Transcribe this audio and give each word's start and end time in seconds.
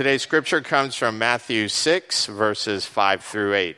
Today's 0.00 0.22
scripture 0.22 0.62
comes 0.62 0.96
from 0.96 1.18
Matthew 1.18 1.68
6, 1.68 2.24
verses 2.24 2.86
5 2.86 3.22
through 3.22 3.52
8, 3.52 3.76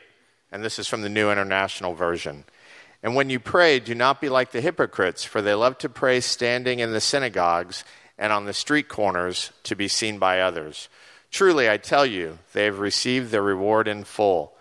and 0.53 0.63
this 0.63 0.79
is 0.79 0.87
from 0.87 1.01
the 1.01 1.09
New 1.09 1.29
International 1.29 1.93
Version. 1.95 2.45
And 3.03 3.13
when 3.13 3.29
you 3.29 3.41
pray, 3.41 3.81
do 3.81 3.93
not 3.93 4.21
be 4.21 4.29
like 4.29 4.51
the 4.51 4.61
hypocrites, 4.61 5.25
for 5.25 5.41
they 5.41 5.53
love 5.53 5.77
to 5.79 5.89
pray 5.89 6.21
standing 6.21 6.79
in 6.79 6.93
the 6.93 7.01
synagogues 7.01 7.83
and 8.17 8.31
on 8.31 8.45
the 8.45 8.53
street 8.53 8.87
corners 8.87 9.51
to 9.63 9.75
be 9.75 9.89
seen 9.89 10.17
by 10.17 10.39
others. 10.39 10.87
Truly, 11.29 11.69
I 11.69 11.75
tell 11.75 12.05
you, 12.05 12.39
they 12.53 12.63
have 12.63 12.79
received 12.79 13.31
their 13.31 13.43
reward 13.43 13.89
in 13.89 14.05
full. 14.05 14.53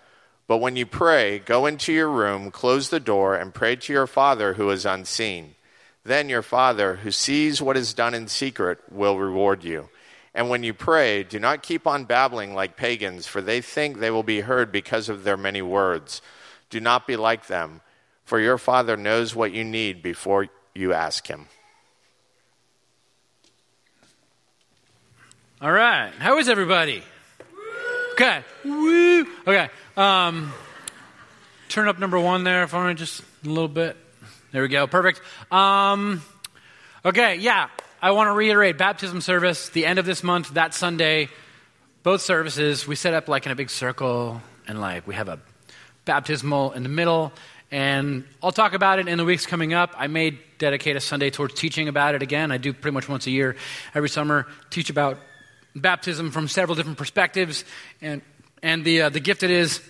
But 0.48 0.58
when 0.58 0.74
you 0.74 0.84
pray, 0.84 1.38
go 1.38 1.66
into 1.66 1.92
your 1.92 2.10
room, 2.10 2.50
close 2.50 2.88
the 2.88 2.98
door, 2.98 3.36
and 3.36 3.54
pray 3.54 3.76
to 3.76 3.92
your 3.92 4.08
Father 4.08 4.54
who 4.54 4.68
is 4.70 4.84
unseen. 4.84 5.54
Then 6.02 6.28
your 6.28 6.42
Father, 6.42 6.96
who 6.96 7.12
sees 7.12 7.62
what 7.62 7.76
is 7.76 7.94
done 7.94 8.14
in 8.14 8.26
secret, 8.26 8.80
will 8.90 9.16
reward 9.16 9.62
you. 9.62 9.90
And 10.34 10.48
when 10.48 10.62
you 10.62 10.72
pray, 10.72 11.24
do 11.24 11.38
not 11.38 11.62
keep 11.62 11.86
on 11.86 12.04
babbling 12.04 12.54
like 12.54 12.76
pagans, 12.76 13.26
for 13.26 13.42
they 13.42 13.60
think 13.60 13.98
they 13.98 14.10
will 14.10 14.22
be 14.22 14.40
heard 14.40 14.72
because 14.72 15.08
of 15.08 15.24
their 15.24 15.36
many 15.36 15.60
words. 15.60 16.22
Do 16.70 16.80
not 16.80 17.06
be 17.06 17.16
like 17.16 17.48
them, 17.48 17.82
for 18.24 18.40
your 18.40 18.56
Father 18.56 18.96
knows 18.96 19.34
what 19.34 19.52
you 19.52 19.62
need 19.62 20.02
before 20.02 20.48
you 20.74 20.94
ask 20.94 21.26
Him. 21.26 21.48
All 25.60 25.70
right. 25.70 26.10
How 26.18 26.38
is 26.38 26.48
everybody? 26.48 27.02
Okay. 28.14 28.42
Woo. 28.64 29.26
Okay. 29.46 29.68
Um, 29.96 30.52
turn 31.68 31.88
up 31.88 31.98
number 31.98 32.18
one 32.18 32.42
there 32.42 32.64
if 32.64 32.70
for 32.70 32.88
me, 32.88 32.94
just 32.94 33.22
a 33.44 33.48
little 33.48 33.68
bit. 33.68 33.96
There 34.50 34.62
we 34.62 34.68
go. 34.68 34.86
Perfect. 34.86 35.20
Um, 35.52 36.22
okay. 37.04 37.36
Yeah. 37.36 37.68
I 38.04 38.10
want 38.10 38.26
to 38.26 38.32
reiterate 38.32 38.78
baptism 38.78 39.20
service, 39.20 39.68
the 39.68 39.86
end 39.86 40.00
of 40.00 40.04
this 40.04 40.24
month, 40.24 40.54
that 40.54 40.74
Sunday, 40.74 41.28
both 42.02 42.20
services, 42.20 42.84
we 42.84 42.96
set 42.96 43.14
up 43.14 43.28
like 43.28 43.46
in 43.46 43.52
a 43.52 43.54
big 43.54 43.70
circle 43.70 44.42
and 44.66 44.80
like 44.80 45.06
we 45.06 45.14
have 45.14 45.28
a 45.28 45.38
baptismal 46.04 46.72
in 46.72 46.82
the 46.82 46.88
middle. 46.88 47.32
And 47.70 48.24
I'll 48.42 48.50
talk 48.50 48.72
about 48.72 48.98
it 48.98 49.06
in 49.06 49.18
the 49.18 49.24
weeks 49.24 49.46
coming 49.46 49.72
up. 49.72 49.94
I 49.96 50.08
may 50.08 50.36
dedicate 50.58 50.96
a 50.96 51.00
Sunday 51.00 51.30
towards 51.30 51.54
teaching 51.54 51.86
about 51.86 52.16
it 52.16 52.22
again. 52.22 52.50
I 52.50 52.56
do 52.56 52.72
pretty 52.72 52.92
much 52.92 53.08
once 53.08 53.28
a 53.28 53.30
year, 53.30 53.54
every 53.94 54.08
summer, 54.08 54.48
teach 54.70 54.90
about 54.90 55.20
baptism 55.76 56.32
from 56.32 56.48
several 56.48 56.74
different 56.74 56.98
perspectives 56.98 57.64
and, 58.00 58.20
and 58.64 58.84
the, 58.84 59.02
uh, 59.02 59.08
the 59.10 59.20
gift 59.20 59.44
it 59.44 59.52
is 59.52 59.80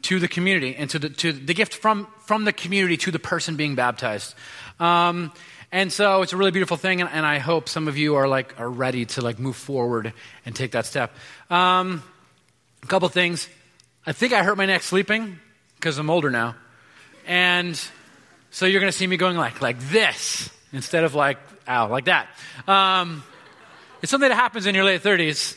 to 0.00 0.18
the 0.18 0.28
community 0.28 0.74
and 0.74 0.88
to 0.88 0.98
the, 0.98 1.10
to 1.10 1.32
the 1.32 1.52
gift 1.52 1.74
from, 1.74 2.06
from 2.24 2.46
the 2.46 2.52
community 2.54 2.96
to 2.96 3.10
the 3.10 3.18
person 3.18 3.56
being 3.56 3.74
baptized. 3.74 4.34
Um, 4.80 5.32
and 5.70 5.92
so 5.92 6.22
it's 6.22 6.32
a 6.32 6.36
really 6.36 6.50
beautiful 6.50 6.76
thing, 6.76 7.00
and, 7.00 7.10
and, 7.10 7.26
I 7.26 7.38
hope 7.38 7.68
some 7.68 7.88
of 7.88 7.98
you 7.98 8.14
are 8.14 8.26
like 8.26 8.58
are 8.58 8.70
ready 8.70 9.04
to 9.06 9.20
like 9.20 9.38
move 9.38 9.56
forward 9.56 10.12
and 10.46 10.56
take 10.56 10.72
that 10.72 10.86
step. 10.86 11.12
Um, 11.50 12.02
a 12.82 12.86
couple 12.86 13.08
things. 13.08 13.48
I 14.06 14.12
think 14.12 14.32
I 14.32 14.42
hurt 14.42 14.56
my 14.56 14.66
neck 14.66 14.82
sleeping 14.82 15.38
because 15.76 15.98
I'm 15.98 16.08
older 16.08 16.30
now, 16.30 16.54
and 17.26 17.78
so 18.50 18.64
you're 18.64 18.80
going 18.80 18.90
to 18.92 18.96
see 18.96 19.06
me 19.06 19.18
going 19.18 19.36
like 19.36 19.60
like 19.60 19.78
this 19.90 20.48
instead 20.72 21.04
of 21.04 21.14
like 21.14 21.38
ow 21.68 21.88
like 21.88 22.06
that. 22.06 22.28
Um, 22.66 23.22
it's 24.00 24.10
something 24.10 24.28
that 24.28 24.34
happens 24.34 24.66
in 24.66 24.74
your 24.74 24.84
late 24.84 25.02
30s. 25.02 25.56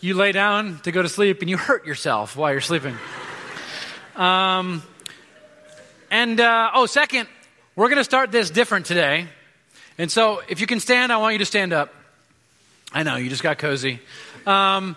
You 0.00 0.14
lay 0.14 0.32
down 0.32 0.80
to 0.80 0.92
go 0.92 1.00
to 1.00 1.08
sleep 1.08 1.40
and 1.40 1.48
you 1.48 1.56
hurt 1.56 1.86
yourself 1.86 2.36
while 2.36 2.52
you're 2.52 2.60
sleeping. 2.60 2.96
Um, 4.16 4.82
and 6.10 6.40
uh, 6.40 6.70
oh, 6.74 6.86
second, 6.86 7.28
we're 7.76 7.88
going 7.88 7.98
to 7.98 8.04
start 8.04 8.32
this 8.32 8.48
different 8.48 8.86
today. 8.86 9.28
And 9.98 10.10
so, 10.10 10.42
if 10.48 10.60
you 10.60 10.66
can 10.66 10.80
stand, 10.80 11.12
I 11.12 11.18
want 11.18 11.34
you 11.34 11.38
to 11.40 11.44
stand 11.44 11.74
up. 11.74 11.92
I 12.90 13.02
know, 13.02 13.16
you 13.16 13.28
just 13.28 13.42
got 13.42 13.58
cozy. 13.58 14.00
Um, 14.46 14.96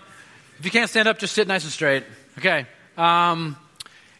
if 0.58 0.64
you 0.64 0.70
can't 0.70 0.88
stand 0.88 1.06
up, 1.06 1.18
just 1.18 1.34
sit 1.34 1.46
nice 1.46 1.64
and 1.64 1.72
straight. 1.72 2.04
Okay. 2.38 2.66
Um, 2.96 3.56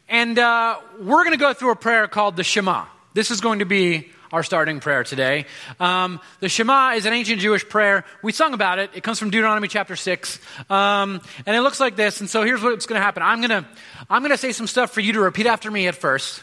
and 0.08 0.38
uh, 0.38 0.78
we're 0.98 1.24
going 1.24 1.32
to 1.32 1.38
go 1.38 1.54
through 1.54 1.70
a 1.70 1.76
prayer 1.76 2.06
called 2.06 2.36
the 2.36 2.44
Shema. 2.44 2.84
This 3.14 3.30
is 3.30 3.40
going 3.40 3.60
to 3.60 3.64
be 3.64 4.10
our 4.32 4.42
starting 4.42 4.80
prayer 4.80 5.04
today. 5.04 5.46
Um, 5.78 6.20
the 6.40 6.48
Shema 6.48 6.92
is 6.92 7.06
an 7.06 7.14
ancient 7.14 7.40
Jewish 7.40 7.66
prayer. 7.66 8.04
We 8.22 8.32
sung 8.32 8.52
about 8.52 8.78
it. 8.78 8.90
It 8.94 9.02
comes 9.02 9.18
from 9.18 9.30
Deuteronomy 9.30 9.68
chapter 9.68 9.96
6. 9.96 10.38
Um, 10.68 11.20
and 11.46 11.56
it 11.56 11.62
looks 11.62 11.80
like 11.80 11.96
this. 11.96 12.20
And 12.20 12.28
so 12.28 12.42
here's 12.42 12.62
what's 12.62 12.86
going 12.86 12.98
to 12.98 13.04
happen 13.04 13.22
I'm 13.22 13.40
going 13.40 13.62
to 13.62 13.68
I'm 14.08 14.22
going 14.22 14.32
to 14.32 14.38
say 14.38 14.52
some 14.52 14.66
stuff 14.66 14.90
for 14.92 15.00
you 15.00 15.14
to 15.14 15.20
repeat 15.20 15.46
after 15.46 15.70
me 15.70 15.88
at 15.88 15.94
first. 15.94 16.42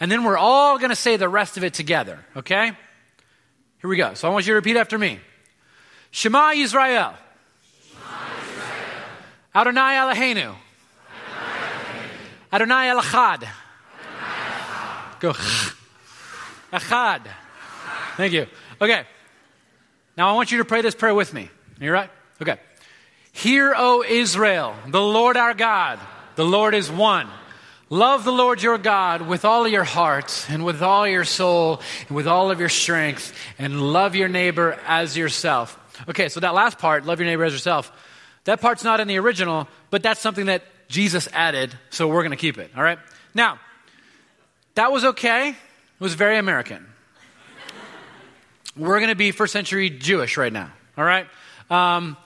And 0.00 0.10
then 0.10 0.24
we're 0.24 0.38
all 0.38 0.78
going 0.78 0.90
to 0.90 0.96
say 0.96 1.16
the 1.16 1.28
rest 1.28 1.56
of 1.56 1.64
it 1.64 1.74
together, 1.74 2.24
okay? 2.36 2.72
Here 3.80 3.90
we 3.90 3.96
go. 3.96 4.14
So 4.14 4.28
I 4.28 4.32
want 4.32 4.46
you 4.46 4.52
to 4.52 4.56
repeat 4.56 4.76
after 4.76 4.98
me 4.98 5.20
Shema 6.10 6.52
Yisrael. 6.52 7.14
Adonai 9.54 9.94
Eloheinu. 9.94 10.54
Adonai 12.52 12.86
Elachad. 12.86 13.48
Go. 15.20 15.32
Achad. 16.72 17.22
Thank 18.16 18.32
you. 18.32 18.46
Okay. 18.80 19.04
Now 20.16 20.30
I 20.30 20.32
want 20.34 20.52
you 20.52 20.58
to 20.58 20.64
pray 20.64 20.82
this 20.82 20.94
prayer 20.94 21.14
with 21.14 21.32
me. 21.32 21.50
You 21.80 21.92
right? 21.92 22.10
Okay. 22.40 22.58
Hear, 23.32 23.74
O 23.76 24.04
Israel, 24.06 24.74
the 24.86 25.00
Lord 25.00 25.36
our 25.36 25.54
God, 25.54 25.98
the 26.36 26.44
Lord 26.44 26.74
is 26.74 26.90
one. 26.90 27.28
Love 27.94 28.24
the 28.24 28.32
Lord 28.32 28.60
your 28.60 28.76
God 28.76 29.22
with 29.22 29.44
all 29.44 29.68
your 29.68 29.84
heart 29.84 30.46
and 30.48 30.64
with 30.64 30.82
all 30.82 31.06
your 31.06 31.22
soul 31.22 31.80
and 32.08 32.16
with 32.16 32.26
all 32.26 32.50
of 32.50 32.58
your 32.58 32.68
strength 32.68 33.32
and 33.56 33.80
love 33.80 34.16
your 34.16 34.26
neighbor 34.26 34.76
as 34.84 35.16
yourself. 35.16 35.78
Okay, 36.08 36.28
so 36.28 36.40
that 36.40 36.54
last 36.54 36.78
part, 36.78 37.06
love 37.06 37.20
your 37.20 37.28
neighbor 37.28 37.44
as 37.44 37.52
yourself, 37.52 37.92
that 38.46 38.60
part's 38.60 38.82
not 38.82 38.98
in 38.98 39.06
the 39.06 39.20
original, 39.20 39.68
but 39.90 40.02
that's 40.02 40.20
something 40.20 40.46
that 40.46 40.64
Jesus 40.88 41.28
added, 41.32 41.72
so 41.90 42.08
we're 42.08 42.22
going 42.22 42.32
to 42.32 42.36
keep 42.36 42.58
it, 42.58 42.72
all 42.76 42.82
right? 42.82 42.98
Now, 43.32 43.60
that 44.74 44.90
was 44.90 45.04
okay. 45.04 45.50
It 45.50 45.56
was 46.00 46.14
very 46.14 46.36
American. 46.36 46.84
We're 48.76 48.98
going 48.98 49.10
to 49.10 49.14
be 49.14 49.30
first 49.30 49.52
century 49.52 49.88
Jewish 49.88 50.36
right 50.36 50.52
now, 50.52 50.72
all 50.98 51.04
right? 51.04 51.28
Um, 51.70 52.16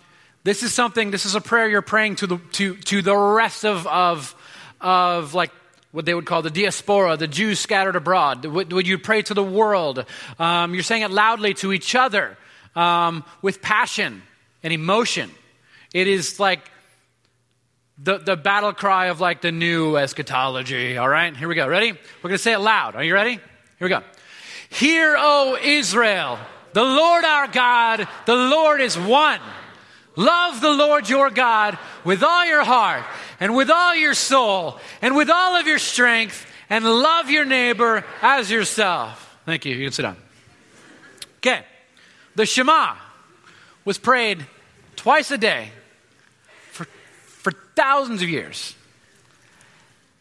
this 0.44 0.62
is 0.62 0.72
something, 0.72 1.10
this 1.10 1.26
is 1.26 1.34
a 1.34 1.42
prayer 1.42 1.68
you're 1.68 1.82
praying 1.82 2.16
to 2.16 2.26
the, 2.26 2.38
to, 2.52 2.74
to 2.74 3.02
the 3.02 3.14
rest 3.14 3.66
of, 3.66 3.86
of 3.86 4.34
of 4.80 5.34
like 5.34 5.50
what 5.90 6.04
they 6.04 6.14
would 6.14 6.26
call 6.26 6.42
the 6.42 6.50
diaspora, 6.50 7.16
the 7.16 7.28
Jews 7.28 7.58
scattered 7.58 7.96
abroad? 7.96 8.44
Would, 8.44 8.86
you 8.86 8.98
pray 8.98 9.22
to 9.22 9.34
the 9.34 9.42
world? 9.42 10.04
Um, 10.38 10.74
you're 10.74 10.82
saying 10.82 11.02
it 11.02 11.10
loudly 11.10 11.54
to 11.54 11.72
each 11.72 11.94
other 11.94 12.36
um, 12.76 13.24
with 13.42 13.62
passion 13.62 14.22
and 14.62 14.72
emotion. 14.72 15.30
It 15.94 16.06
is 16.06 16.38
like 16.38 16.70
the, 17.96 18.18
the 18.18 18.36
battle 18.36 18.72
cry 18.72 19.06
of 19.06 19.20
like 19.20 19.40
the 19.40 19.52
new 19.52 19.96
eschatology. 19.96 20.98
All 20.98 21.08
right, 21.08 21.36
here 21.36 21.48
we 21.48 21.54
go. 21.54 21.66
Ready? 21.66 21.92
We're 21.92 22.28
going 22.28 22.34
to 22.34 22.38
say 22.38 22.52
it 22.52 22.58
loud. 22.58 22.94
Are 22.94 23.02
you 23.02 23.14
ready? 23.14 23.32
Here 23.32 23.40
we 23.80 23.88
go. 23.88 24.02
Hear, 24.70 25.16
O 25.18 25.58
Israel, 25.62 26.38
the 26.74 26.84
Lord 26.84 27.24
our 27.24 27.48
God, 27.48 28.06
the 28.26 28.36
Lord 28.36 28.80
is 28.80 28.98
one. 28.98 29.40
Love 30.16 30.60
the 30.60 30.70
Lord 30.70 31.08
your 31.08 31.30
God 31.30 31.78
with 32.04 32.22
all 32.22 32.44
your 32.44 32.64
heart 32.64 33.04
and 33.40 33.54
with 33.54 33.70
all 33.70 33.94
your 33.94 34.14
soul 34.14 34.78
and 35.02 35.16
with 35.16 35.30
all 35.30 35.56
of 35.56 35.66
your 35.66 35.78
strength 35.78 36.46
and 36.70 36.84
love 36.84 37.30
your 37.30 37.44
neighbor 37.44 38.04
as 38.22 38.50
yourself. 38.50 39.38
Thank 39.46 39.64
you. 39.64 39.74
You 39.74 39.86
can 39.86 39.92
sit 39.92 40.02
down. 40.02 40.16
Okay. 41.38 41.64
The 42.34 42.46
Shema 42.46 42.94
was 43.84 43.98
prayed 43.98 44.46
twice 44.96 45.30
a 45.30 45.38
day 45.38 45.70
for, 46.70 46.84
for 47.24 47.52
thousands 47.74 48.22
of 48.22 48.28
years. 48.28 48.74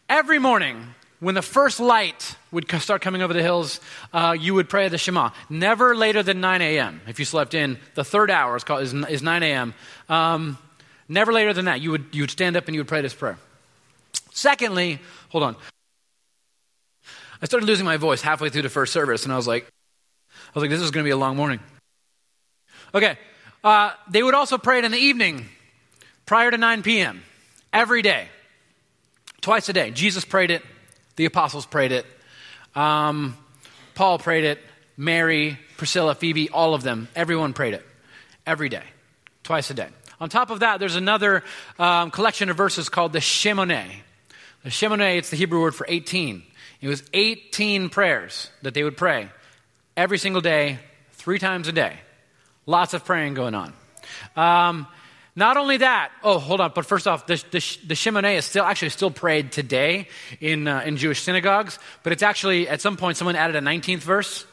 Every 0.08 0.38
morning, 0.38 0.94
when 1.20 1.34
the 1.34 1.42
first 1.42 1.80
light 1.80 2.36
would 2.50 2.70
start 2.80 3.02
coming 3.02 3.22
over 3.22 3.34
the 3.34 3.42
hills, 3.42 3.80
uh, 4.12 4.34
you 4.38 4.54
would 4.54 4.68
pray 4.68 4.88
the 4.88 4.98
Shema. 4.98 5.30
Never 5.50 5.94
later 5.94 6.22
than 6.22 6.40
9 6.40 6.62
a.m. 6.62 7.00
If 7.06 7.18
you 7.18 7.24
slept 7.24 7.54
in, 7.54 7.78
the 7.94 8.04
third 8.04 8.30
hour 8.30 8.56
is, 8.56 8.64
called, 8.64 8.82
is, 8.82 8.94
is 8.94 9.22
9 9.22 9.42
a.m. 9.42 9.74
Um, 10.08 10.58
never 11.08 11.32
later 11.32 11.52
than 11.52 11.66
that. 11.66 11.80
You 11.80 11.90
would, 11.92 12.06
you 12.12 12.22
would 12.22 12.30
stand 12.30 12.56
up 12.56 12.66
and 12.66 12.74
you 12.74 12.80
would 12.80 12.88
pray 12.88 13.00
this 13.00 13.14
prayer. 13.14 13.38
Secondly, 14.32 15.00
hold 15.30 15.44
on. 15.44 15.56
I 17.40 17.46
started 17.46 17.66
losing 17.66 17.86
my 17.86 17.96
voice 17.96 18.20
halfway 18.20 18.48
through 18.48 18.62
the 18.62 18.68
first 18.68 18.92
service, 18.92 19.24
and 19.24 19.32
I 19.32 19.36
was 19.36 19.46
like, 19.46 19.64
I 19.64 20.50
was 20.54 20.62
like, 20.62 20.70
this 20.70 20.80
is 20.80 20.90
going 20.90 21.04
to 21.04 21.08
be 21.08 21.12
a 21.12 21.16
long 21.16 21.36
morning. 21.36 21.60
Okay. 22.94 23.16
Uh, 23.62 23.92
they 24.10 24.22
would 24.22 24.34
also 24.34 24.58
pray 24.58 24.78
it 24.78 24.84
in 24.84 24.92
the 24.92 24.98
evening 24.98 25.46
prior 26.26 26.50
to 26.50 26.58
9 26.58 26.82
p.m. 26.82 27.22
every 27.72 28.02
day, 28.02 28.28
twice 29.40 29.68
a 29.68 29.72
day. 29.72 29.90
Jesus 29.90 30.24
prayed 30.24 30.50
it 30.50 30.62
the 31.18 31.24
apostles 31.24 31.66
prayed 31.66 31.90
it. 31.90 32.06
Um, 32.76 33.36
Paul 33.96 34.18
prayed 34.20 34.44
it. 34.44 34.60
Mary, 34.96 35.58
Priscilla, 35.76 36.14
Phoebe, 36.14 36.48
all 36.48 36.74
of 36.74 36.82
them, 36.82 37.08
everyone 37.14 37.52
prayed 37.52 37.74
it 37.74 37.84
every 38.46 38.68
day, 38.68 38.82
twice 39.42 39.70
a 39.70 39.74
day. 39.74 39.88
On 40.20 40.28
top 40.28 40.50
of 40.50 40.60
that, 40.60 40.80
there's 40.80 40.96
another 40.96 41.44
um, 41.78 42.10
collection 42.10 42.50
of 42.50 42.56
verses 42.56 42.88
called 42.88 43.12
the 43.12 43.20
Shemoneh. 43.20 43.88
The 44.64 44.70
Shemoneh, 44.70 45.16
it's 45.18 45.30
the 45.30 45.36
Hebrew 45.36 45.60
word 45.60 45.74
for 45.74 45.86
18. 45.88 46.42
It 46.80 46.88
was 46.88 47.02
18 47.12 47.88
prayers 47.88 48.50
that 48.62 48.74
they 48.74 48.82
would 48.82 48.96
pray 48.96 49.30
every 49.96 50.18
single 50.18 50.40
day, 50.40 50.78
three 51.12 51.38
times 51.38 51.68
a 51.68 51.72
day. 51.72 51.94
Lots 52.66 52.94
of 52.94 53.04
praying 53.04 53.34
going 53.34 53.54
on. 53.54 53.72
Um, 54.36 54.86
not 55.34 55.56
only 55.56 55.76
that, 55.78 56.10
oh, 56.24 56.40
hold 56.40 56.60
on, 56.60 56.72
but 56.74 56.84
first 56.84 57.06
off, 57.06 57.26
the, 57.26 57.36
the, 57.36 57.78
the 57.86 57.94
Shemoneh 57.94 58.36
is 58.38 58.44
still 58.44 58.64
actually 58.64 58.88
still 58.88 59.10
prayed 59.10 59.52
today 59.52 60.08
in, 60.40 60.66
uh, 60.66 60.82
in 60.84 60.96
Jewish 60.96 61.22
synagogues, 61.22 61.78
but 62.02 62.12
it's 62.12 62.24
actually, 62.24 62.68
at 62.68 62.80
some 62.80 62.96
point, 62.96 63.16
someone 63.16 63.36
added 63.36 63.54
a 63.54 63.60
19th 63.60 64.00
verse, 64.00 64.44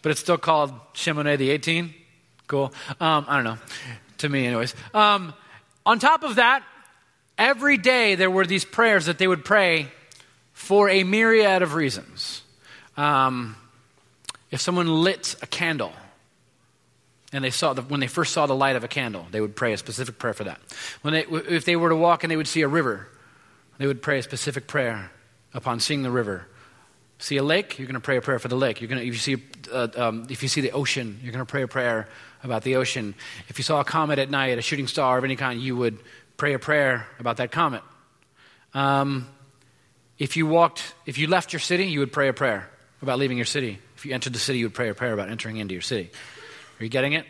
but 0.00 0.10
it's 0.10 0.20
still 0.20 0.38
called 0.38 0.72
Shemoneh 0.94 1.36
the 1.38 1.50
18. 1.50 1.92
Cool. 2.46 2.72
Um, 3.00 3.26
I 3.28 3.34
don't 3.34 3.44
know. 3.44 3.58
To 4.18 4.28
me, 4.28 4.46
anyways. 4.46 4.74
Um, 4.94 5.32
on 5.86 5.98
top 5.98 6.22
of 6.22 6.36
that, 6.36 6.64
every 7.36 7.76
day 7.76 8.14
there 8.14 8.30
were 8.30 8.44
these 8.44 8.64
prayers 8.64 9.06
that 9.06 9.18
they 9.18 9.26
would 9.26 9.44
pray 9.44 9.88
for 10.52 10.88
a 10.88 11.04
myriad 11.04 11.62
of 11.62 11.74
reasons. 11.74 12.42
Um, 12.96 13.56
if 14.50 14.60
someone 14.60 14.88
lit 14.88 15.36
a 15.40 15.46
candle, 15.46 15.92
and 17.32 17.44
they 17.44 17.50
saw 17.50 17.74
the, 17.74 17.82
when 17.82 18.00
they 18.00 18.06
first 18.06 18.32
saw 18.32 18.46
the 18.46 18.54
light 18.54 18.76
of 18.76 18.84
a 18.84 18.88
candle, 18.88 19.26
they 19.30 19.40
would 19.40 19.54
pray 19.54 19.72
a 19.72 19.76
specific 19.76 20.18
prayer 20.18 20.34
for 20.34 20.44
that. 20.44 20.60
When 21.02 21.14
they, 21.14 21.24
if 21.24 21.64
they 21.64 21.76
were 21.76 21.90
to 21.90 21.96
walk 21.96 22.24
and 22.24 22.30
they 22.30 22.36
would 22.36 22.48
see 22.48 22.62
a 22.62 22.68
river, 22.68 23.06
they 23.78 23.86
would 23.86 24.02
pray 24.02 24.18
a 24.18 24.22
specific 24.22 24.66
prayer 24.66 25.10
upon 25.54 25.80
seeing 25.80 26.02
the 26.02 26.10
river. 26.10 26.46
See 27.18 27.36
a 27.36 27.42
lake, 27.42 27.78
you're 27.78 27.86
going 27.86 27.94
to 27.94 28.00
pray 28.00 28.16
a 28.16 28.20
prayer 28.20 28.38
for 28.38 28.46
the 28.46 28.56
lake. 28.56 28.80
You're 28.80 28.88
going 28.88 29.00
to, 29.00 29.06
if 29.06 29.12
you 29.12 29.18
see, 29.18 29.42
uh, 29.72 29.88
um, 29.96 30.26
if 30.30 30.42
you 30.42 30.48
see 30.48 30.60
the 30.60 30.70
ocean, 30.70 31.18
you're 31.20 31.32
going 31.32 31.44
to 31.44 31.50
pray 31.50 31.62
a 31.62 31.68
prayer 31.68 32.08
about 32.44 32.62
the 32.62 32.76
ocean. 32.76 33.14
If 33.48 33.58
you 33.58 33.64
saw 33.64 33.80
a 33.80 33.84
comet 33.84 34.20
at 34.20 34.30
night, 34.30 34.56
a 34.56 34.62
shooting 34.62 34.86
star 34.86 35.18
of 35.18 35.24
any 35.24 35.34
kind, 35.34 35.60
you 35.60 35.76
would 35.76 35.98
pray 36.36 36.54
a 36.54 36.60
prayer 36.60 37.08
about 37.18 37.38
that 37.38 37.50
comet. 37.50 37.82
Um, 38.72 39.26
if 40.16 40.36
you 40.36 40.46
walked, 40.46 40.94
if 41.06 41.18
you 41.18 41.26
left 41.26 41.52
your 41.52 41.60
city, 41.60 41.86
you 41.86 41.98
would 42.00 42.12
pray 42.12 42.28
a 42.28 42.32
prayer 42.32 42.70
about 43.02 43.18
leaving 43.18 43.36
your 43.36 43.46
city. 43.46 43.78
If 43.96 44.06
you 44.06 44.14
entered 44.14 44.32
the 44.32 44.38
city, 44.38 44.60
you 44.60 44.66
would 44.66 44.74
pray 44.74 44.88
a 44.88 44.94
prayer 44.94 45.12
about 45.12 45.28
entering 45.28 45.56
into 45.56 45.74
your 45.74 45.82
city. 45.82 46.10
Are 46.78 46.84
you 46.84 46.90
getting 46.90 47.14
it? 47.14 47.26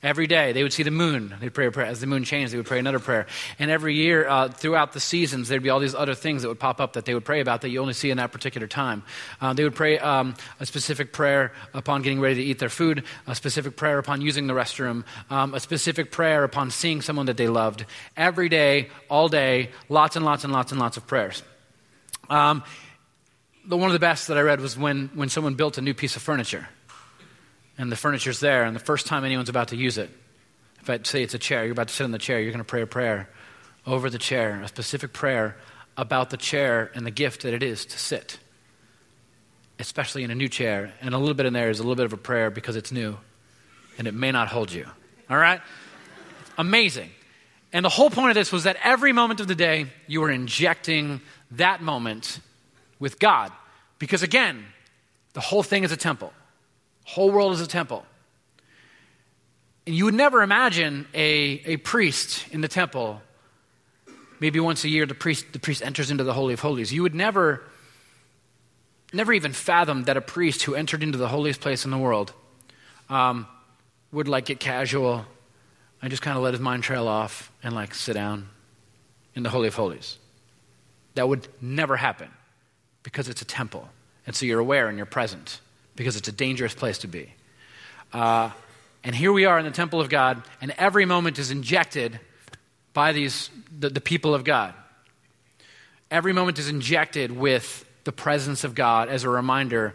Every 0.00 0.28
day, 0.28 0.52
they 0.52 0.62
would 0.62 0.72
see 0.72 0.84
the 0.84 0.92
moon. 0.92 1.34
They'd 1.40 1.52
pray 1.52 1.66
a 1.66 1.72
prayer. 1.72 1.86
As 1.86 2.00
the 2.00 2.06
moon 2.06 2.22
changed, 2.22 2.52
they 2.52 2.56
would 2.56 2.66
pray 2.66 2.78
another 2.78 3.00
prayer. 3.00 3.26
And 3.58 3.68
every 3.68 3.96
year, 3.96 4.28
uh, 4.28 4.48
throughout 4.48 4.92
the 4.92 5.00
seasons, 5.00 5.48
there'd 5.48 5.60
be 5.60 5.70
all 5.70 5.80
these 5.80 5.94
other 5.94 6.14
things 6.14 6.42
that 6.42 6.48
would 6.48 6.60
pop 6.60 6.80
up 6.80 6.92
that 6.92 7.04
they 7.04 7.14
would 7.14 7.24
pray 7.24 7.40
about 7.40 7.62
that 7.62 7.70
you 7.70 7.80
only 7.80 7.94
see 7.94 8.10
in 8.10 8.18
that 8.18 8.30
particular 8.30 8.68
time. 8.68 9.02
Uh, 9.40 9.54
they 9.54 9.64
would 9.64 9.74
pray 9.74 9.98
um, 9.98 10.36
a 10.60 10.66
specific 10.66 11.12
prayer 11.12 11.52
upon 11.74 12.02
getting 12.02 12.20
ready 12.20 12.36
to 12.36 12.42
eat 12.42 12.60
their 12.60 12.68
food, 12.68 13.02
a 13.26 13.34
specific 13.34 13.74
prayer 13.74 13.98
upon 13.98 14.20
using 14.20 14.46
the 14.46 14.54
restroom, 14.54 15.02
um, 15.30 15.52
a 15.52 15.58
specific 15.58 16.12
prayer 16.12 16.44
upon 16.44 16.70
seeing 16.70 17.02
someone 17.02 17.26
that 17.26 17.36
they 17.36 17.48
loved. 17.48 17.84
Every 18.16 18.48
day, 18.48 18.90
all 19.10 19.28
day, 19.28 19.70
lots 19.88 20.14
and 20.14 20.24
lots 20.24 20.44
and 20.44 20.52
lots 20.52 20.70
and 20.70 20.80
lots 20.80 20.96
of 20.96 21.08
prayers. 21.08 21.42
Um, 22.30 22.62
the, 23.66 23.76
one 23.76 23.88
of 23.88 23.94
the 23.94 23.98
best 23.98 24.28
that 24.28 24.38
I 24.38 24.42
read 24.42 24.60
was 24.60 24.78
when, 24.78 25.10
when 25.14 25.28
someone 25.28 25.54
built 25.54 25.76
a 25.76 25.80
new 25.80 25.92
piece 25.92 26.14
of 26.14 26.22
furniture 26.22 26.68
and 27.78 27.90
the 27.90 27.96
furniture's 27.96 28.40
there, 28.40 28.64
and 28.64 28.74
the 28.74 28.80
first 28.80 29.06
time 29.06 29.24
anyone's 29.24 29.48
about 29.48 29.68
to 29.68 29.76
use 29.76 29.96
it, 29.96 30.10
if 30.80 30.90
I 30.90 30.98
say 31.02 31.22
it's 31.22 31.34
a 31.34 31.38
chair, 31.38 31.64
you're 31.64 31.72
about 31.72 31.88
to 31.88 31.94
sit 31.94 32.04
in 32.04 32.10
the 32.10 32.18
chair, 32.18 32.40
you're 32.40 32.52
going 32.52 32.58
to 32.58 32.64
pray 32.64 32.82
a 32.82 32.86
prayer 32.86 33.30
over 33.86 34.10
the 34.10 34.18
chair, 34.18 34.60
a 34.62 34.68
specific 34.68 35.12
prayer 35.12 35.56
about 35.96 36.30
the 36.30 36.36
chair 36.36 36.90
and 36.94 37.06
the 37.06 37.10
gift 37.10 37.42
that 37.42 37.54
it 37.54 37.62
is 37.62 37.84
to 37.86 37.98
sit, 37.98 38.38
especially 39.78 40.24
in 40.24 40.30
a 40.30 40.34
new 40.34 40.48
chair. 40.48 40.92
And 41.00 41.14
a 41.14 41.18
little 41.18 41.34
bit 41.34 41.46
in 41.46 41.52
there 41.52 41.70
is 41.70 41.78
a 41.78 41.82
little 41.82 41.96
bit 41.96 42.06
of 42.06 42.12
a 42.12 42.18
prayer 42.18 42.50
because 42.50 42.76
it's 42.76 42.92
new 42.92 43.16
and 43.96 44.06
it 44.06 44.14
may 44.14 44.30
not 44.30 44.48
hold 44.48 44.72
you. 44.72 44.86
All 45.28 45.36
right? 45.36 45.60
Amazing. 46.56 47.10
And 47.72 47.84
the 47.84 47.90
whole 47.90 48.10
point 48.10 48.30
of 48.30 48.34
this 48.34 48.50
was 48.50 48.64
that 48.64 48.76
every 48.82 49.12
moment 49.12 49.40
of 49.40 49.48
the 49.48 49.54
day, 49.54 49.86
you 50.06 50.20
were 50.20 50.30
injecting 50.30 51.20
that 51.52 51.82
moment 51.82 52.40
with 52.98 53.18
God. 53.18 53.52
Because 53.98 54.22
again, 54.22 54.64
the 55.34 55.40
whole 55.40 55.62
thing 55.62 55.84
is 55.84 55.92
a 55.92 55.96
temple. 55.96 56.32
Whole 57.08 57.30
world 57.30 57.54
is 57.54 57.62
a 57.62 57.66
temple. 57.66 58.04
And 59.86 59.96
you 59.96 60.04
would 60.04 60.14
never 60.14 60.42
imagine 60.42 61.06
a, 61.14 61.62
a 61.64 61.76
priest 61.78 62.44
in 62.52 62.60
the 62.60 62.68
temple, 62.68 63.22
maybe 64.40 64.60
once 64.60 64.84
a 64.84 64.90
year 64.90 65.06
the 65.06 65.14
priest, 65.14 65.46
the 65.54 65.58
priest 65.58 65.82
enters 65.82 66.10
into 66.10 66.22
the 66.22 66.34
Holy 66.34 66.52
of 66.52 66.60
Holies. 66.60 66.92
You 66.92 67.02
would 67.04 67.14
never, 67.14 67.62
never 69.10 69.32
even 69.32 69.54
fathom 69.54 70.04
that 70.04 70.18
a 70.18 70.20
priest 70.20 70.64
who 70.64 70.74
entered 70.74 71.02
into 71.02 71.16
the 71.16 71.28
holiest 71.28 71.62
place 71.62 71.86
in 71.86 71.90
the 71.90 71.96
world 71.96 72.34
um, 73.08 73.46
would 74.12 74.28
like 74.28 74.44
get 74.44 74.60
casual 74.60 75.24
and 76.02 76.10
just 76.10 76.20
kind 76.20 76.36
of 76.36 76.42
let 76.42 76.52
his 76.52 76.60
mind 76.60 76.82
trail 76.82 77.08
off 77.08 77.50
and 77.62 77.74
like 77.74 77.94
sit 77.94 78.12
down 78.12 78.50
in 79.34 79.42
the 79.44 79.48
Holy 79.48 79.68
of 79.68 79.74
Holies. 79.74 80.18
That 81.14 81.26
would 81.26 81.48
never 81.62 81.96
happen 81.96 82.28
because 83.02 83.30
it's 83.30 83.40
a 83.40 83.46
temple. 83.46 83.88
And 84.26 84.36
so 84.36 84.44
you're 84.44 84.60
aware 84.60 84.88
and 84.88 84.98
you're 84.98 85.06
present 85.06 85.62
because 85.98 86.14
it's 86.14 86.28
a 86.28 86.32
dangerous 86.32 86.74
place 86.74 86.98
to 86.98 87.08
be. 87.08 87.34
Uh, 88.12 88.50
and 89.02 89.14
here 89.14 89.32
we 89.32 89.44
are 89.44 89.58
in 89.58 89.64
the 89.64 89.72
temple 89.72 90.00
of 90.00 90.08
God, 90.08 90.40
and 90.60 90.72
every 90.78 91.04
moment 91.04 91.40
is 91.40 91.50
injected 91.50 92.20
by 92.94 93.12
these, 93.12 93.50
the, 93.76 93.90
the 93.90 94.00
people 94.00 94.32
of 94.32 94.44
God. 94.44 94.74
Every 96.10 96.32
moment 96.32 96.58
is 96.58 96.68
injected 96.68 97.36
with 97.36 97.84
the 98.04 98.12
presence 98.12 98.62
of 98.62 98.76
God 98.76 99.08
as 99.08 99.24
a 99.24 99.28
reminder 99.28 99.92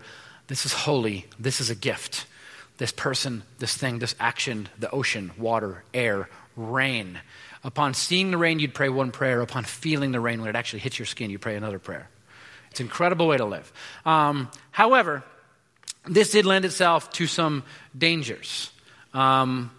this 0.48 0.66
is 0.66 0.74
holy, 0.74 1.26
this 1.40 1.62
is 1.62 1.70
a 1.70 1.76
gift. 1.76 2.28
This 2.80 2.92
person, 2.92 3.44
this 3.60 3.78
thing, 3.78 4.00
this 4.00 4.16
action, 4.20 4.68
the 4.80 4.92
ocean, 4.92 5.32
water, 5.38 5.84
air, 5.94 6.28
rain. 6.58 7.20
Upon 7.64 7.94
seeing 7.94 8.32
the 8.32 8.38
rain, 8.38 8.60
you'd 8.60 8.74
pray 8.74 8.90
one 8.90 9.12
prayer. 9.12 9.42
Upon 9.42 9.64
feeling 9.64 10.12
the 10.12 10.20
rain, 10.20 10.42
when 10.42 10.50
it 10.50 10.56
actually 10.56 10.80
hits 10.80 11.00
your 11.00 11.06
skin, 11.06 11.30
you 11.30 11.40
pray 11.40 11.56
another 11.56 11.80
prayer. 11.80 12.10
It's 12.72 12.80
an 12.80 12.88
incredible 12.88 13.28
way 13.28 13.38
to 13.38 13.46
live. 13.46 13.72
Um, 14.06 14.50
however, 14.72 15.24
this 16.06 16.32
did 16.32 16.46
lend 16.46 16.66
itself 16.66 17.12
to 17.14 17.28
some 17.28 17.64
dangers 17.98 18.72
um, 19.14 19.72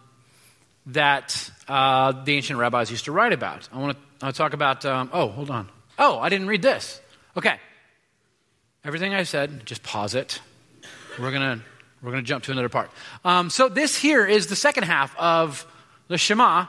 that 0.86 1.50
uh, 1.68 2.12
the 2.24 2.36
ancient 2.36 2.58
rabbis 2.58 2.90
used 2.90 3.06
to 3.06 3.12
write 3.12 3.32
about. 3.32 3.68
I 3.72 3.78
want 3.78 3.98
to 4.20 4.32
talk 4.32 4.52
about, 4.52 4.84
um, 4.84 5.10
oh, 5.12 5.28
hold 5.28 5.50
on. 5.50 5.68
Oh, 5.98 6.18
I 6.18 6.28
didn't 6.28 6.48
read 6.48 6.62
this. 6.62 7.00
Okay. 7.36 7.56
Everything 8.84 9.14
I 9.14 9.22
said, 9.22 9.64
just 9.66 9.82
pause 9.82 10.14
it. 10.14 10.40
We're 11.18 11.30
going 11.30 11.58
to 11.58 11.64
we're 12.02 12.10
going 12.10 12.22
to 12.22 12.28
jump 12.28 12.44
to 12.44 12.52
another 12.52 12.68
part. 12.68 12.90
Um, 13.24 13.48
so 13.48 13.70
this 13.70 13.96
here 13.96 14.26
is 14.26 14.48
the 14.48 14.56
second 14.56 14.82
half 14.82 15.16
of 15.16 15.66
the 16.08 16.18
Shema, 16.18 16.66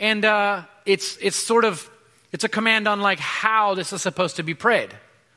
and 0.00 0.24
uh, 0.24 0.62
it's 0.86 1.18
it's 1.20 1.36
sort 1.36 1.66
of 1.66 1.90
it's 2.32 2.44
a 2.44 2.48
command 2.48 2.88
on 2.88 3.02
like 3.02 3.18
how 3.18 3.74
this 3.74 3.92
is 3.92 4.00
supposed 4.00 4.36
to 4.36 4.42
be 4.42 4.54
prayed. 4.54 4.94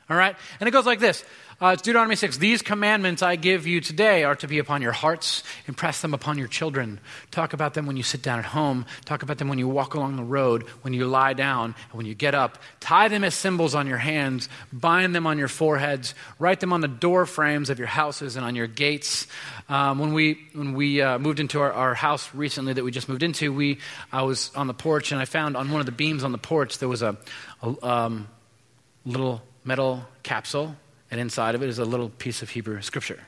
All 0.08 0.16
right, 0.16 0.34
and 0.58 0.68
it 0.68 0.70
goes 0.72 0.86
like 0.86 1.00
this: 1.00 1.22
uh, 1.62 1.74
it's 1.74 1.82
Deuteronomy 1.82 2.16
6. 2.16 2.38
These 2.38 2.60
commandments 2.60 3.22
I 3.22 3.36
give 3.36 3.68
you 3.68 3.80
today 3.80 4.24
are 4.24 4.34
to 4.34 4.48
be 4.48 4.58
upon 4.58 4.82
your 4.82 4.90
hearts. 4.90 5.44
Impress 5.68 6.02
them 6.02 6.12
upon 6.12 6.36
your 6.36 6.48
children. 6.48 6.98
Talk 7.30 7.52
about 7.52 7.74
them 7.74 7.86
when 7.86 7.96
you 7.96 8.02
sit 8.02 8.20
down 8.20 8.40
at 8.40 8.44
home. 8.44 8.84
Talk 9.04 9.22
about 9.22 9.38
them 9.38 9.46
when 9.46 9.60
you 9.60 9.68
walk 9.68 9.94
along 9.94 10.16
the 10.16 10.24
road, 10.24 10.64
when 10.82 10.92
you 10.92 11.06
lie 11.06 11.34
down, 11.34 11.66
and 11.66 11.92
when 11.92 12.04
you 12.04 12.16
get 12.16 12.34
up. 12.34 12.58
Tie 12.80 13.06
them 13.06 13.22
as 13.22 13.36
symbols 13.36 13.76
on 13.76 13.86
your 13.86 13.98
hands. 13.98 14.48
Bind 14.72 15.14
them 15.14 15.24
on 15.24 15.38
your 15.38 15.46
foreheads. 15.46 16.16
Write 16.40 16.58
them 16.58 16.72
on 16.72 16.80
the 16.80 16.88
door 16.88 17.26
frames 17.26 17.70
of 17.70 17.78
your 17.78 17.86
houses 17.86 18.34
and 18.34 18.44
on 18.44 18.56
your 18.56 18.66
gates. 18.66 19.28
Um, 19.68 20.00
when 20.00 20.14
we, 20.14 20.40
when 20.54 20.74
we 20.74 21.00
uh, 21.00 21.20
moved 21.20 21.38
into 21.38 21.60
our, 21.60 21.72
our, 21.72 21.94
house 21.94 22.34
recently 22.34 22.72
that 22.72 22.82
we 22.82 22.90
just 22.90 23.08
moved 23.08 23.22
into, 23.22 23.52
we, 23.52 23.78
I 24.10 24.22
was 24.22 24.50
on 24.56 24.66
the 24.66 24.74
porch 24.74 25.12
and 25.12 25.20
I 25.20 25.26
found 25.26 25.56
on 25.56 25.70
one 25.70 25.78
of 25.78 25.86
the 25.86 25.92
beams 25.92 26.24
on 26.24 26.32
the 26.32 26.38
porch 26.38 26.78
there 26.78 26.88
was 26.88 27.02
a, 27.02 27.16
a 27.62 27.86
um, 27.86 28.26
little 29.04 29.42
metal 29.64 30.02
capsule 30.24 30.74
and 31.12 31.20
inside 31.20 31.54
of 31.54 31.62
it 31.62 31.68
is 31.68 31.78
a 31.78 31.84
little 31.84 32.08
piece 32.08 32.40
of 32.42 32.48
Hebrew 32.48 32.80
scripture. 32.80 33.20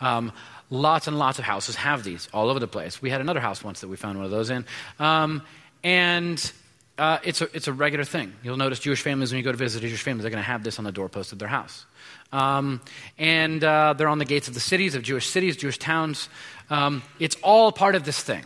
Um, 0.00 0.32
lots 0.70 1.06
and 1.06 1.18
lots 1.18 1.38
of 1.38 1.44
houses 1.44 1.76
have 1.76 2.02
these 2.02 2.26
all 2.32 2.48
over 2.48 2.58
the 2.58 2.66
place. 2.66 3.02
We 3.02 3.10
had 3.10 3.20
another 3.20 3.38
house 3.38 3.62
once 3.62 3.82
that 3.82 3.88
we 3.88 3.96
found 3.96 4.16
one 4.16 4.24
of 4.24 4.30
those 4.30 4.48
in. 4.48 4.64
Um, 4.98 5.42
and 5.84 6.52
uh, 6.96 7.18
it's, 7.22 7.42
a, 7.42 7.54
it's 7.54 7.68
a 7.68 7.72
regular 7.72 8.04
thing. 8.04 8.32
You'll 8.42 8.56
notice 8.56 8.78
Jewish 8.78 9.02
families, 9.02 9.30
when 9.30 9.36
you 9.36 9.44
go 9.44 9.52
to 9.52 9.58
visit 9.58 9.82
Jewish 9.82 10.02
families, 10.02 10.22
they're 10.22 10.30
going 10.30 10.42
to 10.42 10.48
have 10.48 10.64
this 10.64 10.78
on 10.78 10.86
the 10.86 10.92
doorpost 10.92 11.32
of 11.32 11.38
their 11.38 11.48
house. 11.48 11.84
Um, 12.32 12.80
and 13.18 13.62
uh, 13.62 13.92
they're 13.92 14.08
on 14.08 14.18
the 14.18 14.24
gates 14.24 14.48
of 14.48 14.54
the 14.54 14.60
cities, 14.60 14.94
of 14.94 15.02
Jewish 15.02 15.28
cities, 15.28 15.58
Jewish 15.58 15.78
towns. 15.78 16.30
Um, 16.70 17.02
it's 17.20 17.36
all 17.42 17.72
part 17.72 17.94
of 17.94 18.04
this 18.04 18.22
thing. 18.22 18.44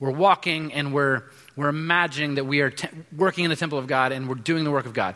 We're 0.00 0.12
walking 0.12 0.72
and 0.72 0.94
we're, 0.94 1.24
we're 1.56 1.68
imagining 1.68 2.36
that 2.36 2.44
we 2.44 2.60
are 2.60 2.70
te- 2.70 2.88
working 3.14 3.44
in 3.44 3.50
the 3.50 3.56
temple 3.56 3.78
of 3.78 3.86
God 3.86 4.12
and 4.12 4.30
we're 4.30 4.36
doing 4.36 4.64
the 4.64 4.70
work 4.70 4.86
of 4.86 4.94
God. 4.94 5.14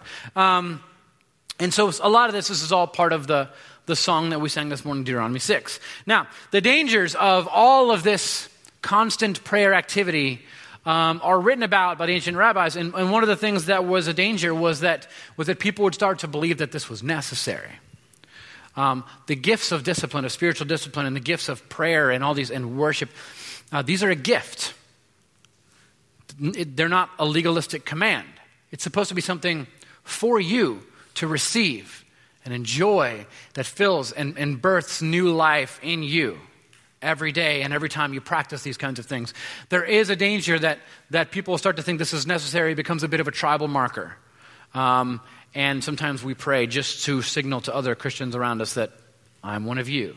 And 1.59 1.73
so 1.73 1.91
a 2.03 2.09
lot 2.09 2.29
of 2.29 2.35
this, 2.35 2.49
this 2.49 2.63
is 2.63 2.73
all 2.73 2.87
part 2.87 3.13
of 3.13 3.27
the, 3.27 3.49
the 3.87 3.97
song 3.97 4.31
that 4.31 4.41
we 4.41 4.49
sang 4.49 4.69
this 4.69 4.85
morning, 4.85 5.05
Deuteronomy 5.05 5.39
6. 5.39 5.81
Now, 6.07 6.27
the 6.51 6.61
dangers 6.61 7.15
of 7.15 7.49
all 7.49 7.91
of 7.91 8.03
this 8.03 8.49
constant 8.83 9.43
prayer 9.43 9.73
activity 9.75 10.43
um, 10.85 11.21
are 11.25 11.41
written 11.41 11.63
about 11.63 11.99
by 11.99 12.07
the 12.07 12.13
ancient 12.13 12.37
rabbis. 12.37 12.77
And, 12.77 12.95
and, 12.95 13.11
one 13.11 13.25
of 13.25 13.29
the 13.29 13.37
things 13.37 13.67
that 13.67 13.85
was 13.85 14.07
a 14.07 14.15
danger 14.15 14.55
was 14.55 14.81
that, 14.81 15.09
was 15.37 15.49
that 15.49 15.59
people 15.59 15.83
would 15.85 15.95
start 15.95 16.21
to 16.21 16.29
believe 16.29 16.59
that 16.59 16.73
this 16.73 16.89
was 16.89 17.03
necessary. 17.03 17.73
Um, 18.77 19.05
the 19.27 19.35
gifts 19.35 19.73
of 19.73 19.83
discipline, 19.83 20.25
of 20.25 20.33
spiritual 20.33 20.67
discipline, 20.67 21.07
and 21.07 21.17
the 21.17 21.21
gifts 21.21 21.49
of 21.49 21.69
prayer 21.69 22.11
and 22.11 22.23
all 22.23 22.35
these, 22.35 22.51
and 22.51 22.79
worship, 22.79 23.11
uh, 23.73 23.83
these 23.83 24.03
are 24.05 24.11
a 24.11 24.17
gift. 24.17 24.75
They're 26.39 26.89
not 26.89 27.11
a 27.19 27.25
legalistic 27.25 27.85
command. 27.85 28.29
It's 28.71 28.85
supposed 28.85 29.09
to 29.09 29.15
be 29.15 29.23
something 29.23 29.67
for 30.05 30.39
you 30.39 30.83
to 31.17 31.27
receive 31.27 32.05
and 32.45 32.55
enjoy 32.55 33.27
that 33.55 33.67
fills 33.67 34.13
and, 34.13 34.39
and 34.39 34.63
births 34.63 35.03
new 35.03 35.33
life 35.33 35.81
in 35.83 36.03
you. 36.03 36.39
every 37.03 37.33
day 37.33 37.63
and 37.63 37.73
every 37.73 37.89
time 37.89 38.15
you 38.15 38.21
practice 38.21 38.63
these 38.63 38.77
kinds 38.77 38.99
of 38.99 39.07
things. 39.07 39.35
There 39.69 39.85
is 39.85 40.11
a 40.11 40.17
danger 40.17 40.59
that, 40.59 40.79
that 41.11 41.31
people 41.31 41.57
start 41.59 41.77
to 41.77 41.83
think 41.83 41.99
this 41.99 42.13
is 42.13 42.27
necessary, 42.27 42.75
becomes 42.75 43.03
a 43.03 43.09
bit 43.09 43.21
of 43.21 43.29
a 43.29 43.31
tribal 43.31 43.69
marker. 43.69 44.17
Um, 44.75 45.21
and 45.55 45.83
sometimes 45.85 46.25
we 46.25 46.35
pray 46.35 46.67
just 46.67 47.05
to 47.05 47.23
signal 47.23 47.61
to 47.63 47.75
other 47.75 47.95
Christians 47.95 48.35
around 48.35 48.61
us 48.61 48.75
that 48.75 48.91
I'm 49.43 49.65
one 49.65 49.79
of 49.79 49.89
you, 49.89 50.17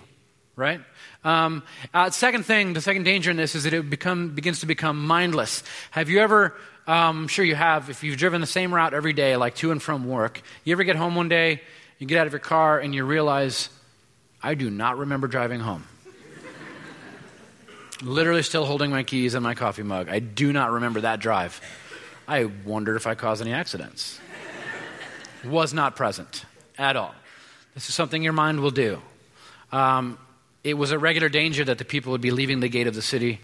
right? 0.56 0.82
Um, 1.24 1.64
uh, 1.94 2.10
second 2.12 2.46
thing, 2.46 2.74
the 2.74 2.82
second 2.82 3.04
danger 3.04 3.30
in 3.30 3.38
this 3.38 3.56
is 3.56 3.66
that 3.66 3.74
it 3.74 3.90
become, 3.90 4.30
begins 4.30 4.62
to 4.62 4.66
become 4.66 5.06
mindless. 5.06 5.64
Have 5.92 6.10
you 6.10 6.20
ever, 6.20 6.56
um, 6.88 7.28
sure 7.28 7.44
you 7.44 7.56
have, 7.56 7.90
if 7.90 8.04
you've 8.04 8.18
driven 8.18 8.40
the 8.42 8.48
same 8.48 8.74
route 8.74 8.94
every 8.94 9.14
day, 9.14 9.36
like 9.36 9.56
to 9.56 9.72
and 9.72 9.82
from 9.82 10.08
work, 10.08 10.42
you 10.64 10.72
ever 10.72 10.84
get 10.84 10.96
home 10.96 11.16
one 11.16 11.28
day, 11.28 11.62
you 11.98 12.08
get 12.08 12.20
out 12.20 12.28
of 12.28 12.34
your 12.34 12.40
car, 12.40 12.80
and 12.80 12.96
you 12.96 13.04
realize, 13.04 13.70
I 14.42 14.56
do 14.56 14.70
not 14.70 14.98
remember 14.98 15.28
driving 15.28 15.60
home. 15.60 15.84
Literally 18.02 18.44
still 18.44 18.66
holding 18.66 18.90
my 18.90 19.04
keys 19.04 19.34
and 19.34 19.44
my 19.44 19.56
coffee 19.56 19.84
mug. 19.84 20.08
I 20.08 20.20
do 20.20 20.54
not 20.54 20.72
remember 20.72 21.02
that 21.02 21.20
drive. 21.20 21.60
I 22.30 22.46
wondered 22.46 22.96
if 22.96 23.08
I 23.08 23.16
caused 23.16 23.42
any 23.42 23.52
accidents. 23.52 24.20
Was 25.44 25.74
not 25.74 25.98
present 25.98 26.46
at 26.78 26.96
all. 26.96 27.14
This 27.74 27.90
is 27.90 27.96
something 27.96 28.24
your 28.24 28.34
mind 28.34 28.62
will 28.62 28.72
do. 28.72 29.02
Um, 29.72 30.18
it 30.70 30.78
was 30.78 30.92
a 30.92 31.00
regular 31.00 31.30
danger 31.30 31.64
that 31.66 31.78
the 31.78 31.86
people 31.86 32.12
would 32.12 32.22
be 32.22 32.32
leaving 32.32 32.60
the 32.60 32.70
gate 32.70 32.88
of 32.88 32.96
the 32.96 33.02
city 33.02 33.40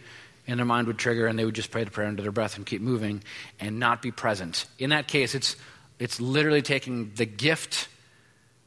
and 0.48 0.60
their 0.60 0.66
mind 0.66 0.88
would 0.88 0.98
trigger 0.98 1.28
and 1.28 1.38
they 1.38 1.46
would 1.46 1.56
just 1.56 1.72
pray 1.72 1.84
the 1.84 1.92
prayer 1.92 2.08
under 2.08 2.22
their 2.22 2.32
breath 2.32 2.58
and 2.58 2.66
keep 2.66 2.82
moving 2.82 3.24
and 3.60 3.80
not 3.80 4.02
be 4.02 4.12
present. 4.12 4.66
In 4.78 4.92
that 4.92 5.08
case, 5.08 5.36
it's, 5.36 5.56
it's 6.00 6.22
literally 6.22 6.62
taking 6.62 7.12
the 7.16 7.26
gift 7.26 7.88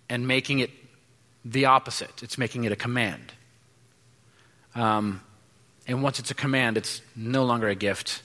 and 0.08 0.26
making 0.26 0.58
it 0.58 0.70
the 1.44 1.66
opposite. 1.66 2.22
It's 2.22 2.38
making 2.38 2.64
it 2.64 2.72
a 2.72 2.76
command. 2.76 3.32
Um, 4.74 5.22
and 5.86 6.02
once 6.02 6.18
it's 6.18 6.30
a 6.30 6.34
command, 6.34 6.76
it's 6.76 7.00
no 7.16 7.44
longer 7.44 7.68
a 7.68 7.74
gift. 7.74 8.22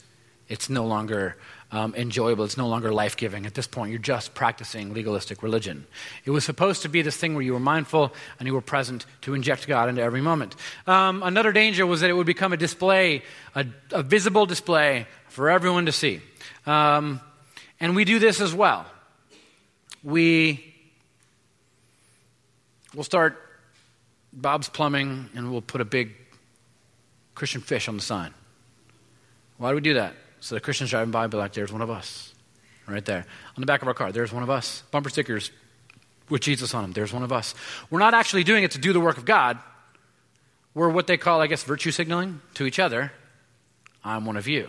It's 0.48 0.68
no 0.68 0.84
longer 0.84 1.36
um, 1.74 1.92
enjoyable. 1.96 2.44
It's 2.44 2.56
no 2.56 2.68
longer 2.68 2.92
life 2.92 3.16
giving. 3.16 3.46
At 3.46 3.54
this 3.54 3.66
point, 3.66 3.90
you're 3.90 3.98
just 3.98 4.32
practicing 4.32 4.94
legalistic 4.94 5.42
religion. 5.42 5.86
It 6.24 6.30
was 6.30 6.44
supposed 6.44 6.82
to 6.82 6.88
be 6.88 7.02
this 7.02 7.16
thing 7.16 7.34
where 7.34 7.42
you 7.42 7.52
were 7.52 7.58
mindful 7.58 8.14
and 8.38 8.46
you 8.46 8.54
were 8.54 8.60
present 8.60 9.06
to 9.22 9.34
inject 9.34 9.66
God 9.66 9.88
into 9.88 10.00
every 10.00 10.20
moment. 10.20 10.54
Um, 10.86 11.24
another 11.24 11.50
danger 11.50 11.84
was 11.84 12.00
that 12.00 12.10
it 12.10 12.12
would 12.12 12.28
become 12.28 12.52
a 12.52 12.56
display, 12.56 13.22
a, 13.56 13.66
a 13.90 14.04
visible 14.04 14.46
display 14.46 15.08
for 15.26 15.50
everyone 15.50 15.86
to 15.86 15.92
see. 15.92 16.20
Um, 16.64 17.20
and 17.80 17.96
we 17.96 18.04
do 18.04 18.20
this 18.20 18.40
as 18.40 18.54
well. 18.54 18.86
We 20.04 20.72
will 22.94 23.02
start 23.02 23.36
Bob's 24.32 24.68
Plumbing 24.68 25.28
and 25.34 25.50
we'll 25.50 25.60
put 25.60 25.80
a 25.80 25.84
big 25.84 26.12
Christian 27.34 27.62
fish 27.62 27.88
on 27.88 27.96
the 27.96 28.02
sign. 28.02 28.32
Why 29.58 29.70
do 29.70 29.74
we 29.74 29.80
do 29.80 29.94
that? 29.94 30.14
So 30.44 30.54
the 30.54 30.60
Christians 30.60 30.90
driving 30.90 31.10
by 31.10 31.26
be 31.26 31.38
like, 31.38 31.54
there's 31.54 31.72
one 31.72 31.80
of 31.80 31.88
us. 31.88 32.34
Right 32.86 33.02
there. 33.02 33.24
On 33.56 33.62
the 33.62 33.66
back 33.66 33.80
of 33.80 33.88
our 33.88 33.94
car, 33.94 34.12
there's 34.12 34.30
one 34.30 34.42
of 34.42 34.50
us. 34.50 34.82
Bumper 34.90 35.08
stickers 35.08 35.50
with 36.28 36.42
Jesus 36.42 36.74
on 36.74 36.82
them, 36.82 36.92
there's 36.92 37.14
one 37.14 37.22
of 37.22 37.32
us. 37.32 37.54
We're 37.88 37.98
not 37.98 38.12
actually 38.12 38.44
doing 38.44 38.62
it 38.62 38.72
to 38.72 38.78
do 38.78 38.92
the 38.92 39.00
work 39.00 39.16
of 39.16 39.24
God. 39.24 39.58
We're 40.74 40.90
what 40.90 41.06
they 41.06 41.16
call, 41.16 41.40
I 41.40 41.46
guess, 41.46 41.62
virtue 41.62 41.90
signaling 41.90 42.42
to 42.54 42.66
each 42.66 42.78
other. 42.78 43.10
I'm 44.04 44.26
one 44.26 44.36
of 44.36 44.46
you. 44.46 44.68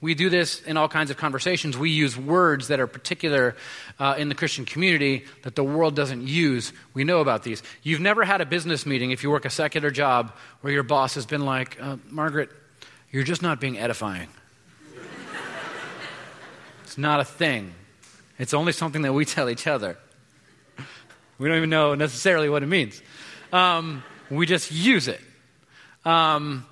We 0.00 0.14
do 0.14 0.30
this 0.30 0.62
in 0.62 0.76
all 0.76 0.88
kinds 0.88 1.10
of 1.10 1.16
conversations. 1.16 1.76
We 1.76 1.90
use 1.90 2.16
words 2.16 2.68
that 2.68 2.78
are 2.78 2.86
particular 2.86 3.56
uh, 3.98 4.14
in 4.18 4.28
the 4.28 4.36
Christian 4.36 4.66
community 4.66 5.24
that 5.42 5.56
the 5.56 5.64
world 5.64 5.96
doesn't 5.96 6.28
use. 6.28 6.72
We 6.94 7.02
know 7.02 7.18
about 7.18 7.42
these. 7.42 7.60
You've 7.82 8.00
never 8.00 8.22
had 8.22 8.40
a 8.40 8.46
business 8.46 8.86
meeting 8.86 9.10
if 9.10 9.24
you 9.24 9.32
work 9.32 9.46
a 9.46 9.50
secular 9.50 9.90
job 9.90 10.32
where 10.60 10.72
your 10.72 10.84
boss 10.84 11.16
has 11.16 11.26
been 11.26 11.44
like, 11.44 11.76
uh, 11.82 11.96
Margaret, 12.08 12.50
you're 13.10 13.24
just 13.24 13.42
not 13.42 13.60
being 13.60 13.76
edifying. 13.76 14.28
It's 16.88 16.96
not 16.96 17.20
a 17.20 17.24
thing, 17.24 17.74
it's 18.38 18.54
only 18.54 18.72
something 18.72 19.02
that 19.02 19.12
we 19.12 19.26
tell 19.26 19.50
each 19.50 19.66
other. 19.66 19.98
We 21.38 21.46
don't 21.46 21.58
even 21.58 21.68
know 21.68 21.94
necessarily 21.94 22.48
what 22.48 22.62
it 22.62 22.66
means. 22.66 23.02
Um, 23.52 24.02
we 24.30 24.46
just 24.46 24.72
use 24.72 25.06
it. 25.06 25.20
Um, 26.06 26.66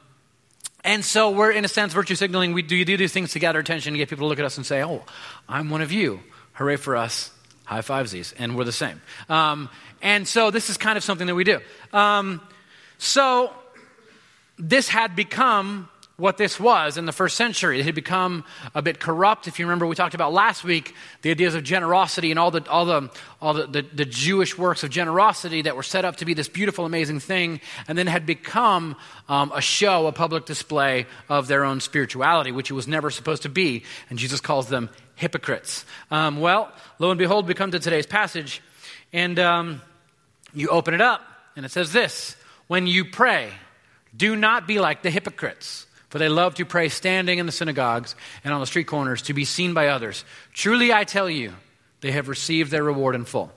and 0.85 1.05
so 1.05 1.33
we're, 1.33 1.51
in 1.51 1.67
a 1.67 1.69
sense, 1.69 1.93
virtue 1.93 2.15
signaling. 2.15 2.55
We 2.55 2.63
do, 2.63 2.83
do 2.87 2.97
these 2.97 3.13
things 3.13 3.33
to 3.33 3.39
gather 3.39 3.59
attention 3.59 3.93
to 3.93 3.99
get 3.99 4.09
people 4.09 4.25
to 4.25 4.29
look 4.29 4.39
at 4.39 4.47
us 4.47 4.57
and 4.57 4.65
say, 4.65 4.83
oh, 4.83 5.05
I'm 5.47 5.69
one 5.69 5.83
of 5.83 5.93
you. 5.93 6.21
Hooray 6.55 6.77
for 6.77 6.97
us. 6.97 7.31
High 7.65 7.81
fivesies. 7.81 8.33
And 8.39 8.57
we're 8.57 8.65
the 8.65 8.73
same. 8.73 9.03
Um, 9.29 9.69
and 10.01 10.27
so 10.27 10.51
this 10.51 10.71
is 10.71 10.79
kind 10.79 10.97
of 10.97 11.05
something 11.05 11.27
that 11.27 11.35
we 11.35 11.45
do. 11.45 11.61
Um, 11.93 12.41
so 12.97 13.53
this 14.59 14.89
had 14.89 15.15
become 15.15 15.91
what 16.17 16.39
this 16.39 16.59
was 16.59 16.97
in 16.97 17.05
the 17.05 17.13
first 17.13 17.37
century. 17.37 17.79
It 17.81 17.85
had 17.85 17.95
become 17.95 18.45
a 18.75 18.81
bit 18.81 19.01
corrupt. 19.01 19.47
If 19.47 19.59
you 19.59 19.67
remember, 19.67 19.87
we 19.87 19.95
talked 19.95 20.15
about 20.15 20.33
last 20.33 20.65
week 20.65 20.95
the 21.21 21.31
ideas 21.31 21.55
of 21.55 21.63
generosity 21.63 22.31
and 22.31 22.41
all 22.41 22.51
the, 22.51 22.67
all 22.71 22.87
the, 22.87 23.11
all 23.41 23.53
the, 23.53 23.67
the, 23.67 23.83
the, 23.83 24.05
Jewish 24.07 24.57
works 24.57 24.83
of 24.83 24.91
generosity 24.91 25.63
that 25.63 25.77
were 25.77 25.83
set 25.83 26.07
up 26.07 26.17
to 26.17 26.25
be 26.25 26.33
this 26.33 26.49
beautiful, 26.49 26.87
amazing 26.87 27.21
thing, 27.21 27.61
and 27.87 27.99
then 27.99 28.07
had 28.07 28.25
become 28.25 28.97
um, 29.29 29.53
a 29.55 29.61
show, 29.61 30.07
a 30.07 30.13
public 30.13 30.47
display 30.47 31.07
of 31.29 31.49
their 31.49 31.65
own 31.65 31.81
spirituality, 31.81 32.51
which 32.51 32.71
it 32.71 32.75
was 32.75 32.89
never 32.89 33.11
supposed 33.11 33.43
to 33.43 33.51
be. 33.51 33.85
And 34.09 34.19
Jesus 34.19 34.41
calls 34.41 34.69
them 34.69 34.89
hypocrites. 35.17 35.85
Um, 36.11 36.41
well, 36.41 36.73
lo 36.99 37.11
and 37.11 37.19
behold, 37.19 37.47
we 37.47 37.53
come 37.53 37.73
to 37.73 37.79
today's 37.79 38.07
passage, 38.07 38.63
and 39.13 39.39
um, 39.39 39.83
you 40.55 40.69
open 40.69 40.95
it 40.95 41.03
up, 41.03 41.21
and 41.57 41.67
it 41.67 41.73
says 41.73 41.93
this 41.93 42.37
When 42.69 42.87
you 42.87 43.05
pray, 43.05 43.51
do 44.17 44.35
not 44.35 44.67
be 44.67 44.79
like 44.79 45.03
the 45.03 45.11
hypocrites 45.11 45.87
for 46.09 46.19
they 46.19 46.29
love 46.29 46.55
to 46.57 46.65
pray 46.65 46.89
standing 46.89 47.39
in 47.39 47.47
the 47.47 47.53
synagogues 47.53 48.15
and 48.45 48.55
on 48.55 48.61
the 48.61 48.67
street 48.67 48.87
corners 48.87 49.23
to 49.23 49.35
be 49.35 49.45
seen 49.45 49.75
by 49.75 49.89
others. 49.89 50.25
Truly, 50.53 50.93
I 50.93 51.05
tell 51.05 51.29
you, 51.29 51.53
they 52.01 52.13
have 52.13 52.29
received 52.29 52.71
their 52.71 52.85
reward 52.85 53.15
in 53.15 53.25
full. 53.25 53.53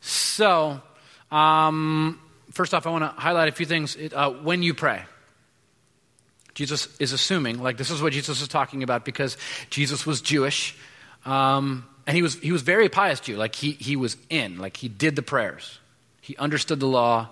So, 0.00 0.80
um, 1.30 2.20
first 2.52 2.74
off, 2.74 2.86
I 2.86 2.90
want 2.90 3.04
to 3.04 3.20
highlight 3.20 3.48
a 3.48 3.52
few 3.52 3.66
things. 3.66 3.96
Uh, 4.12 4.30
when 4.30 4.62
you 4.62 4.74
pray, 4.74 5.02
Jesus 6.54 6.88
is 6.98 7.12
assuming, 7.12 7.62
like 7.62 7.76
this 7.76 7.90
is 7.90 8.02
what 8.02 8.12
Jesus 8.12 8.40
is 8.40 8.48
talking 8.48 8.82
about 8.82 9.04
because 9.04 9.36
Jesus 9.70 10.06
was 10.06 10.20
Jewish. 10.20 10.76
Um, 11.24 11.86
and 12.06 12.14
he 12.14 12.22
was, 12.22 12.34
he 12.34 12.52
was 12.52 12.62
very 12.62 12.88
pious 12.88 13.20
Jew. 13.20 13.36
Like 13.36 13.54
he, 13.54 13.72
he 13.72 13.96
was 13.96 14.16
in, 14.28 14.58
like 14.58 14.76
he 14.76 14.88
did 14.88 15.16
the 15.16 15.22
prayers. 15.22 15.78
He 16.20 16.36
understood 16.36 16.80
the 16.80 16.86
law, 16.86 17.28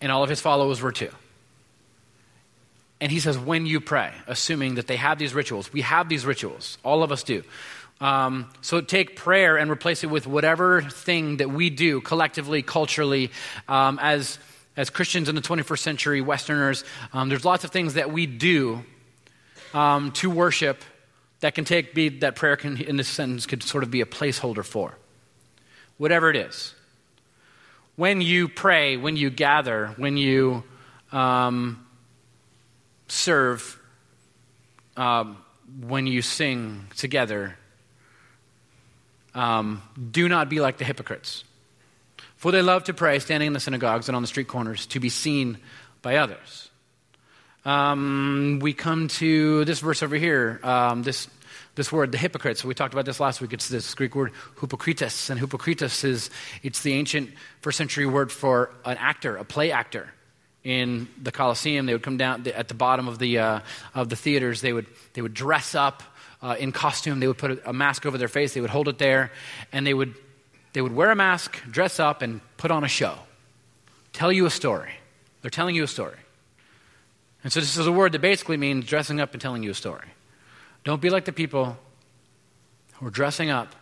and 0.00 0.12
all 0.12 0.22
of 0.22 0.28
his 0.28 0.40
followers 0.40 0.82
were 0.82 0.92
too. 0.92 1.10
And 3.00 3.10
he 3.10 3.20
says, 3.20 3.38
when 3.38 3.66
you 3.66 3.80
pray, 3.80 4.12
assuming 4.26 4.76
that 4.76 4.86
they 4.86 4.96
have 4.96 5.18
these 5.18 5.34
rituals. 5.34 5.72
We 5.72 5.82
have 5.82 6.08
these 6.08 6.24
rituals, 6.24 6.78
all 6.82 7.02
of 7.02 7.12
us 7.12 7.22
do. 7.22 7.42
Um, 8.00 8.50
so 8.60 8.80
take 8.80 9.16
prayer 9.16 9.56
and 9.56 9.70
replace 9.70 10.04
it 10.04 10.08
with 10.08 10.26
whatever 10.26 10.82
thing 10.82 11.38
that 11.38 11.50
we 11.50 11.70
do 11.70 12.00
collectively, 12.00 12.62
culturally, 12.62 13.30
um, 13.68 13.98
as, 14.02 14.38
as 14.76 14.90
Christians 14.90 15.28
in 15.28 15.34
the 15.34 15.40
21st 15.40 15.78
century, 15.78 16.20
Westerners. 16.20 16.84
Um, 17.12 17.28
there's 17.28 17.44
lots 17.44 17.64
of 17.64 17.70
things 17.70 17.94
that 17.94 18.12
we 18.12 18.26
do 18.26 18.84
um, 19.72 20.12
to 20.12 20.30
worship 20.30 20.82
that 21.40 21.54
can 21.54 21.64
take 21.64 21.94
be 21.94 22.08
that 22.20 22.36
prayer 22.36 22.56
can, 22.56 22.80
in 22.80 22.96
this 22.96 23.08
sentence, 23.08 23.44
could 23.44 23.62
sort 23.62 23.84
of 23.84 23.90
be 23.90 24.00
a 24.00 24.06
placeholder 24.06 24.64
for. 24.64 24.96
Whatever 25.98 26.30
it 26.30 26.36
is. 26.36 26.74
When 27.96 28.20
you 28.20 28.48
pray, 28.48 28.96
when 28.96 29.16
you 29.16 29.30
gather, 29.30 29.88
when 29.96 30.16
you 30.16 30.64
um, 31.12 31.83
serve 33.08 33.78
um, 34.96 35.38
when 35.80 36.06
you 36.06 36.22
sing 36.22 36.86
together. 36.96 37.56
Um, 39.34 39.82
do 40.10 40.28
not 40.28 40.48
be 40.48 40.60
like 40.60 40.78
the 40.78 40.84
hypocrites. 40.84 41.44
For 42.36 42.52
they 42.52 42.62
love 42.62 42.84
to 42.84 42.94
pray 42.94 43.18
standing 43.18 43.48
in 43.48 43.52
the 43.52 43.60
synagogues 43.60 44.08
and 44.08 44.14
on 44.14 44.22
the 44.22 44.28
street 44.28 44.48
corners 44.48 44.86
to 44.86 45.00
be 45.00 45.08
seen 45.08 45.58
by 46.02 46.16
others. 46.16 46.70
Um, 47.64 48.58
we 48.60 48.74
come 48.74 49.08
to 49.08 49.64
this 49.64 49.80
verse 49.80 50.02
over 50.02 50.16
here, 50.16 50.60
um, 50.62 51.02
this, 51.02 51.26
this 51.74 51.90
word, 51.90 52.12
the 52.12 52.18
hypocrites. 52.18 52.62
We 52.62 52.74
talked 52.74 52.92
about 52.92 53.06
this 53.06 53.18
last 53.18 53.40
week. 53.40 53.54
It's 53.54 53.68
this 53.68 53.94
Greek 53.94 54.14
word, 54.14 54.32
hypokrites. 54.56 55.30
And 55.30 55.40
hypokrites 55.40 56.04
is, 56.04 56.28
it's 56.62 56.82
the 56.82 56.92
ancient 56.92 57.30
first 57.62 57.78
century 57.78 58.06
word 58.06 58.30
for 58.30 58.70
an 58.84 58.98
actor, 58.98 59.36
a 59.36 59.44
play 59.44 59.72
actor 59.72 60.12
in 60.64 61.08
the 61.22 61.30
Colosseum. 61.30 61.86
They 61.86 61.92
would 61.92 62.02
come 62.02 62.16
down 62.16 62.46
at 62.48 62.68
the 62.68 62.74
bottom 62.74 63.06
of 63.06 63.18
the, 63.18 63.38
uh, 63.38 63.60
of 63.94 64.08
the 64.08 64.16
theaters. 64.16 64.62
They 64.62 64.72
would, 64.72 64.86
they 65.12 65.22
would 65.22 65.34
dress 65.34 65.74
up 65.74 66.02
uh, 66.42 66.56
in 66.58 66.72
costume. 66.72 67.20
They 67.20 67.28
would 67.28 67.38
put 67.38 67.52
a, 67.52 67.70
a, 67.70 67.72
mask 67.72 68.06
over 68.06 68.18
their 68.18 68.28
face. 68.28 68.54
They 68.54 68.60
would 68.60 68.70
hold 68.70 68.88
it 68.88 68.98
there. 68.98 69.30
And 69.72 69.86
they 69.86 69.94
would, 69.94 70.14
they 70.72 70.80
would 70.80 70.94
wear 70.94 71.10
a 71.10 71.16
mask, 71.16 71.60
dress 71.70 72.00
up, 72.00 72.22
and 72.22 72.40
put 72.56 72.70
on 72.70 72.82
a 72.82 72.88
show. 72.88 73.18
Tell 74.12 74.32
you 74.32 74.46
a 74.46 74.50
story. 74.50 74.92
They're 75.42 75.50
telling 75.50 75.76
you 75.76 75.84
a 75.84 75.88
story. 75.88 76.16
And 77.42 77.52
so 77.52 77.60
this 77.60 77.76
is 77.76 77.86
a 77.86 77.92
word 77.92 78.12
that 78.12 78.20
basically 78.20 78.56
means 78.56 78.86
dressing 78.86 79.20
up 79.20 79.32
and 79.32 79.40
telling 79.40 79.62
you 79.62 79.70
a 79.70 79.74
story. 79.74 80.08
Don't 80.82 81.00
be 81.00 81.10
like 81.10 81.26
the 81.26 81.32
people 81.32 81.76
who 82.94 83.06
are 83.06 83.10
dressing 83.10 83.50
up 83.50 83.74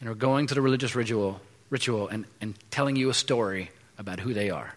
and 0.00 0.08
are 0.08 0.14
going 0.14 0.46
to 0.46 0.54
the 0.54 0.60
religious 0.60 0.94
ritual, 0.94 1.40
ritual 1.70 2.08
and, 2.08 2.26
and 2.40 2.54
telling 2.70 2.94
you 2.94 3.10
a 3.10 3.14
story 3.14 3.70
about 3.98 4.20
who 4.20 4.34
they 4.34 4.50
are. 4.50 4.74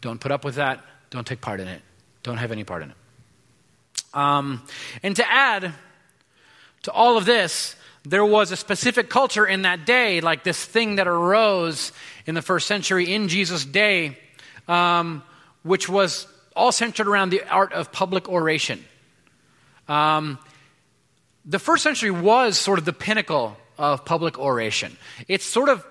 Don't 0.00 0.20
put 0.20 0.32
up 0.32 0.44
with 0.44 0.56
that. 0.56 0.84
don't 1.10 1.26
take 1.26 1.40
part 1.40 1.60
in 1.60 1.68
it. 1.68 1.82
Don't 2.22 2.38
have 2.38 2.52
any 2.52 2.64
part 2.64 2.82
in 2.82 2.90
it. 2.90 2.96
Um, 4.14 4.62
and 5.02 5.14
to 5.16 5.30
add 5.30 5.72
to 6.82 6.92
all 6.92 7.16
of 7.16 7.24
this, 7.24 7.76
there 8.04 8.24
was 8.24 8.50
a 8.50 8.56
specific 8.56 9.10
culture 9.10 9.46
in 9.46 9.62
that 9.62 9.84
day, 9.84 10.20
like 10.20 10.42
this 10.42 10.64
thing 10.64 10.96
that 10.96 11.06
arose 11.06 11.92
in 12.26 12.34
the 12.34 12.42
first 12.42 12.66
century 12.66 13.12
in 13.12 13.28
Jesus' 13.28 13.64
day, 13.64 14.18
um, 14.68 15.22
which 15.62 15.88
was 15.88 16.26
all 16.56 16.72
centered 16.72 17.06
around 17.06 17.30
the 17.30 17.42
art 17.48 17.72
of 17.72 17.92
public 17.92 18.28
oration. 18.28 18.84
Um, 19.88 20.38
the 21.44 21.58
first 21.58 21.82
century 21.82 22.10
was 22.10 22.58
sort 22.58 22.78
of 22.78 22.84
the 22.84 22.92
pinnacle 22.92 23.56
of 23.78 24.04
public 24.04 24.38
oration. 24.38 24.96
It's 25.28 25.44
sort 25.44 25.68
of 25.68 25.84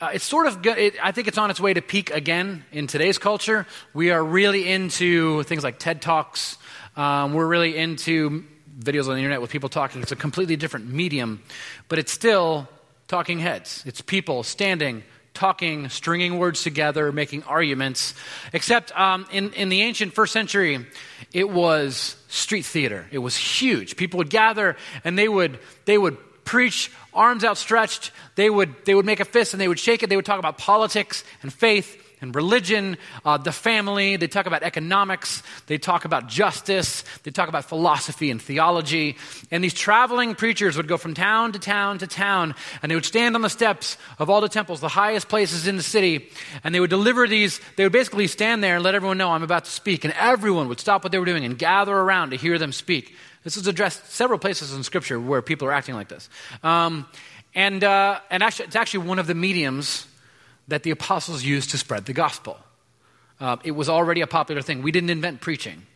uh, 0.00 0.10
it's 0.14 0.24
sort 0.24 0.46
of, 0.46 0.64
it, 0.64 0.94
I 1.02 1.12
think 1.12 1.26
it's 1.26 1.38
on 1.38 1.50
its 1.50 1.60
way 1.60 1.74
to 1.74 1.82
peak 1.82 2.10
again 2.10 2.64
in 2.70 2.86
today's 2.86 3.18
culture. 3.18 3.66
We 3.94 4.10
are 4.10 4.22
really 4.22 4.68
into 4.68 5.42
things 5.44 5.64
like 5.64 5.78
TED 5.78 6.00
Talks. 6.00 6.56
Um, 6.96 7.34
we're 7.34 7.46
really 7.46 7.76
into 7.76 8.44
videos 8.78 9.08
on 9.08 9.14
the 9.14 9.18
internet 9.18 9.40
with 9.40 9.50
people 9.50 9.68
talking. 9.68 10.00
It's 10.00 10.12
a 10.12 10.16
completely 10.16 10.54
different 10.54 10.86
medium, 10.86 11.42
but 11.88 11.98
it's 11.98 12.12
still 12.12 12.68
talking 13.08 13.40
heads. 13.40 13.82
It's 13.86 14.00
people 14.00 14.44
standing, 14.44 15.02
talking, 15.34 15.88
stringing 15.88 16.38
words 16.38 16.62
together, 16.62 17.10
making 17.10 17.42
arguments. 17.42 18.14
Except 18.52 18.96
um, 18.96 19.26
in, 19.32 19.52
in 19.54 19.68
the 19.68 19.82
ancient 19.82 20.14
first 20.14 20.32
century, 20.32 20.86
it 21.32 21.50
was 21.50 22.16
street 22.28 22.64
theater. 22.64 23.06
It 23.10 23.18
was 23.18 23.36
huge. 23.36 23.96
People 23.96 24.18
would 24.18 24.30
gather 24.30 24.76
and 25.02 25.18
they 25.18 25.28
would, 25.28 25.58
they 25.86 25.98
would 25.98 26.18
preach, 26.44 26.90
arms 27.18 27.44
outstretched. 27.44 28.12
They 28.36 28.48
would, 28.48 28.74
they 28.84 28.94
would 28.94 29.04
make 29.04 29.20
a 29.20 29.24
fist 29.24 29.52
and 29.52 29.60
they 29.60 29.68
would 29.68 29.78
shake 29.78 30.02
it. 30.02 30.08
They 30.08 30.16
would 30.16 30.24
talk 30.24 30.38
about 30.38 30.56
politics 30.56 31.24
and 31.42 31.52
faith 31.52 32.04
and 32.20 32.34
religion, 32.34 32.96
uh, 33.24 33.36
the 33.36 33.52
family. 33.52 34.16
They 34.16 34.26
talk 34.26 34.46
about 34.46 34.62
economics. 34.62 35.42
They 35.66 35.78
talk 35.78 36.04
about 36.04 36.28
justice. 36.28 37.04
They 37.22 37.30
talk 37.30 37.48
about 37.48 37.64
philosophy 37.64 38.30
and 38.30 38.40
theology. 38.40 39.16
And 39.50 39.62
these 39.62 39.74
traveling 39.74 40.34
preachers 40.34 40.76
would 40.76 40.88
go 40.88 40.96
from 40.96 41.14
town 41.14 41.52
to 41.52 41.58
town 41.58 41.98
to 41.98 42.06
town, 42.06 42.54
and 42.82 42.90
they 42.90 42.94
would 42.94 43.04
stand 43.04 43.34
on 43.34 43.42
the 43.42 43.50
steps 43.50 43.96
of 44.18 44.30
all 44.30 44.40
the 44.40 44.48
temples, 44.48 44.80
the 44.80 44.88
highest 44.88 45.28
places 45.28 45.66
in 45.66 45.76
the 45.76 45.82
city, 45.82 46.28
and 46.64 46.74
they 46.74 46.80
would 46.80 46.90
deliver 46.90 47.26
these. 47.26 47.60
They 47.76 47.84
would 47.84 47.92
basically 47.92 48.26
stand 48.26 48.62
there 48.62 48.76
and 48.76 48.84
let 48.84 48.94
everyone 48.94 49.18
know 49.18 49.30
I'm 49.30 49.42
about 49.42 49.64
to 49.64 49.70
speak, 49.70 50.04
and 50.04 50.14
everyone 50.18 50.68
would 50.68 50.80
stop 50.80 51.04
what 51.04 51.12
they 51.12 51.18
were 51.18 51.24
doing 51.24 51.44
and 51.44 51.58
gather 51.58 51.94
around 51.94 52.30
to 52.30 52.36
hear 52.36 52.58
them 52.58 52.72
speak. 52.72 53.14
This 53.48 53.56
is 53.56 53.66
addressed 53.66 54.12
several 54.12 54.38
places 54.38 54.74
in 54.74 54.82
Scripture 54.82 55.18
where 55.18 55.40
people 55.40 55.66
are 55.68 55.72
acting 55.72 55.94
like 55.94 56.08
this. 56.08 56.28
Um, 56.62 57.06
and 57.54 57.82
uh, 57.82 58.20
and 58.28 58.42
actually, 58.42 58.66
it's 58.66 58.76
actually 58.76 59.06
one 59.06 59.18
of 59.18 59.26
the 59.26 59.34
mediums 59.34 60.06
that 60.68 60.82
the 60.82 60.90
apostles 60.90 61.42
used 61.42 61.70
to 61.70 61.78
spread 61.78 62.04
the 62.04 62.12
gospel. 62.12 62.58
Uh, 63.40 63.56
it 63.64 63.70
was 63.70 63.88
already 63.88 64.20
a 64.20 64.26
popular 64.26 64.60
thing. 64.60 64.82
We 64.82 64.92
didn't 64.92 65.08
invent 65.08 65.40
preaching, 65.40 65.86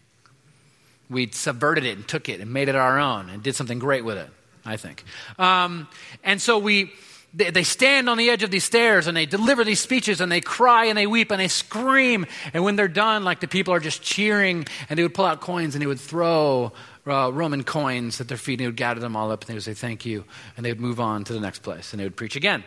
we 1.10 1.30
subverted 1.30 1.84
it 1.84 1.94
and 1.98 2.08
took 2.08 2.30
it 2.30 2.40
and 2.40 2.50
made 2.54 2.70
it 2.70 2.74
our 2.74 2.98
own 2.98 3.28
and 3.28 3.42
did 3.42 3.54
something 3.54 3.78
great 3.78 4.02
with 4.02 4.16
it, 4.16 4.30
I 4.64 4.78
think. 4.78 5.04
Um, 5.38 5.88
and 6.24 6.40
so 6.40 6.58
we. 6.58 6.94
They, 7.34 7.48
they 7.48 7.62
stand 7.62 8.10
on 8.10 8.18
the 8.18 8.28
edge 8.28 8.42
of 8.42 8.50
these 8.50 8.62
stairs 8.62 9.06
and 9.06 9.16
they 9.16 9.24
deliver 9.24 9.64
these 9.64 9.80
speeches 9.80 10.20
and 10.20 10.30
they 10.30 10.42
cry 10.42 10.84
and 10.84 10.98
they 10.98 11.06
weep 11.06 11.30
and 11.30 11.40
they 11.40 11.48
scream. 11.48 12.26
And 12.52 12.62
when 12.62 12.76
they're 12.76 12.88
done, 12.88 13.24
like 13.24 13.40
the 13.40 13.48
people 13.48 13.72
are 13.72 13.80
just 13.80 14.02
cheering 14.02 14.66
and 14.90 14.98
they 14.98 15.02
would 15.02 15.14
pull 15.14 15.24
out 15.24 15.40
coins 15.40 15.74
and 15.74 15.80
they 15.80 15.86
would 15.86 15.98
throw 15.98 16.74
uh, 17.06 17.30
Roman 17.32 17.64
coins 17.64 18.20
at 18.20 18.28
their 18.28 18.36
feet, 18.36 18.54
and 18.54 18.60
they 18.60 18.66
would 18.66 18.76
gather 18.76 19.00
them 19.00 19.16
all 19.16 19.30
up, 19.30 19.42
and 19.42 19.48
they 19.48 19.54
would 19.54 19.62
say, 19.62 19.74
Thank 19.74 20.06
you. 20.06 20.24
And 20.56 20.64
they 20.64 20.70
would 20.70 20.80
move 20.80 21.00
on 21.00 21.24
to 21.24 21.32
the 21.32 21.40
next 21.40 21.60
place, 21.60 21.92
and 21.92 22.00
they 22.00 22.04
would 22.04 22.16
preach 22.16 22.36
again. 22.36 22.64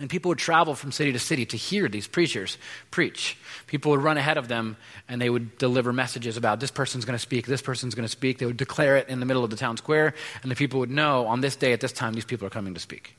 And 0.00 0.10
people 0.10 0.30
would 0.30 0.38
travel 0.38 0.74
from 0.74 0.90
city 0.90 1.12
to 1.12 1.20
city 1.20 1.46
to 1.46 1.56
hear 1.56 1.88
these 1.88 2.08
preachers 2.08 2.58
preach. 2.90 3.36
People 3.68 3.92
would 3.92 4.02
run 4.02 4.16
ahead 4.16 4.36
of 4.36 4.48
them 4.48 4.76
and 5.08 5.20
they 5.20 5.30
would 5.30 5.56
deliver 5.56 5.92
messages 5.92 6.36
about 6.36 6.58
this 6.58 6.72
person's 6.72 7.04
going 7.04 7.14
to 7.14 7.20
speak, 7.20 7.46
this 7.46 7.62
person's 7.62 7.94
going 7.94 8.04
to 8.04 8.10
speak. 8.10 8.38
They 8.38 8.46
would 8.46 8.56
declare 8.56 8.96
it 8.96 9.08
in 9.08 9.20
the 9.20 9.26
middle 9.26 9.44
of 9.44 9.50
the 9.50 9.56
town 9.56 9.76
square, 9.76 10.14
and 10.42 10.50
the 10.50 10.56
people 10.56 10.80
would 10.80 10.90
know 10.90 11.26
on 11.26 11.42
this 11.42 11.54
day 11.54 11.72
at 11.72 11.80
this 11.80 11.92
time 11.92 12.12
these 12.12 12.24
people 12.24 12.44
are 12.44 12.50
coming 12.50 12.74
to 12.74 12.80
speak. 12.80 13.16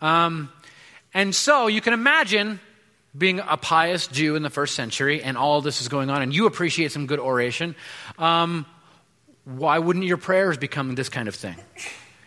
Um, 0.00 0.52
and 1.12 1.34
so 1.34 1.66
you 1.66 1.80
can 1.80 1.92
imagine 1.92 2.60
being 3.16 3.40
a 3.40 3.56
pious 3.56 4.06
Jew 4.06 4.36
in 4.36 4.42
the 4.42 4.50
first 4.50 4.74
century 4.74 5.22
and 5.22 5.36
all 5.36 5.60
this 5.60 5.80
is 5.80 5.88
going 5.88 6.08
on, 6.10 6.22
and 6.22 6.32
you 6.32 6.46
appreciate 6.46 6.92
some 6.92 7.06
good 7.06 7.18
oration. 7.18 7.74
Um, 8.16 8.64
why 9.46 9.78
wouldn't 9.78 10.04
your 10.04 10.16
prayers 10.16 10.58
become 10.58 10.96
this 10.96 11.08
kind 11.08 11.28
of 11.28 11.34
thing? 11.34 11.56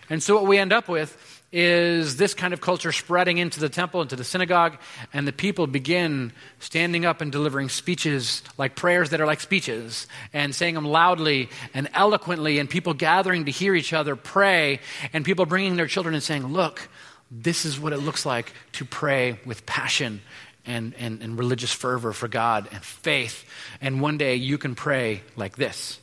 And 0.09 0.23
so 0.23 0.35
what 0.35 0.47
we 0.47 0.57
end 0.57 0.73
up 0.73 0.87
with 0.87 1.15
is 1.51 2.15
this 2.17 2.33
kind 2.33 2.53
of 2.53 2.61
culture 2.61 2.91
spreading 2.91 3.39
into 3.39 3.59
the 3.59 3.69
temple, 3.69 4.01
into 4.01 4.15
the 4.15 4.23
synagogue, 4.23 4.77
and 5.13 5.27
the 5.27 5.33
people 5.33 5.67
begin 5.67 6.31
standing 6.59 7.05
up 7.05 7.21
and 7.21 7.31
delivering 7.31 7.69
speeches 7.69 8.41
like 8.57 8.75
prayers 8.75 9.09
that 9.09 9.19
are 9.19 9.25
like 9.25 9.41
speeches, 9.41 10.07
and 10.31 10.55
saying 10.55 10.75
them 10.75 10.85
loudly 10.85 11.49
and 11.73 11.89
eloquently, 11.93 12.59
and 12.59 12.69
people 12.69 12.93
gathering 12.93 13.45
to 13.45 13.51
hear 13.51 13.75
each 13.75 13.93
other 13.93 14.15
pray, 14.15 14.79
and 15.11 15.25
people 15.25 15.45
bringing 15.45 15.75
their 15.75 15.87
children 15.87 16.13
and 16.13 16.23
saying, 16.23 16.45
Look, 16.45 16.87
this 17.31 17.65
is 17.65 17.79
what 17.79 17.93
it 17.93 17.97
looks 17.97 18.25
like 18.25 18.53
to 18.73 18.85
pray 18.85 19.39
with 19.45 19.65
passion 19.65 20.21
and, 20.65 20.93
and, 20.99 21.21
and 21.21 21.37
religious 21.37 21.73
fervor 21.73 22.13
for 22.13 22.27
God 22.27 22.69
and 22.71 22.83
faith. 22.83 23.43
And 23.81 24.01
one 24.01 24.17
day 24.17 24.35
you 24.35 24.57
can 24.57 24.75
pray 24.75 25.23
like 25.35 25.55
this. 25.55 25.99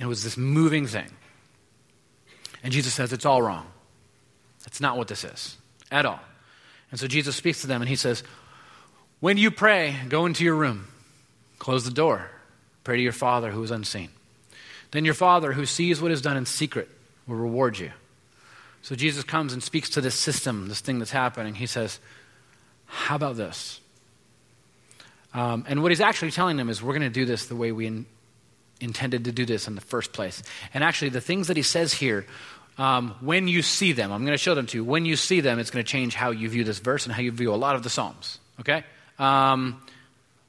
And 0.00 0.06
it 0.06 0.08
was 0.08 0.24
this 0.24 0.38
moving 0.38 0.86
thing. 0.86 1.10
And 2.62 2.72
Jesus 2.72 2.94
says, 2.94 3.12
It's 3.12 3.26
all 3.26 3.42
wrong. 3.42 3.66
That's 4.64 4.80
not 4.80 4.96
what 4.96 5.08
this 5.08 5.24
is 5.24 5.58
at 5.92 6.06
all. 6.06 6.20
And 6.90 6.98
so 6.98 7.06
Jesus 7.06 7.36
speaks 7.36 7.60
to 7.60 7.66
them 7.66 7.82
and 7.82 7.88
he 7.88 7.96
says, 7.96 8.22
When 9.20 9.36
you 9.36 9.50
pray, 9.50 9.94
go 10.08 10.24
into 10.24 10.42
your 10.42 10.54
room, 10.54 10.88
close 11.58 11.84
the 11.84 11.90
door, 11.90 12.30
pray 12.82 12.96
to 12.96 13.02
your 13.02 13.12
Father 13.12 13.50
who 13.50 13.62
is 13.62 13.70
unseen. 13.70 14.08
Then 14.90 15.04
your 15.04 15.14
Father 15.14 15.52
who 15.52 15.66
sees 15.66 16.00
what 16.00 16.10
is 16.12 16.22
done 16.22 16.38
in 16.38 16.46
secret 16.46 16.88
will 17.26 17.36
reward 17.36 17.78
you. 17.78 17.92
So 18.80 18.94
Jesus 18.94 19.22
comes 19.22 19.52
and 19.52 19.62
speaks 19.62 19.90
to 19.90 20.00
this 20.00 20.14
system, 20.14 20.68
this 20.68 20.80
thing 20.80 20.98
that's 20.98 21.10
happening. 21.10 21.56
He 21.56 21.66
says, 21.66 22.00
How 22.86 23.16
about 23.16 23.36
this? 23.36 23.82
Um, 25.34 25.66
and 25.68 25.82
what 25.82 25.92
he's 25.92 26.00
actually 26.00 26.30
telling 26.30 26.56
them 26.56 26.70
is, 26.70 26.82
We're 26.82 26.94
going 26.94 27.02
to 27.02 27.10
do 27.10 27.26
this 27.26 27.44
the 27.44 27.56
way 27.56 27.70
we 27.70 28.06
intended 28.80 29.24
to 29.24 29.32
do 29.32 29.44
this 29.44 29.68
in 29.68 29.74
the 29.74 29.80
first 29.80 30.12
place. 30.12 30.42
And 30.74 30.82
actually, 30.82 31.10
the 31.10 31.20
things 31.20 31.48
that 31.48 31.56
he 31.56 31.62
says 31.62 31.92
here, 31.92 32.26
um, 32.78 33.14
when 33.20 33.48
you 33.48 33.62
see 33.62 33.92
them, 33.92 34.12
I'm 34.12 34.24
going 34.24 34.36
to 34.36 34.42
show 34.42 34.54
them 34.54 34.66
to 34.66 34.78
you. 34.78 34.84
When 34.84 35.04
you 35.04 35.16
see 35.16 35.40
them, 35.40 35.58
it's 35.58 35.70
going 35.70 35.84
to 35.84 35.90
change 35.90 36.14
how 36.14 36.30
you 36.30 36.48
view 36.48 36.64
this 36.64 36.78
verse 36.78 37.06
and 37.06 37.14
how 37.14 37.20
you 37.20 37.30
view 37.30 37.52
a 37.52 37.56
lot 37.56 37.76
of 37.76 37.82
the 37.82 37.90
Psalms. 37.90 38.38
Okay? 38.60 38.84
Um, 39.18 39.82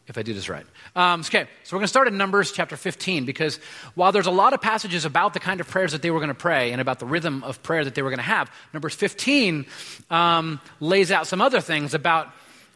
if 0.07 0.17
I 0.17 0.23
do 0.23 0.33
this 0.33 0.49
right. 0.49 0.65
Um, 0.95 1.21
okay, 1.21 1.47
so 1.63 1.75
we're 1.75 1.79
going 1.79 1.85
to 1.85 1.87
start 1.87 2.07
in 2.07 2.17
Numbers 2.17 2.51
chapter 2.51 2.75
15 2.75 3.25
because 3.25 3.57
while 3.95 4.11
there's 4.11 4.27
a 4.27 4.31
lot 4.31 4.53
of 4.53 4.61
passages 4.61 5.05
about 5.05 5.33
the 5.33 5.39
kind 5.39 5.61
of 5.61 5.67
prayers 5.67 5.93
that 5.93 6.01
they 6.01 6.11
were 6.11 6.19
going 6.19 6.27
to 6.27 6.33
pray 6.33 6.71
and 6.73 6.81
about 6.81 6.99
the 6.99 7.05
rhythm 7.05 7.43
of 7.43 7.63
prayer 7.63 7.83
that 7.85 7.95
they 7.95 8.01
were 8.01 8.09
going 8.09 8.19
to 8.19 8.23
have, 8.23 8.51
Numbers 8.73 8.93
15 8.95 9.65
um, 10.09 10.59
lays 10.81 11.11
out 11.11 11.27
some 11.27 11.41
other 11.41 11.61
things 11.61 11.93
about 11.93 12.27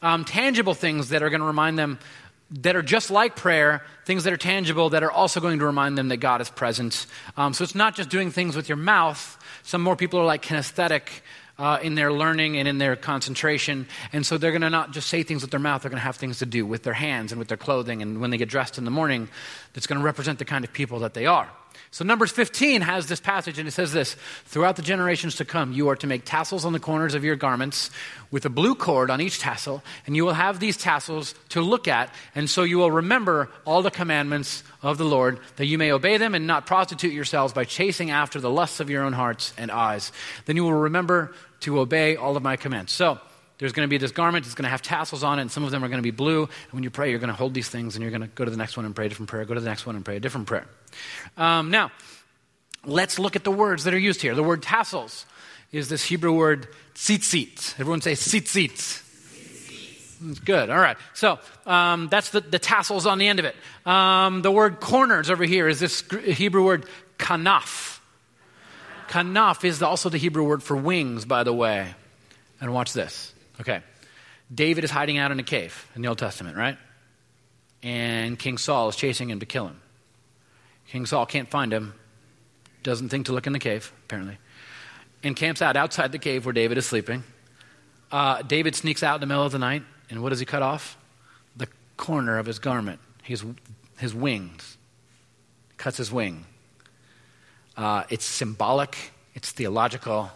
um, 0.02 0.24
tangible 0.24 0.74
things 0.74 1.10
that 1.10 1.24
are 1.24 1.30
going 1.30 1.42
to 1.42 1.48
remind 1.48 1.78
them 1.78 2.00
that 2.52 2.76
are 2.76 2.82
just 2.82 3.10
like 3.10 3.36
prayer, 3.36 3.84
things 4.06 4.24
that 4.24 4.34
are 4.34 4.38
tangible 4.38 4.92
that 4.92 5.04
are 5.04 5.12
also 5.12 5.40
going 5.40 5.60
to 5.60 5.66
remind 5.66 5.98
them 5.98 6.10
that 6.10 6.18
God 6.18 6.42
is 6.42 6.50
present. 6.50 7.08
Um, 7.38 7.54
so 7.54 7.64
it's 7.64 7.76
not 7.76 7.96
just 7.96 8.10
doing 8.10 8.32
things 8.32 8.56
with 8.56 8.70
your 8.70 8.78
mouth. 8.78 9.38
Some 9.64 9.82
more 9.82 9.96
people 9.96 10.20
are 10.20 10.26
like 10.26 10.44
kinesthetic 10.44 11.08
uh, 11.58 11.80
in 11.82 11.96
their 11.96 12.12
learning 12.12 12.58
and 12.58 12.68
in 12.68 12.78
their 12.78 12.96
concentration. 12.96 13.88
And 14.14 14.26
so 14.26 14.38
they're 14.38 14.52
going 14.52 14.62
to 14.62 14.70
not 14.70 14.92
just 14.92 15.10
say 15.10 15.24
things 15.24 15.42
with 15.42 15.52
their 15.52 15.60
mouth, 15.60 15.82
they're 15.82 15.90
going 15.90 16.00
to 16.00 16.06
have 16.06 16.18
things 16.18 16.40
to 16.40 16.46
do 16.46 16.66
with 16.66 16.84
their 16.84 16.94
hands 16.94 17.32
and 17.32 17.40
with 17.40 17.48
their 17.48 17.58
clothing. 17.58 18.02
And 18.02 18.22
when 18.22 18.30
they 18.30 18.38
get 18.38 18.50
dressed 18.50 18.78
in 18.78 18.86
the 18.86 18.92
morning, 18.92 19.30
that's 19.74 19.88
going 19.88 20.00
to 20.00 20.06
represent 20.06 20.40
the 20.40 20.46
kind 20.46 20.64
of 20.64 20.74
people 20.74 21.00
that 21.00 21.14
they 21.14 21.26
are. 21.26 21.50
So, 21.96 22.04
Numbers 22.04 22.32
15 22.32 22.82
has 22.82 23.08
this 23.08 23.22
passage, 23.22 23.58
and 23.58 23.70
it 23.70 23.72
says 23.72 23.94
this 23.94 24.18
Throughout 24.48 24.76
the 24.76 24.82
generations 24.82 25.38
to 25.38 25.46
come, 25.46 25.72
you 25.72 25.88
are 25.88 25.96
to 25.96 26.08
make 26.08 26.26
tassels 26.26 26.66
on 26.66 26.74
the 26.74 26.80
corners 26.82 27.16
of 27.16 27.24
your 27.24 27.38
garments 27.38 27.90
with 28.32 28.46
a 28.46 28.50
blue 28.50 28.76
cord 28.76 29.10
on 29.10 29.22
each 29.22 29.40
tassel, 29.40 29.82
and 30.06 30.14
you 30.14 30.26
will 30.26 30.34
have 30.34 30.60
these 30.60 30.76
tassels 30.76 31.36
to 31.48 31.62
look 31.62 31.88
at, 31.88 32.14
and 32.36 32.50
so 32.50 32.64
you 32.64 32.80
will 32.80 32.92
remember 32.92 33.50
all 33.64 33.82
the 33.82 33.90
commandments 33.90 34.62
of 34.82 34.98
the 34.98 35.06
Lord, 35.06 35.40
that 35.56 35.68
you 35.68 35.78
may 35.78 35.94
obey 35.94 36.18
them 36.18 36.36
and 36.36 36.46
not 36.46 36.66
prostitute 36.66 37.14
yourselves 37.14 37.54
by 37.54 37.64
chasing 37.64 38.12
after 38.12 38.42
the 38.42 38.52
lusts 38.52 38.82
of 38.82 38.90
your 38.90 39.04
own 39.04 39.14
hearts 39.14 39.54
and 39.58 39.72
eyes. 39.72 40.12
Then 40.48 40.58
you 40.58 40.66
will 40.66 40.74
remember 40.74 41.34
to 41.62 41.80
obey 41.80 42.18
all 42.18 42.36
of 42.36 42.44
my 42.44 42.58
commands. 42.58 42.92
So, 42.92 43.22
there's 43.58 43.72
going 43.72 43.88
to 43.88 43.90
be 43.90 43.98
this 43.98 44.12
garment, 44.12 44.46
it's 44.46 44.56
going 44.56 44.64
to 44.64 44.70
have 44.70 44.82
tassels 44.82 45.24
on 45.24 45.40
it, 45.40 45.44
and 45.44 45.52
some 45.52 45.64
of 45.64 45.72
them 45.72 45.84
are 45.84 45.88
going 45.88 46.00
to 46.00 46.04
be 46.04 46.12
blue. 46.12 46.44
And 46.44 46.72
when 46.72 46.84
you 46.84 46.90
pray, 46.90 47.10
you're 47.10 47.20
going 47.20 47.30
to 47.30 47.36
hold 47.36 47.54
these 47.54 47.70
things, 47.70 47.96
and 47.96 48.04
you're 48.04 48.12
going 48.12 48.22
to 48.22 48.28
go 48.28 48.44
to 48.44 48.52
the 48.52 48.58
next 48.58 48.76
one 48.76 48.86
and 48.86 48.96
pray 48.96 49.06
a 49.06 49.10
different 49.10 49.30
prayer, 49.30 49.46
go 49.46 49.54
to 49.54 49.62
the 49.62 49.70
next 49.70 49.86
one 49.86 49.96
and 49.96 50.04
pray 50.04 50.18
a 50.18 50.20
different 50.20 50.48
prayer. 50.48 50.68
Um, 51.38 51.72
now, 51.72 51.92
let's 52.86 53.18
look 53.18 53.36
at 53.36 53.44
the 53.44 53.52
words 53.52 53.86
that 53.86 53.94
are 53.94 54.00
used 54.00 54.22
here. 54.22 54.36
The 54.36 54.44
word 54.44 54.62
tassels 54.62 55.26
is 55.72 55.90
this 55.90 56.04
Hebrew 56.04 56.34
word 56.34 56.68
tzitzit. 56.96 57.80
Everyone 57.80 58.02
say 58.02 58.14
tzitzit. 58.14 59.02
That's 60.22 60.40
good. 60.40 60.70
All 60.70 60.78
right. 60.78 60.98
So 61.14 61.40
um, 61.66 62.08
that's 62.10 62.30
the, 62.30 62.42
the, 62.42 62.60
tassels 62.60 63.06
on 63.06 63.18
the 63.18 63.28
end 63.28 63.40
of 63.40 63.46
it. 63.46 63.56
Um, 63.86 64.42
the 64.42 64.52
word 64.52 64.80
corners 64.80 65.30
over 65.30 65.44
here 65.44 65.68
is 65.68 65.80
this 65.80 66.04
Hebrew 66.24 66.64
word 66.64 66.86
kanaf. 67.18 68.00
Kanaf 69.10 69.64
is 69.64 69.82
also 69.84 70.10
the 70.10 70.18
Hebrew 70.18 70.48
word 70.48 70.64
for 70.64 70.76
wings, 70.76 71.26
by 71.26 71.44
the 71.44 71.54
way. 71.54 71.94
And 72.62 72.74
watch 72.74 72.94
this. 72.94 73.34
Okay. 73.62 73.82
David 74.54 74.84
is 74.84 74.92
hiding 74.92 75.18
out 75.18 75.32
in 75.32 75.40
a 75.40 75.44
cave 75.44 75.90
in 75.96 76.02
the 76.02 76.08
Old 76.08 76.20
Testament, 76.20 76.56
right? 76.56 76.78
and 77.86 78.40
King 78.40 78.58
Saul 78.58 78.90
is 78.90 78.96
chasing 78.96 79.30
him 79.30 79.40
to 79.40 79.46
kill 79.46 79.68
him. 79.68 79.80
King 80.88 81.06
Saul 81.06 81.28
can't 81.28 81.50
find 81.50 81.72
him, 81.72 81.94
doesn't 82.82 83.10
think 83.10 83.28
to 83.28 83.32
look 83.32 83.46
in 83.46 83.54
the 83.54 83.60
cave, 83.60 83.94
apparently, 84.06 84.40
and 85.24 85.36
camps 85.36 85.62
out 85.62 85.78
outside 85.78 86.12
the 86.12 86.18
cave 86.18 86.46
where 86.46 86.54
David 86.54 86.80
is 86.80 86.86
sleeping. 86.88 87.24
Uh, 88.12 88.42
David 88.42 88.76
sneaks 88.76 89.04
out 89.04 89.16
in 89.16 89.22
the 89.22 89.28
middle 89.28 89.44
of 89.44 89.52
the 89.52 89.60
night, 89.60 89.84
and 90.10 90.24
what 90.24 90.30
does 90.30 90.40
he 90.40 90.46
cut 90.48 90.64
off? 90.64 90.98
The 91.56 91.68
corner 91.96 92.40
of 92.40 92.48
his 92.48 92.58
garment, 92.58 93.00
his, 93.22 93.46
his 94.00 94.16
wings. 94.16 94.78
Cuts 95.78 95.98
his 95.98 96.12
wing. 96.12 96.46
Uh, 97.78 98.04
it's 98.10 98.26
symbolic, 98.26 98.98
it's 99.36 99.52
theological. 99.52 100.32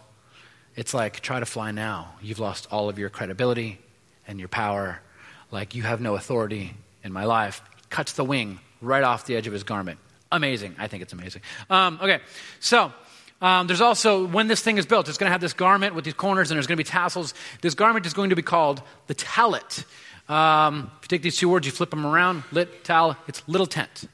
It's 0.80 0.94
like, 0.94 1.20
try 1.20 1.40
to 1.40 1.44
fly 1.44 1.72
now. 1.72 2.14
You've 2.22 2.38
lost 2.38 2.66
all 2.70 2.88
of 2.88 2.98
your 2.98 3.10
credibility 3.10 3.78
and 4.26 4.38
your 4.38 4.48
power. 4.48 5.02
Like, 5.50 5.74
you 5.74 5.82
have 5.82 6.00
no 6.00 6.14
authority 6.14 6.72
in 7.04 7.12
my 7.12 7.26
life. 7.26 7.60
Cuts 7.90 8.14
the 8.14 8.24
wing 8.24 8.60
right 8.80 9.04
off 9.04 9.26
the 9.26 9.36
edge 9.36 9.46
of 9.46 9.52
his 9.52 9.62
garment. 9.62 9.98
Amazing. 10.32 10.76
I 10.78 10.86
think 10.86 11.02
it's 11.02 11.12
amazing. 11.12 11.42
Um, 11.68 11.98
okay, 12.00 12.20
so 12.60 12.94
um, 13.42 13.66
there's 13.66 13.82
also, 13.82 14.26
when 14.26 14.48
this 14.48 14.62
thing 14.62 14.78
is 14.78 14.86
built, 14.86 15.06
it's 15.10 15.18
going 15.18 15.28
to 15.28 15.32
have 15.32 15.42
this 15.42 15.52
garment 15.52 15.94
with 15.94 16.06
these 16.06 16.14
corners 16.14 16.50
and 16.50 16.56
there's 16.56 16.66
going 16.66 16.78
to 16.78 16.82
be 16.82 16.88
tassels. 16.88 17.34
This 17.60 17.74
garment 17.74 18.06
is 18.06 18.14
going 18.14 18.30
to 18.30 18.36
be 18.36 18.40
called 18.40 18.80
the 19.06 19.14
tallit. 19.14 19.84
Um, 20.30 20.90
if 20.96 21.04
you 21.04 21.08
take 21.08 21.20
these 21.20 21.36
two 21.36 21.50
words, 21.50 21.66
you 21.66 21.72
flip 21.72 21.90
them 21.90 22.06
around, 22.06 22.42
lit, 22.52 22.84
tal, 22.84 23.18
it's 23.28 23.46
little 23.46 23.66
tent. 23.66 24.04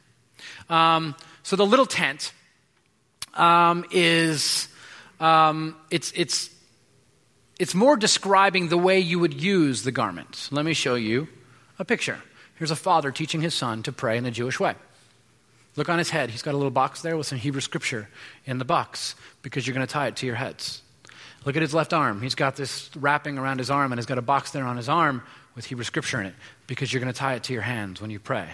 Um, 0.68 1.14
so 1.44 1.54
the 1.54 1.64
little 1.64 1.86
tent 1.86 2.32
um, 3.34 3.84
is, 3.92 4.66
um, 5.20 5.76
it's, 5.92 6.12
it's, 6.16 6.55
it's 7.58 7.74
more 7.74 7.96
describing 7.96 8.68
the 8.68 8.78
way 8.78 8.98
you 8.98 9.18
would 9.18 9.40
use 9.40 9.82
the 9.82 9.92
garment. 9.92 10.48
Let 10.50 10.64
me 10.64 10.74
show 10.74 10.94
you 10.94 11.28
a 11.78 11.84
picture. 11.84 12.18
Here's 12.56 12.70
a 12.70 12.76
father 12.76 13.10
teaching 13.10 13.40
his 13.40 13.54
son 13.54 13.82
to 13.84 13.92
pray 13.92 14.16
in 14.16 14.24
the 14.24 14.30
Jewish 14.30 14.60
way. 14.60 14.74
Look 15.76 15.88
on 15.88 15.98
his 15.98 16.10
head. 16.10 16.30
He's 16.30 16.42
got 16.42 16.54
a 16.54 16.56
little 16.56 16.70
box 16.70 17.02
there 17.02 17.16
with 17.16 17.26
some 17.26 17.38
Hebrew 17.38 17.60
scripture 17.60 18.08
in 18.46 18.58
the 18.58 18.64
box 18.64 19.14
because 19.42 19.66
you're 19.66 19.74
going 19.74 19.86
to 19.86 19.92
tie 19.92 20.06
it 20.06 20.16
to 20.16 20.26
your 20.26 20.34
heads. 20.34 20.82
Look 21.44 21.54
at 21.54 21.62
his 21.62 21.74
left 21.74 21.92
arm. 21.92 22.22
He's 22.22 22.34
got 22.34 22.56
this 22.56 22.90
wrapping 22.96 23.38
around 23.38 23.58
his 23.58 23.70
arm 23.70 23.92
and 23.92 23.98
he's 23.98 24.06
got 24.06 24.18
a 24.18 24.22
box 24.22 24.50
there 24.50 24.64
on 24.64 24.76
his 24.76 24.88
arm 24.88 25.22
with 25.54 25.66
Hebrew 25.66 25.84
scripture 25.84 26.20
in 26.20 26.26
it 26.26 26.34
because 26.66 26.92
you're 26.92 27.00
going 27.00 27.12
to 27.12 27.18
tie 27.18 27.34
it 27.34 27.44
to 27.44 27.52
your 27.52 27.62
hands 27.62 28.00
when 28.00 28.10
you 28.10 28.18
pray. 28.18 28.48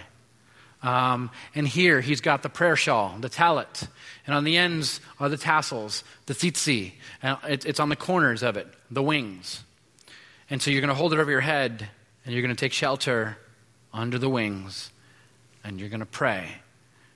Um, 0.83 1.31
and 1.55 1.65
here 1.65 2.01
he's 2.01 2.19
got 2.19 2.43
the 2.43 2.49
prayer 2.49 2.75
shawl, 2.75 3.15
the 3.17 3.29
tallit, 3.29 3.87
and 4.27 4.35
on 4.35 4.43
the 4.43 4.57
ends 4.57 4.99
are 5.19 5.29
the 5.29 5.37
tassels, 5.37 6.03
the 6.25 6.33
tzitzit, 6.33 6.91
and 7.21 7.37
it, 7.47 7.65
it's 7.65 7.79
on 7.79 7.87
the 7.87 7.95
corners 7.95 8.43
of 8.43 8.57
it, 8.57 8.67
the 8.91 9.01
wings. 9.01 9.63
And 10.49 10.61
so 10.61 10.71
you're 10.71 10.81
going 10.81 10.89
to 10.89 10.95
hold 10.95 11.13
it 11.13 11.19
over 11.19 11.31
your 11.31 11.41
head 11.41 11.87
and 12.25 12.33
you're 12.33 12.41
going 12.41 12.55
to 12.55 12.59
take 12.59 12.73
shelter 12.73 13.37
under 13.93 14.17
the 14.19 14.29
wings 14.29 14.91
and 15.63 15.79
you're 15.79 15.89
going 15.89 16.01
to 16.01 16.05
pray. 16.05 16.47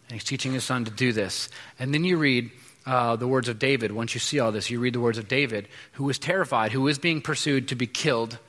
And 0.08 0.14
he's 0.14 0.24
teaching 0.24 0.54
his 0.54 0.64
son 0.64 0.86
to 0.86 0.92
do 0.92 1.12
this. 1.12 1.50
And 1.78 1.94
then 1.94 2.06
you 2.06 2.18
read 2.18 2.50
uh, 2.86 3.18
the 3.18 3.28
words 3.28 3.50
of 3.50 3.60
David. 3.60 3.92
Once 3.92 4.14
you 4.14 4.22
see 4.22 4.40
all 4.40 4.54
this, 4.54 4.70
you 4.70 4.80
read 4.80 4.94
the 4.94 5.02
words 5.02 5.18
of 5.18 5.28
David, 5.28 5.68
who 5.94 6.06
was 6.06 6.18
terrified, 6.18 6.72
who 6.72 6.82
was 6.82 6.98
being 6.98 7.22
pursued 7.22 7.68
to 7.68 7.76
be 7.76 7.86
killed. 7.86 8.40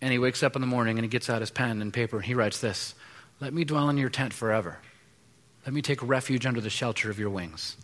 And 0.00 0.10
he 0.10 0.18
wakes 0.18 0.42
up 0.42 0.56
in 0.56 0.62
the 0.62 0.66
morning 0.66 0.96
and 0.96 1.04
he 1.04 1.10
gets 1.10 1.28
out 1.28 1.42
his 1.42 1.50
pen 1.50 1.82
and 1.82 1.92
paper 1.92 2.16
and 2.16 2.24
he 2.24 2.34
writes 2.34 2.60
this 2.60 2.94
Let 3.40 3.54
me 3.54 3.64
dwell 3.64 3.88
in 3.88 3.96
your 3.96 4.10
tent 4.10 4.32
forever. 4.32 4.78
Let 5.64 5.74
me 5.74 5.82
take 5.82 6.06
refuge 6.06 6.46
under 6.46 6.60
the 6.60 6.70
shelter 6.70 7.10
of 7.10 7.18
your 7.18 7.30
wings. 7.30 7.76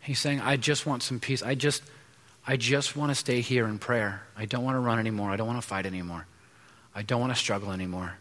He's 0.00 0.18
saying, 0.18 0.40
I 0.40 0.56
just 0.56 0.86
want 0.86 1.02
some 1.02 1.18
peace. 1.18 1.42
I 1.42 1.54
just, 1.54 1.82
I 2.46 2.56
just 2.56 2.96
want 2.96 3.10
to 3.10 3.14
stay 3.14 3.40
here 3.40 3.66
in 3.66 3.78
prayer. 3.78 4.22
I 4.36 4.44
don't 4.44 4.64
want 4.64 4.76
to 4.76 4.80
run 4.80 4.98
anymore. 4.98 5.30
I 5.30 5.36
don't 5.36 5.46
want 5.46 5.60
to 5.60 5.66
fight 5.66 5.86
anymore. 5.86 6.26
I 6.94 7.02
don't 7.02 7.20
want 7.20 7.32
to 7.32 7.38
struggle 7.38 7.72
anymore. 7.72 8.16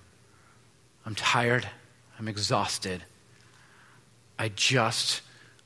I'm 1.05 1.15
tired. 1.15 1.67
I'm 2.17 2.27
exhausted. 2.27 3.03
I 4.39 4.49
just 4.49 5.21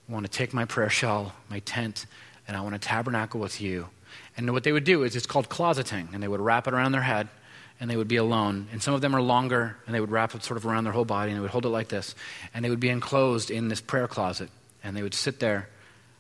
want 0.08 0.26
to 0.26 0.32
take 0.32 0.54
my 0.54 0.66
prayer 0.66 0.90
shawl, 0.90 1.34
my 1.50 1.60
tent, 1.60 2.06
and 2.48 2.58
I 2.58 2.62
want 2.62 2.74
to 2.74 2.80
tabernacle 2.80 3.40
with 3.40 3.62
you. 3.62 3.88
And 4.36 4.52
what 4.52 4.64
they 4.64 4.72
would 4.72 4.84
do 4.84 5.04
is 5.04 5.16
it's 5.16 5.26
called 5.26 5.50
closeting, 5.50 6.10
and 6.14 6.22
they 6.22 6.28
would 6.28 6.42
wrap 6.42 6.68
it 6.68 6.74
around 6.74 6.92
their 6.92 7.02
head, 7.02 7.30
and 7.80 7.90
they 7.90 7.98
would 7.98 8.08
be 8.08 8.18
alone. 8.18 8.68
And 8.72 8.82
some 8.82 8.94
of 8.94 9.02
them 9.02 9.16
are 9.16 9.22
longer, 9.22 9.78
and 9.86 9.96
they 9.96 10.00
would 10.00 10.12
wrap 10.12 10.36
it 10.36 10.44
sort 10.44 10.58
of 10.58 10.66
around 10.66 10.84
their 10.84 10.94
whole 10.94 11.06
body, 11.06 11.32
and 11.32 11.38
they 11.38 11.42
would 11.42 11.52
hold 11.52 11.66
it 11.66 11.70
like 11.70 11.88
this. 11.88 12.16
And 12.54 12.64
they 12.64 12.70
would 12.70 12.80
be 12.80 12.90
enclosed 12.90 13.52
in 13.52 13.68
this 13.68 13.82
prayer 13.82 14.08
closet, 14.08 14.50
and 14.84 14.96
they 14.96 15.04
would 15.04 15.14
sit 15.14 15.40
there, 15.40 15.70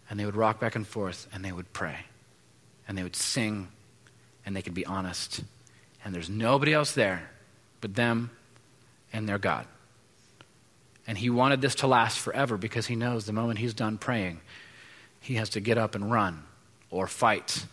and 0.09 0.19
they 0.19 0.25
would 0.25 0.35
rock 0.35 0.59
back 0.59 0.75
and 0.75 0.87
forth, 0.87 1.27
and 1.33 1.43
they 1.43 1.51
would 1.51 1.71
pray. 1.73 1.97
And 2.87 2.97
they 2.97 3.03
would 3.03 3.15
sing, 3.15 3.67
and 4.45 4.55
they 4.55 4.61
could 4.61 4.73
be 4.73 4.85
honest. 4.85 5.41
And 6.03 6.15
there's 6.15 6.29
nobody 6.29 6.73
else 6.73 6.93
there 6.93 7.29
but 7.81 7.95
them 7.95 8.31
and 9.13 9.27
their 9.27 9.37
God. 9.37 9.65
And 11.07 11.17
he 11.17 11.29
wanted 11.29 11.61
this 11.61 11.75
to 11.75 11.87
last 11.87 12.19
forever 12.19 12.57
because 12.57 12.87
he 12.87 12.95
knows 12.95 13.25
the 13.25 13.33
moment 13.33 13.59
he's 13.59 13.73
done 13.73 13.97
praying, 13.97 14.41
he 15.19 15.35
has 15.35 15.49
to 15.51 15.59
get 15.59 15.77
up 15.77 15.95
and 15.95 16.11
run 16.11 16.43
or 16.89 17.07
fight 17.07 17.65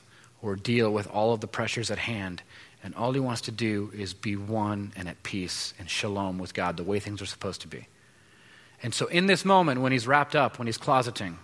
or 0.42 0.57
deal 0.57 0.90
with 0.90 1.07
all 1.09 1.33
of 1.33 1.40
the 1.40 1.46
pressures 1.46 1.90
at 1.90 1.99
hand. 1.99 2.42
And 2.83 2.95
all 2.95 3.12
he 3.12 3.21
wants 3.21 3.41
to 3.43 3.51
do 3.51 3.91
is 3.95 4.15
be 4.15 4.37
one 4.37 4.93
and 4.97 5.09
at 5.09 5.23
peace 5.23 5.75
and 5.79 5.91
shalom 5.91 6.39
with 6.39 6.55
God, 6.55 6.77
the 6.77 6.85
way 6.85 7.01
things 7.01 7.21
are 7.21 7.27
supposed 7.27 7.61
to 7.62 7.69
be. 7.69 7.89
And 8.83 8.95
so, 8.95 9.07
in 9.07 9.27
this 9.27 9.45
moment, 9.45 9.81
when 9.81 9.93
he's 9.93 10.07
wrapped 10.07 10.37
up, 10.37 10.59
when 10.59 10.67
he's 10.67 10.79
closeting, 10.79 11.37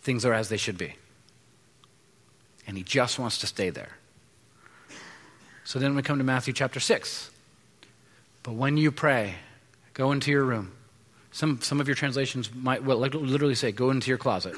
things 0.00 0.24
are 0.24 0.32
as 0.32 0.48
they 0.48 0.56
should 0.56 0.78
be. 0.78 0.94
And 2.66 2.76
he 2.76 2.82
just 2.82 3.18
wants 3.18 3.38
to 3.38 3.46
stay 3.46 3.70
there. 3.70 3.96
So 5.64 5.78
then 5.78 5.94
we 5.94 6.02
come 6.02 6.18
to 6.18 6.24
Matthew 6.24 6.52
chapter 6.52 6.80
6. 6.80 7.30
But 8.42 8.54
when 8.54 8.76
you 8.76 8.90
pray, 8.90 9.34
Go 9.94 10.12
into 10.12 10.30
your 10.30 10.44
room. 10.44 10.72
Some, 11.32 11.60
some 11.60 11.80
of 11.80 11.86
your 11.86 11.94
translations 11.94 12.50
might 12.54 12.82
well, 12.82 12.98
literally 12.98 13.54
say, 13.54 13.72
Go 13.72 13.90
into 13.90 14.08
your 14.08 14.16
closet 14.16 14.54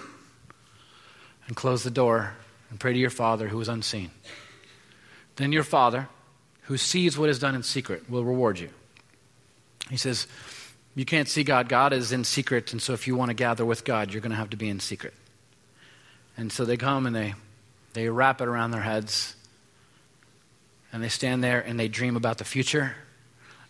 and 1.47 1.57
close 1.57 1.83
the 1.83 1.91
door 1.91 2.35
and 2.71 2.79
pray 2.79 2.93
to 2.93 2.99
your 2.99 3.11
Father 3.11 3.49
who 3.49 3.61
is 3.61 3.69
unseen. 3.69 4.11
Then 5.37 5.53
your 5.53 5.65
Father, 5.65 6.09
who 6.63 6.77
sees 6.77 7.19
what 7.19 7.29
is 7.29 7.39
done 7.39 7.55
in 7.55 7.63
secret, 7.63 8.09
will 8.09 8.25
reward 8.25 8.59
you. 8.59 8.71
He 9.91 9.97
says, 9.97 10.27
You 10.95 11.05
can't 11.05 11.29
see 11.29 11.45
God. 11.45 11.69
God 11.69 11.93
is 11.93 12.13
in 12.13 12.25
secret, 12.25 12.73
and 12.73 12.81
so 12.81 12.93
if 12.93 13.07
you 13.07 13.17
want 13.17 13.31
to 13.31 13.35
gather 13.35 13.65
with 13.65 13.85
God, 13.85 14.13
you're 14.13 14.21
going 14.21 14.31
to 14.31 14.37
have 14.37 14.51
to 14.51 14.57
be 14.57 14.69
in 14.69 14.81
secret. 14.81 15.15
And 16.37 16.53
so 16.53 16.65
they 16.65 16.77
come 16.77 17.07
and 17.07 17.15
they, 17.15 17.35
they 17.93 18.09
wrap 18.09 18.41
it 18.41 18.49
around 18.49 18.71
their 18.71 18.83
heads, 18.83 19.35
and 20.93 21.03
they 21.03 21.09
stand 21.09 21.43
there 21.43 21.61
and 21.61 21.79
they 21.79 21.89
dream 21.89 22.17
about 22.17 22.39
the 22.39 22.45
future, 22.45 22.95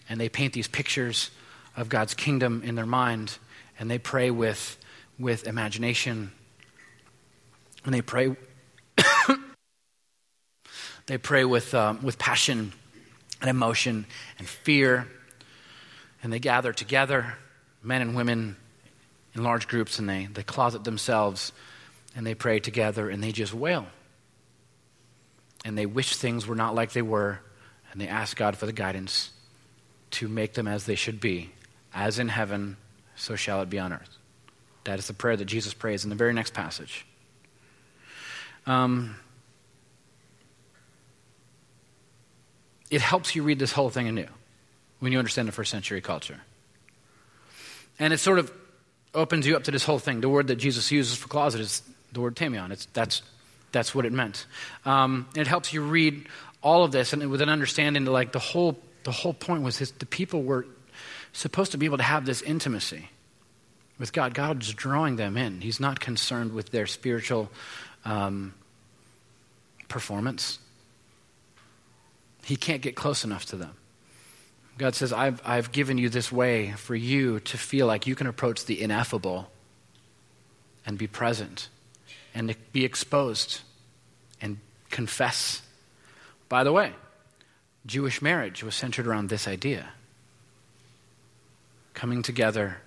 and 0.09 0.21
they 0.21 0.29
paint 0.29 0.53
these 0.53 0.69
pictures 0.69 1.31
of 1.77 1.89
God's 1.89 2.15
kingdom 2.15 2.63
in 2.65 2.75
their 2.75 2.87
mind, 2.87 3.39
and 3.79 3.91
they 3.91 3.99
pray 3.99 4.31
with, 4.31 4.79
with 5.19 5.47
imagination. 5.47 6.33
And 7.85 7.95
they 7.95 8.03
pray, 8.03 8.37
they 11.13 11.19
pray 11.19 11.45
with, 11.45 11.75
um, 11.75 12.03
with 12.03 12.19
passion 12.19 12.73
and 13.43 13.51
emotion 13.51 14.07
and 14.39 14.49
fear. 14.49 15.07
And 16.23 16.33
they 16.33 16.39
gather 16.39 16.73
together, 16.73 17.35
men 17.83 18.01
and 18.01 18.17
women, 18.17 18.57
in 19.35 19.43
large 19.43 19.69
groups, 19.69 19.99
and 19.99 20.09
they, 20.09 20.27
they 20.33 20.43
closet 20.43 20.85
themselves 20.85 21.53
and 22.17 22.27
they 22.27 22.35
pray 22.35 22.61
together 22.61 23.11
and 23.11 23.23
they 23.23 23.31
just 23.31 23.53
wail. 23.53 23.89
And 25.67 25.77
they 25.77 25.85
wish 25.85 26.17
things 26.17 26.47
were 26.47 26.55
not 26.55 26.75
like 26.75 26.93
they 26.93 27.03
were, 27.03 27.41
and 27.91 28.01
they 28.01 28.09
ask 28.09 28.35
God 28.35 28.57
for 28.57 28.65
the 28.65 28.73
guidance 28.73 29.33
to 30.13 30.29
make 30.29 30.55
them 30.55 30.67
as 30.67 30.87
they 30.87 30.95
should 30.95 31.21
be 31.21 31.51
as 31.93 32.19
in 32.19 32.29
heaven, 32.29 32.79
so 33.17 33.37
shall 33.37 33.61
it 33.61 33.69
be 33.69 33.79
on 33.79 33.93
earth. 33.93 34.17
That 34.85 34.99
is 34.99 35.09
the 35.09 35.13
prayer 35.13 35.37
that 35.37 35.45
Jesus 35.45 35.75
prays 35.75 36.05
in 36.05 36.09
the 36.09 36.17
very 36.17 36.33
next 36.33 36.55
passage. 36.55 37.05
Um, 38.65 39.17
it 42.93 43.01
helps 43.01 43.35
you 43.35 43.43
read 43.43 43.59
this 43.59 43.73
whole 43.73 43.89
thing 43.89 44.07
anew 44.07 44.29
when 45.01 45.13
you 45.13 45.19
understand 45.19 45.49
the 45.49 45.53
first 45.53 45.71
century 45.71 46.03
culture. 46.03 46.39
And 47.99 48.13
it 48.13 48.19
sort 48.19 48.39
of 48.39 48.53
opens 49.15 49.47
you 49.47 49.57
up 49.57 49.65
to 49.65 49.71
this 49.71 49.83
whole 49.83 49.99
thing. 49.99 50.21
The 50.21 50.29
word 50.29 50.49
that 50.49 50.57
Jesus 50.57 50.93
uses 50.93 51.17
for 51.17 51.27
closet 51.27 51.63
is 51.63 51.83
the 52.13 52.21
word 52.21 52.37
tameion. 52.37 52.71
It's, 52.71 52.87
that's, 52.93 53.23
that's 53.73 53.95
what 53.95 54.05
it 54.05 54.13
meant. 54.13 54.47
Um, 54.85 55.27
it 55.35 55.47
helps 55.47 55.73
you 55.73 55.83
read 55.83 56.27
all 56.63 56.85
of 56.85 56.93
this 56.93 57.15
and 57.15 57.31
with 57.31 57.41
an 57.41 57.49
understanding 57.49 58.05
that 58.05 58.11
like 58.11 58.33
the 58.33 58.39
whole, 58.39 58.79
the 59.05 59.11
whole 59.11 59.33
point 59.33 59.63
was 59.63 59.79
his, 59.79 59.91
the 59.93 60.07
people 60.07 60.43
were 60.43 60.67
supposed 61.33 61.73
to 61.73 61.79
be 61.79 61.87
able 61.87 61.97
to 61.97 62.03
have 62.03 62.27
this 62.27 62.43
intimacy 62.43 63.09
with 63.99 64.13
God. 64.13 64.35
God 64.35 64.63
is 64.63 64.75
drawing 64.75 65.17
them 65.17 65.39
in. 65.39 65.63
He's 65.63 65.81
not 65.81 65.99
concerned 65.99 66.53
with 66.53 66.71
their 66.71 66.87
spiritual 66.87 67.51
um, 68.05 68.53
performance. 69.89 70.59
He 72.45 72.57
can't 72.57 72.83
get 72.83 72.97
close 72.97 73.25
enough 73.25 73.47
to 73.47 73.57
them. 73.57 73.77
God 74.79 74.95
says, 74.95 75.13
I've, 75.13 75.41
I've 75.45 75.71
given 75.71 75.99
you 75.99 76.09
this 76.09 76.33
way 76.33 76.73
for 76.73 76.95
you 76.95 77.41
to 77.41 77.59
feel 77.59 77.87
like 77.87 78.07
you 78.07 78.15
can 78.15 78.27
approach 78.27 78.65
the 78.65 78.81
ineffable 78.81 79.51
and 80.87 80.99
be 80.99 81.07
present 81.07 81.69
and 82.35 82.55
be 82.73 82.85
exposed 82.85 83.61
and 84.41 84.59
confess. 84.91 85.63
By 86.49 86.65
the 86.65 86.73
way, 86.73 86.95
Jewish 87.85 88.23
marriage 88.23 88.63
was 88.63 88.75
centered 88.75 89.07
around 89.07 89.29
this 89.29 89.47
idea 89.47 89.91
coming 91.95 92.23
together 92.23 92.79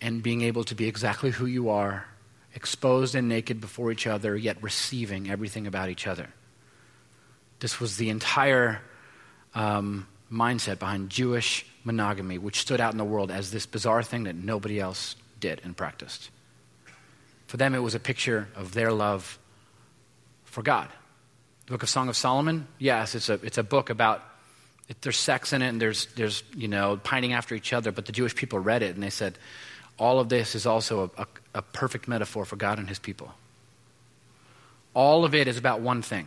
and 0.00 0.22
being 0.22 0.40
able 0.40 0.64
to 0.64 0.74
be 0.74 0.86
exactly 0.86 1.30
who 1.30 1.46
you 1.46 1.68
are, 1.68 2.06
exposed 2.54 3.14
and 3.14 3.28
naked 3.28 3.60
before 3.60 3.92
each 3.92 4.06
other, 4.06 4.36
yet 4.36 4.60
receiving 4.62 5.30
everything 5.30 5.66
about 5.66 5.90
each 5.90 6.06
other. 6.06 6.28
This 7.60 7.78
was 7.78 7.96
the 7.96 8.08
entire 8.08 8.80
um, 9.54 10.06
mindset 10.32 10.78
behind 10.78 11.10
Jewish 11.10 11.64
monogamy, 11.84 12.38
which 12.38 12.60
stood 12.60 12.80
out 12.80 12.92
in 12.92 12.98
the 12.98 13.04
world 13.04 13.30
as 13.30 13.50
this 13.50 13.66
bizarre 13.66 14.02
thing 14.02 14.24
that 14.24 14.34
nobody 14.34 14.80
else 14.80 15.16
did 15.38 15.60
and 15.64 15.76
practiced. 15.76 16.30
For 17.46 17.56
them, 17.56 17.74
it 17.74 17.78
was 17.78 17.94
a 17.94 18.00
picture 18.00 18.48
of 18.54 18.72
their 18.72 18.92
love 18.92 19.38
for 20.44 20.62
God. 20.62 20.88
The 21.66 21.72
book 21.72 21.82
of 21.82 21.88
Song 21.88 22.08
of 22.08 22.16
Solomon, 22.16 22.66
yes, 22.78 23.14
it's 23.14 23.28
a, 23.28 23.34
it's 23.42 23.58
a 23.58 23.62
book 23.62 23.90
about, 23.90 24.22
it, 24.88 25.00
there's 25.02 25.16
sex 25.16 25.52
in 25.52 25.62
it 25.62 25.68
and 25.68 25.80
there's, 25.80 26.06
there's, 26.16 26.42
you 26.54 26.68
know, 26.68 26.98
pining 27.02 27.32
after 27.32 27.54
each 27.54 27.72
other, 27.72 27.92
but 27.92 28.06
the 28.06 28.12
Jewish 28.12 28.34
people 28.34 28.58
read 28.58 28.82
it 28.82 28.94
and 28.94 29.02
they 29.02 29.10
said, 29.10 29.38
all 29.98 30.18
of 30.18 30.28
this 30.28 30.54
is 30.54 30.66
also 30.66 31.10
a, 31.16 31.22
a, 31.22 31.26
a 31.56 31.62
perfect 31.62 32.08
metaphor 32.08 32.44
for 32.44 32.56
God 32.56 32.78
and 32.78 32.88
his 32.88 32.98
people. 32.98 33.32
All 34.94 35.24
of 35.24 35.34
it 35.34 35.46
is 35.46 35.58
about 35.58 35.80
one 35.80 36.02
thing 36.02 36.26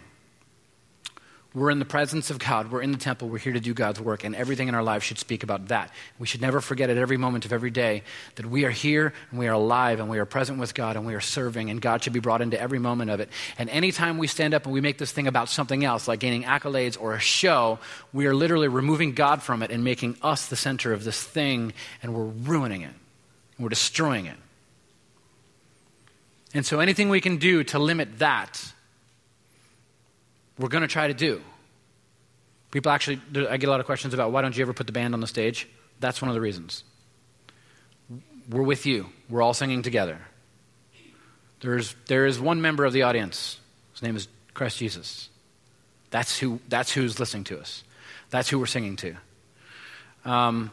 we're 1.56 1.70
in 1.70 1.78
the 1.78 1.86
presence 1.86 2.32
of 2.32 2.39
God. 2.39 2.72
We're 2.72 2.82
in 2.82 2.92
the 2.92 2.98
temple. 2.98 3.30
We're 3.30 3.38
here 3.38 3.54
to 3.54 3.60
do 3.60 3.76
God's 3.76 4.00
work. 4.00 4.24
And 4.24 4.36
everything 4.36 4.70
in 4.70 4.76
our 4.76 4.82
lives 4.82 5.06
should 5.06 5.20
speak 5.20 5.44
about 5.44 5.68
that. 5.68 5.92
We 6.18 6.26
should 6.26 6.42
never 6.42 6.62
forget 6.62 6.89
at 6.89 6.98
every 6.98 7.18
moment 7.18 7.46
of 7.46 7.54
every 7.54 7.70
day 7.70 8.02
that 8.36 8.46
we 8.48 8.66
are 8.66 8.72
here 8.72 9.13
and 9.30 9.39
we 9.39 9.48
are 9.48 9.54
alive 9.54 10.00
and 10.00 10.10
we 10.10 10.18
are 10.18 10.26
present 10.26 10.58
with 10.58 10.74
God 10.74 10.96
and 10.96 11.06
we 11.06 11.13
are 11.13 11.22
serving. 11.22 11.70
And 11.70 11.80
God 11.80 12.04
should 12.04 12.13
be 12.13 12.20
brought 12.20 12.42
into 12.42 12.60
every 12.60 12.80
moment 12.80 13.12
of 13.12 13.20
it. 13.20 13.30
And 13.60 13.70
anytime 13.70 14.18
we 14.18 14.26
stand 14.26 14.56
up 14.56 14.66
and 14.66 14.74
we 14.74 14.82
make 14.82 14.98
this 14.98 15.12
thing 15.12 15.28
about 15.28 15.48
something 15.48 15.86
else, 15.86 16.08
like 16.08 16.20
gaining 16.20 16.44
accolades 16.44 17.00
or 17.00 17.13
a 17.13 17.20
show, 17.20 17.78
we 18.12 18.26
are 18.26 18.34
literally 18.34 18.68
removing 18.68 19.13
God 19.13 19.44
from 19.44 19.62
it 19.62 19.70
and 19.70 19.84
making 19.84 20.18
us 20.24 20.48
the 20.48 20.56
center 20.56 20.92
of 20.92 21.04
this 21.04 21.22
thing. 21.22 21.74
And 22.02 22.16
we're 22.16 22.24
ruining 22.24 22.82
it. 22.82 22.94
We're 23.60 23.70
destroying 23.70 24.26
it. 24.26 24.38
And 26.56 26.66
so 26.66 26.80
anything 26.80 27.10
we 27.10 27.22
can 27.22 27.38
do 27.38 27.63
to 27.66 27.78
limit 27.78 28.18
that 28.20 28.74
we're 30.63 30.69
going 30.69 30.82
to 30.82 30.88
try 30.88 31.08
to 31.08 31.13
do. 31.13 31.41
People 32.71 32.89
actually, 32.89 33.19
I 33.49 33.58
get 33.58 33.67
a 33.67 33.69
lot 33.69 33.82
of 33.82 33.86
questions 33.86 34.13
about 34.13 34.32
why 34.32 34.41
don't 34.41 34.56
you 34.56 34.62
ever 34.62 34.71
put 34.71 34.88
the 34.88 34.93
band 34.93 35.13
on 35.13 35.19
the 35.19 35.28
stage? 35.28 35.67
That's 35.99 36.21
one 36.21 36.30
of 36.30 36.36
the 36.36 36.39
reasons. 36.39 36.86
We're 38.49 38.62
with 38.62 38.86
you, 38.86 39.08
we're 39.30 39.41
all 39.41 39.54
singing 39.54 39.82
together. 39.82 40.19
There's, 41.60 41.93
there 42.08 42.26
is 42.26 42.39
one 42.39 42.62
member 42.62 42.86
of 42.86 42.93
the 42.93 43.02
audience. 43.02 43.60
His 43.91 44.04
name 44.04 44.15
is 44.15 44.30
Christ 44.54 44.78
Jesus. 44.78 45.28
That's, 46.12 46.39
who, 46.39 46.62
that's 46.69 46.93
who's 46.93 47.19
listening 47.19 47.43
to 47.45 47.60
us. 47.60 47.84
That's 48.30 48.47
who 48.47 48.58
we're 48.58 48.65
singing 48.65 48.95
to. 48.95 49.15
Um, 50.23 50.71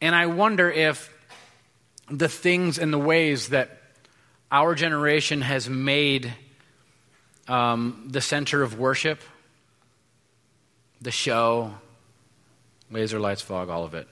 and 0.00 0.14
I 0.14 0.26
wonder 0.26 0.70
if 0.70 1.12
the 2.08 2.28
things 2.28 2.78
and 2.78 2.92
the 2.92 2.98
ways 2.98 3.48
that 3.48 3.76
our 4.52 4.76
generation 4.76 5.40
has 5.40 5.68
made 5.68 6.32
um, 7.50 8.06
the 8.06 8.20
center 8.20 8.62
of 8.62 8.78
worship, 8.78 9.20
the 11.02 11.10
show, 11.10 11.74
laser 12.90 13.18
lights, 13.18 13.42
fog, 13.42 13.68
all 13.68 13.84
of 13.84 13.94
it. 13.94 14.06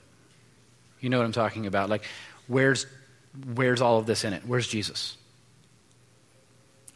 You 1.01 1.09
know 1.09 1.19
what 1.19 1.25
I'm 1.25 1.33
talking 1.33 1.67
about. 1.67 1.89
Like, 1.89 2.03
where's, 2.49 2.87
where's 3.55 3.81
all 3.81 3.99
of 3.99 4.07
this 4.07 4.25
in 4.25 4.33
it? 4.33 4.43
Where's 4.45 4.67
Jesus? 4.67 5.17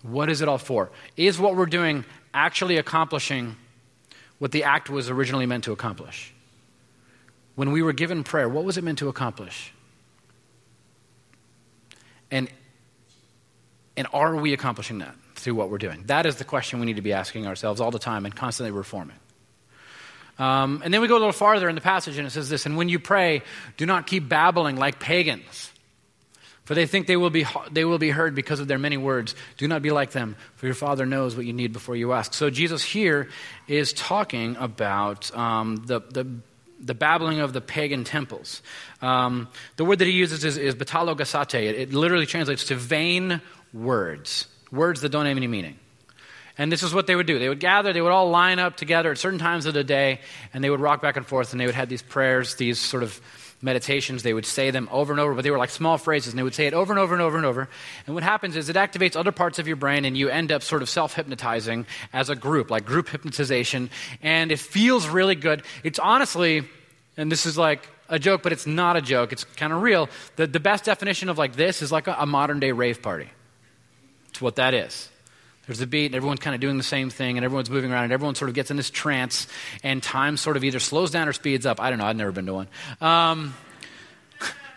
What 0.03 0.29
is 0.29 0.43
it 0.43 0.49
all 0.49 0.59
for? 0.59 0.91
Is 1.17 1.39
what 1.39 1.55
we're 1.55 1.67
doing 1.67 2.05
actually 2.35 2.77
accomplishing 2.77 3.55
what 4.41 4.51
the 4.51 4.65
act 4.65 4.91
was 4.91 5.09
originally 5.09 5.47
meant 5.47 5.65
to 5.65 5.73
accomplish? 5.73 6.35
When 7.55 7.71
we 7.71 7.83
were 7.83 7.93
given 7.93 8.25
prayer, 8.25 8.49
what 8.49 8.65
was 8.65 8.77
it 8.77 8.83
meant 8.83 8.99
to 8.99 9.09
accomplish? 9.09 9.73
And, 12.33 12.51
and 13.97 14.09
are 14.13 14.35
we 14.35 14.53
accomplishing 14.53 14.99
that? 14.99 15.15
Through 15.43 15.57
what 15.57 15.71
we're 15.71 15.79
doing? 15.79 16.05
That 16.07 16.27
is 16.27 16.37
the 16.37 16.45
question 16.45 16.81
we 16.81 16.87
need 16.87 16.97
to 16.97 17.03
be 17.03 17.13
asking 17.13 17.47
ourselves 17.47 17.81
all 17.81 17.91
the 17.91 17.99
time 17.99 18.25
and 18.25 18.35
constantly 18.35 18.71
reforming. 18.71 19.17
Um, 20.39 20.81
and 20.85 20.93
then 20.93 21.01
we 21.01 21.09
go 21.09 21.17
a 21.17 21.19
little 21.19 21.33
farther 21.33 21.69
in 21.69 21.75
the 21.75 21.81
passage, 21.81 22.17
and 22.17 22.27
it 22.27 22.31
says 22.31 22.49
this 22.49 22.65
And 22.65 22.77
when 22.77 22.89
you 22.89 22.99
pray, 22.99 23.43
do 23.77 23.87
not 23.87 24.07
keep 24.07 24.29
babbling 24.29 24.77
like 24.77 24.99
pagans, 24.99 25.73
for 26.65 26.75
they 26.75 26.87
think 26.87 27.07
they 27.07 27.17
will, 27.17 27.31
be, 27.31 27.45
they 27.71 27.85
will 27.85 27.99
be 27.99 28.11
heard 28.11 28.35
because 28.35 28.61
of 28.61 28.69
their 28.69 28.79
many 28.79 28.97
words. 28.97 29.35
Do 29.57 29.69
not 29.69 29.83
be 29.83 29.91
like 29.91 30.13
them, 30.13 30.37
for 30.55 30.67
your 30.67 30.75
Father 30.75 31.05
knows 31.05 31.37
what 31.37 31.45
you 31.45 31.53
need 31.53 31.73
before 31.73 31.97
you 31.97 32.13
ask. 32.13 32.35
So 32.35 32.51
Jesus 32.51 32.83
here 32.83 33.29
is 33.69 33.93
talking 33.93 34.57
about 34.57 35.37
um, 35.37 35.83
the, 35.87 36.01
the, 36.01 36.27
the, 36.81 36.95
babbling 36.95 37.41
of 37.41 37.53
the 37.53 37.61
pagan 37.61 38.05
temples. 38.05 38.63
Um, 39.03 39.49
the 39.77 39.85
word 39.85 39.99
that 39.99 40.07
he 40.07 40.13
uses 40.13 40.45
is, 40.45 40.57
is 40.57 40.75
batalogasate. 40.77 41.55
It, 41.55 41.75
it 41.75 41.93
literally 41.93 42.27
translates 42.27 42.65
to 42.67 42.77
vain 42.77 43.41
words 43.73 44.47
words 44.73 45.03
that 45.03 45.11
don't 45.11 45.27
have 45.27 45.37
any 45.37 45.47
meaning. 45.47 45.79
And 46.59 46.71
this 46.71 46.83
is 46.83 46.93
what 46.93 47.07
they 47.07 47.17
would 47.17 47.27
do. 47.27 47.39
They 47.39 47.49
would 47.49 47.61
gather, 47.61 47.93
they 47.93 48.03
would 48.03 48.13
all 48.13 48.29
line 48.31 48.59
up 48.59 48.77
together 48.77 49.11
at 49.11 49.19
certain 49.19 49.39
times 49.39 49.67
of 49.67 49.75
the 49.75 49.85
day, 49.85 50.21
and 50.53 50.63
they 50.63 50.71
would 50.71 50.81
rock 50.81 51.01
back 51.01 51.17
and 51.17 51.27
forth, 51.27 51.53
and 51.53 51.61
they 51.61 51.67
would 51.67 51.75
have 51.75 51.89
these 51.89 52.03
prayers, 52.03 52.57
these 52.57 52.79
sort 52.79 53.03
of 53.03 53.21
meditations. 53.63 54.23
They 54.23 54.35
would 54.35 54.45
say 54.45 54.71
them 54.71 54.89
over 54.93 55.13
and 55.13 55.21
over, 55.21 55.35
but 55.35 55.45
they 55.45 55.51
were 55.51 55.59
like 55.59 55.71
small 55.71 55.97
phrases, 55.97 56.33
and 56.33 56.39
they 56.39 56.43
would 56.43 56.55
say 56.55 56.67
it 56.67 56.75
over 56.75 56.93
and 56.93 57.01
over 57.01 57.15
and 57.15 57.23
over 57.23 57.37
and 57.37 57.47
over. 57.47 57.69
And 58.07 58.15
what 58.15 58.23
happens 58.23 58.57
is 58.57 58.69
it 58.69 58.77
activates 58.77 59.17
other 59.17 59.33
parts 59.33 59.59
of 59.59 59.67
your 59.67 59.77
brain, 59.77 60.05
and 60.05 60.17
you 60.17 60.29
end 60.29 60.53
up 60.53 60.63
sort 60.63 60.83
of 60.83 60.91
self 60.91 61.15
hypnotizing 61.15 61.87
as 62.13 62.29
a 62.29 62.37
group, 62.37 62.71
like 62.71 62.85
group 62.85 63.09
hypnotization, 63.09 63.89
and 64.21 64.53
it 64.53 64.59
feels 64.59 65.09
really 65.09 65.37
good. 65.37 65.63
It's 65.85 65.99
honestly, 65.99 66.69
and 67.17 67.33
this 67.33 67.47
is 67.47 67.57
like 67.57 67.89
a 68.11 68.19
joke, 68.19 68.43
but 68.43 68.53
it's 68.53 68.67
not 68.67 68.97
a 68.97 69.01
joke, 69.01 69.33
it's 69.33 69.45
kind 69.45 69.73
of 69.73 69.81
real. 69.81 70.11
The, 70.37 70.47
the 70.47 70.61
best 70.61 70.85
definition 70.85 71.31
of 71.31 71.39
like 71.39 71.57
this 71.57 71.81
is 71.81 71.91
like 71.91 72.09
a, 72.09 72.17
a 72.19 72.27
modern 72.27 72.61
day 72.61 72.73
rave 72.73 73.01
party. 73.01 73.31
It's 74.33 74.41
what 74.41 74.57
that 74.57 74.73
is. 74.73 75.11
There's 75.67 75.81
a 75.83 75.87
beat, 75.87 76.07
and 76.07 76.15
everyone's 76.15 76.41
kind 76.41 76.55
of 76.55 76.61
doing 76.61 76.79
the 76.79 76.83
same 76.83 77.11
thing, 77.11 77.37
and 77.37 77.45
everyone's 77.45 77.71
moving 77.71 77.93
around, 77.93 78.05
and 78.05 78.13
everyone 78.13 78.35
sort 78.35 78.49
of 78.49 78.55
gets 78.55 78.71
in 78.71 78.79
this 78.79 78.91
trance, 78.91 79.47
and 79.83 80.03
time 80.03 80.37
sort 80.37 80.57
of 80.57 80.65
either 80.65 80.81
slows 80.81 81.11
down 81.11 81.29
or 81.29 81.33
speeds 81.33 81.67
up. 81.67 81.81
I 81.81 81.91
don't 81.91 81.99
know. 81.99 82.07
I've 82.07 82.17
never 82.17 82.33
been 82.33 82.47
to 82.47 82.55
one. 82.55 82.69
Um, 83.01 83.55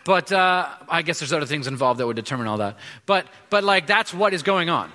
but 0.03 0.31
uh, 0.31 0.69
I 0.89 1.01
guess 1.01 1.19
there's 1.19 1.33
other 1.33 1.45
things 1.45 1.67
involved 1.67 1.99
that 2.01 2.05
would 2.05 2.17
determine 2.17 2.47
all 2.47 2.57
that. 2.57 2.77
But, 3.05 3.25
but 3.49 3.63
like, 3.63 3.87
that's 3.87 4.13
what 4.13 4.33
is 4.33 4.43
going 4.43 4.69
on 4.69 4.91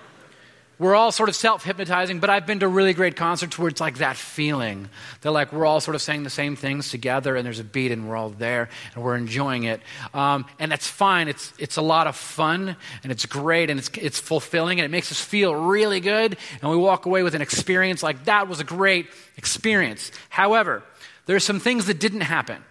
we're 0.80 0.94
all 0.94 1.12
sort 1.12 1.28
of 1.28 1.36
self 1.36 1.62
hypnotizing, 1.62 2.20
but 2.20 2.30
I've 2.30 2.46
been 2.46 2.60
to 2.60 2.68
really 2.68 2.94
great 2.94 3.14
concerts 3.14 3.58
where 3.58 3.68
it's 3.68 3.82
like 3.82 3.98
that 3.98 4.16
feeling 4.16 4.88
that 5.20 5.30
like 5.30 5.52
we're 5.52 5.66
all 5.66 5.78
sort 5.78 5.94
of 5.94 6.00
saying 6.00 6.22
the 6.22 6.30
same 6.30 6.56
things 6.56 6.90
together 6.90 7.36
and 7.36 7.44
there's 7.44 7.58
a 7.58 7.64
beat 7.64 7.92
and 7.92 8.08
we're 8.08 8.16
all 8.16 8.30
there 8.30 8.70
and 8.94 9.04
we're 9.04 9.14
enjoying 9.14 9.64
it. 9.64 9.82
Um, 10.14 10.46
and 10.58 10.72
that's 10.72 10.88
fine. 10.88 11.28
It's, 11.28 11.52
it's 11.58 11.76
a 11.76 11.82
lot 11.82 12.06
of 12.06 12.16
fun 12.16 12.76
and 13.02 13.12
it's 13.12 13.26
great 13.26 13.68
and 13.68 13.78
it's, 13.78 13.90
it's 13.98 14.18
fulfilling 14.18 14.80
and 14.80 14.86
it 14.86 14.90
makes 14.90 15.12
us 15.12 15.20
feel 15.20 15.54
really 15.54 16.00
good. 16.00 16.38
And 16.62 16.70
we 16.70 16.78
walk 16.78 17.04
away 17.04 17.22
with 17.22 17.34
an 17.34 17.42
experience 17.42 18.02
like 18.02 18.24
that 18.24 18.48
was 18.48 18.58
a 18.60 18.64
great 18.64 19.06
experience. 19.36 20.10
However, 20.30 20.82
there's 21.26 21.44
some 21.44 21.60
things 21.60 21.86
that 21.86 22.00
didn't 22.00 22.22
happen 22.22 22.64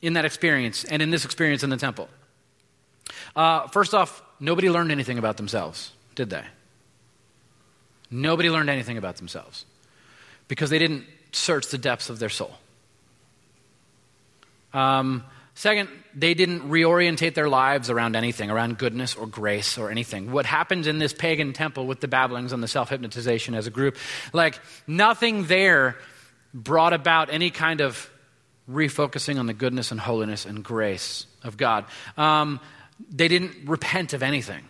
in 0.00 0.12
that 0.12 0.24
experience 0.24 0.84
and 0.84 1.02
in 1.02 1.10
this 1.10 1.24
experience 1.24 1.64
in 1.64 1.70
the 1.70 1.76
temple. 1.76 2.08
Uh, 3.34 3.66
first 3.66 3.94
off, 3.94 4.22
nobody 4.38 4.70
learned 4.70 4.92
anything 4.92 5.18
about 5.18 5.38
themselves, 5.38 5.90
did 6.14 6.30
they? 6.30 6.44
Nobody 8.12 8.50
learned 8.50 8.70
anything 8.70 8.98
about 8.98 9.16
themselves 9.16 9.64
because 10.46 10.70
they 10.70 10.78
didn't 10.78 11.06
search 11.32 11.68
the 11.68 11.78
depths 11.78 12.10
of 12.10 12.18
their 12.18 12.28
soul. 12.28 12.54
Um, 14.74 15.24
second, 15.54 15.88
they 16.14 16.34
didn't 16.34 16.68
reorientate 16.70 17.34
their 17.34 17.48
lives 17.48 17.88
around 17.90 18.14
anything, 18.16 18.50
around 18.50 18.78
goodness 18.78 19.14
or 19.14 19.26
grace 19.26 19.78
or 19.78 19.90
anything. 19.90 20.30
What 20.30 20.44
happens 20.44 20.86
in 20.86 20.98
this 20.98 21.12
pagan 21.12 21.54
temple 21.54 21.86
with 21.86 22.00
the 22.00 22.08
babblings 22.08 22.52
and 22.52 22.62
the 22.62 22.68
self 22.68 22.90
hypnotization 22.90 23.54
as 23.54 23.66
a 23.66 23.70
group, 23.70 23.96
like 24.32 24.60
nothing 24.86 25.46
there 25.46 25.96
brought 26.52 26.92
about 26.92 27.32
any 27.32 27.50
kind 27.50 27.80
of 27.80 28.10
refocusing 28.70 29.38
on 29.38 29.46
the 29.46 29.54
goodness 29.54 29.90
and 29.90 29.98
holiness 29.98 30.44
and 30.44 30.62
grace 30.62 31.26
of 31.42 31.56
God. 31.56 31.86
Um, 32.16 32.60
they 33.10 33.28
didn't 33.28 33.66
repent 33.66 34.12
of 34.12 34.22
anything. 34.22 34.68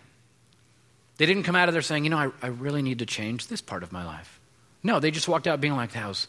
They 1.17 1.25
didn't 1.25 1.43
come 1.43 1.55
out 1.55 1.69
of 1.69 1.73
there 1.73 1.81
saying, 1.81 2.03
you 2.03 2.09
know, 2.09 2.17
I, 2.17 2.29
I 2.41 2.47
really 2.47 2.81
need 2.81 2.99
to 2.99 3.05
change 3.05 3.47
this 3.47 3.61
part 3.61 3.83
of 3.83 3.91
my 3.91 4.05
life. 4.05 4.39
No, 4.81 4.99
they 4.99 5.11
just 5.11 5.27
walked 5.27 5.47
out 5.47 5.61
being 5.61 5.75
like, 5.75 5.93
that 5.93 6.07
was, 6.07 6.27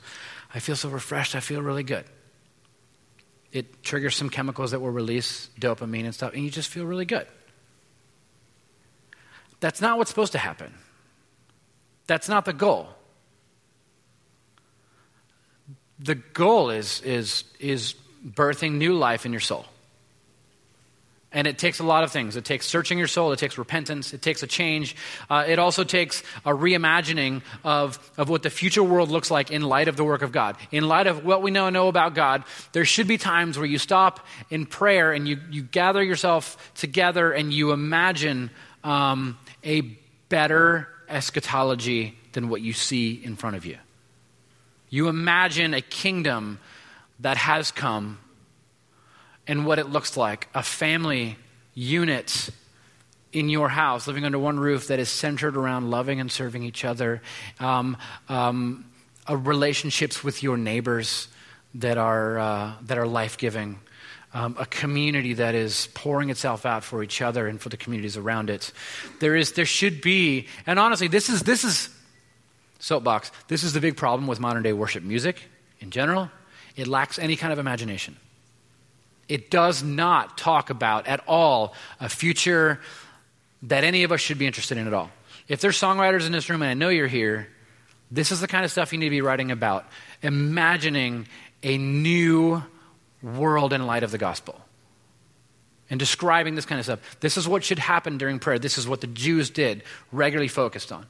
I 0.55 0.61
feel 0.61 0.77
so 0.77 0.89
refreshed, 0.89 1.35
I 1.35 1.41
feel 1.41 1.63
really 1.63 1.83
good. 1.83 2.05
It 3.51 3.83
triggers 3.83 4.17
some 4.17 4.31
chemicals 4.31 4.73
that 4.73 4.81
will 4.81 4.91
release 4.91 5.49
dopamine 5.59 6.05
and 6.05 6.15
stuff, 6.15 6.35
and 6.35 6.45
you 6.45 6.51
just 6.51 6.69
feel 6.69 6.85
really 6.85 7.05
good. 7.05 7.27
That's 9.61 9.81
not 9.81 9.97
what's 9.97 10.11
supposed 10.11 10.33
to 10.33 10.39
happen. 10.39 10.75
That's 12.07 12.29
not 12.29 12.45
the 12.45 12.53
goal. 12.53 12.89
The 16.01 16.17
goal 16.17 16.71
is, 16.71 17.01
is, 17.03 17.45
is 17.59 17.95
birthing 18.25 18.73
new 18.73 18.95
life 18.95 19.25
in 19.25 19.33
your 19.33 19.41
soul. 19.41 19.65
And 21.35 21.47
it 21.47 21.59
takes 21.59 21.81
a 21.81 21.83
lot 21.83 22.05
of 22.05 22.13
things. 22.13 22.37
It 22.37 22.45
takes 22.45 22.67
searching 22.67 22.97
your 22.97 23.09
soul, 23.09 23.33
it 23.33 23.39
takes 23.39 23.59
repentance, 23.59 24.15
it 24.15 24.23
takes 24.23 24.43
a 24.43 24.47
change. 24.47 24.97
Uh, 25.29 25.45
it 25.47 25.59
also 25.59 25.85
takes 25.85 26.23
a 26.47 26.53
reimagining 26.53 27.43
of, 27.65 27.99
of 28.17 28.29
what 28.29 28.43
the 28.43 28.51
future 28.51 28.83
world 28.83 29.11
looks 29.11 29.31
like 29.31 29.51
in 29.51 29.63
light 29.63 29.89
of 29.89 29.97
the 29.97 30.05
work 30.05 30.23
of 30.23 30.31
God. 30.31 30.57
In 30.71 30.87
light 30.87 31.09
of 31.09 31.25
what 31.25 31.43
we 31.43 31.51
know 31.51 31.67
and 31.67 31.75
know 31.75 31.89
about 31.89 32.15
God, 32.15 32.45
there 32.73 32.85
should 32.85 33.09
be 33.09 33.19
times 33.19 33.59
where 33.59 33.67
you 33.67 33.79
stop 33.79 34.27
in 34.49 34.65
prayer 34.65 35.13
and 35.13 35.29
you, 35.29 35.39
you 35.51 35.63
gather 35.63 36.03
yourself 36.03 36.73
together 36.77 37.33
and 37.33 37.53
you 37.53 37.73
imagine 37.73 38.51
um, 38.85 39.37
a 39.65 39.81
better 40.29 40.89
eschatology 41.09 42.17
than 42.33 42.49
what 42.49 42.61
you 42.61 42.73
see 42.73 43.13
in 43.13 43.37
front 43.37 43.57
of 43.57 43.67
you. 43.67 43.79
You 44.89 45.09
imagine 45.09 45.75
a 45.75 45.81
kingdom 45.81 46.61
that 47.21 47.37
has 47.37 47.73
come 47.73 48.19
and 49.47 49.67
what 49.67 49.79
it 49.79 49.89
looks 49.89 50.17
like 50.17 50.49
a 50.55 50.63
family 50.63 51.37
unit 51.75 52.51
in 53.33 53.49
your 53.49 53.69
house, 53.69 54.07
living 54.07 54.25
under 54.25 54.39
one 54.39 54.59
roof 54.59 54.87
that 54.87 55.01
is 55.01 55.09
centered 55.09 55.57
around 55.57 55.91
loving 55.91 56.21
and 56.21 56.31
serving 56.31 56.63
each 56.63 56.85
other, 56.85 57.21
um, 57.59 57.97
um, 58.29 58.85
uh, 59.29 59.37
relationships 59.37 60.23
with 60.23 60.43
your 60.43 60.57
neighbors 60.57 61.29
that 61.75 61.99
are, 61.99 62.39
uh, 62.39 62.73
that 62.83 62.97
are 62.97 63.07
life 63.07 63.37
giving. 63.37 63.81
Um, 64.33 64.57
a 64.59 64.67
community 64.67 65.35
that 65.35 65.55
is 65.55 65.89
pouring 65.95 66.29
itself 66.29 66.67
out 66.67 66.83
for 66.83 67.05
each 67.05 67.23
other 67.23 67.47
and 67.47 67.61
for 67.61 67.69
the 67.69 67.77
communities 67.77 68.17
around 68.17 68.51
it. 68.51 68.73
There 69.21 69.37
is, 69.37 69.53
there 69.53 69.65
should 69.65 70.01
be, 70.01 70.49
and 70.67 70.77
honestly, 70.79 71.07
this 71.07 71.29
is 71.29 71.45
this 71.45 71.63
is 71.63 71.89
soapbox. 72.81 73.31
This 73.47 73.63
is 73.63 73.73
the 73.73 73.81
big 73.81 73.97
problem 73.97 74.27
with 74.27 74.41
modern 74.41 74.65
day 74.65 74.73
worship 74.73 75.05
music 75.05 75.41
in 75.79 75.91
general. 75.91 76.31
It 76.75 76.89
lacks 76.89 77.17
any 77.19 77.37
kind 77.37 77.53
of 77.53 77.61
imagination. 77.61 78.17
It 79.29 79.51
does 79.51 79.83
not 79.83 80.37
talk 80.37 80.71
about 80.71 81.07
at 81.07 81.23
all 81.27 81.75
a 82.01 82.09
future 82.09 82.81
that 83.63 83.85
any 83.85 84.05
of 84.05 84.13
us 84.13 84.21
should 84.21 84.39
be 84.39 84.47
interested 84.47 84.77
in 84.77 84.87
at 84.87 84.93
all. 84.93 85.11
If 85.49 85.61
there's 85.61 85.79
songwriters 85.79 86.27
in 86.27 86.33
this 86.33 86.49
room, 86.49 86.63
and 86.63 86.71
I 86.71 86.75
know 86.75 86.89
you're 86.89 87.07
here, 87.07 87.49
this 88.11 88.31
is 88.31 88.41
the 88.41 88.49
kind 88.49 88.65
of 88.65 88.71
stuff 88.71 88.93
you 88.93 88.99
need 88.99 89.07
to 89.07 89.11
be 89.11 89.23
writing 89.23 89.51
about. 89.51 89.87
Imagining 90.23 91.27
a 91.63 91.79
new 91.79 92.63
world 93.23 93.73
in 93.73 93.87
light 93.87 94.03
of 94.03 94.11
the 94.11 94.19
gospel. 94.19 94.61
And 95.91 95.99
describing 95.99 96.55
this 96.55 96.67
kind 96.67 96.79
of 96.79 96.85
stuff. 96.85 97.21
This 97.21 97.37
is 97.37 97.47
what 97.47 97.65
should 97.65 97.79
happen 97.79 98.19
during 98.19 98.39
prayer. 98.39 98.59
This 98.59 98.79
is 98.79 98.89
what 98.89 99.01
the 99.01 99.07
Jews 99.07 99.51
did, 99.51 99.83
regularly 100.13 100.49
focused 100.49 100.93
on. 100.93 101.07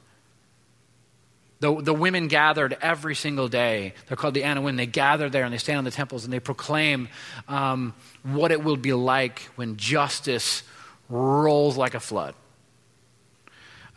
The, 1.61 1.81
the 1.81 1.93
women 1.93 2.27
gathered 2.27 2.77
every 2.81 3.15
single 3.15 3.47
day. 3.47 3.93
They're 4.07 4.17
called 4.17 4.33
the 4.33 4.41
Anawim. 4.41 4.77
They 4.77 4.85
gather 4.85 5.29
there 5.29 5.45
and 5.45 5.53
they 5.53 5.57
stand 5.57 5.77
on 5.77 5.83
the 5.85 5.91
temples 5.91 6.25
and 6.25 6.33
they 6.33 6.39
proclaim 6.39 7.07
um, 7.47 7.93
what 8.23 8.51
it 8.51 8.63
will 8.63 8.75
be 8.75 8.93
like 8.93 9.39
when 9.55 9.77
justice 9.77 10.63
rolls 11.09 11.77
like 11.77 11.93
a 11.93 11.99
flood. 11.99 12.35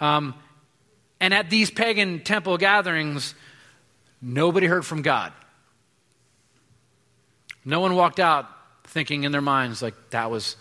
Um, 0.00 0.34
and 1.20 1.34
at 1.34 1.50
these 1.50 1.70
pagan 1.70 2.20
temple 2.20 2.58
gatherings, 2.58 3.34
nobody 4.22 4.66
heard 4.66 4.86
from 4.86 5.02
God. 5.02 5.32
No 7.64 7.80
one 7.80 7.96
walked 7.96 8.20
out 8.20 8.48
thinking 8.84 9.24
in 9.24 9.32
their 9.32 9.42
minds, 9.42 9.82
like, 9.82 9.94
that 10.10 10.30
was 10.30 10.56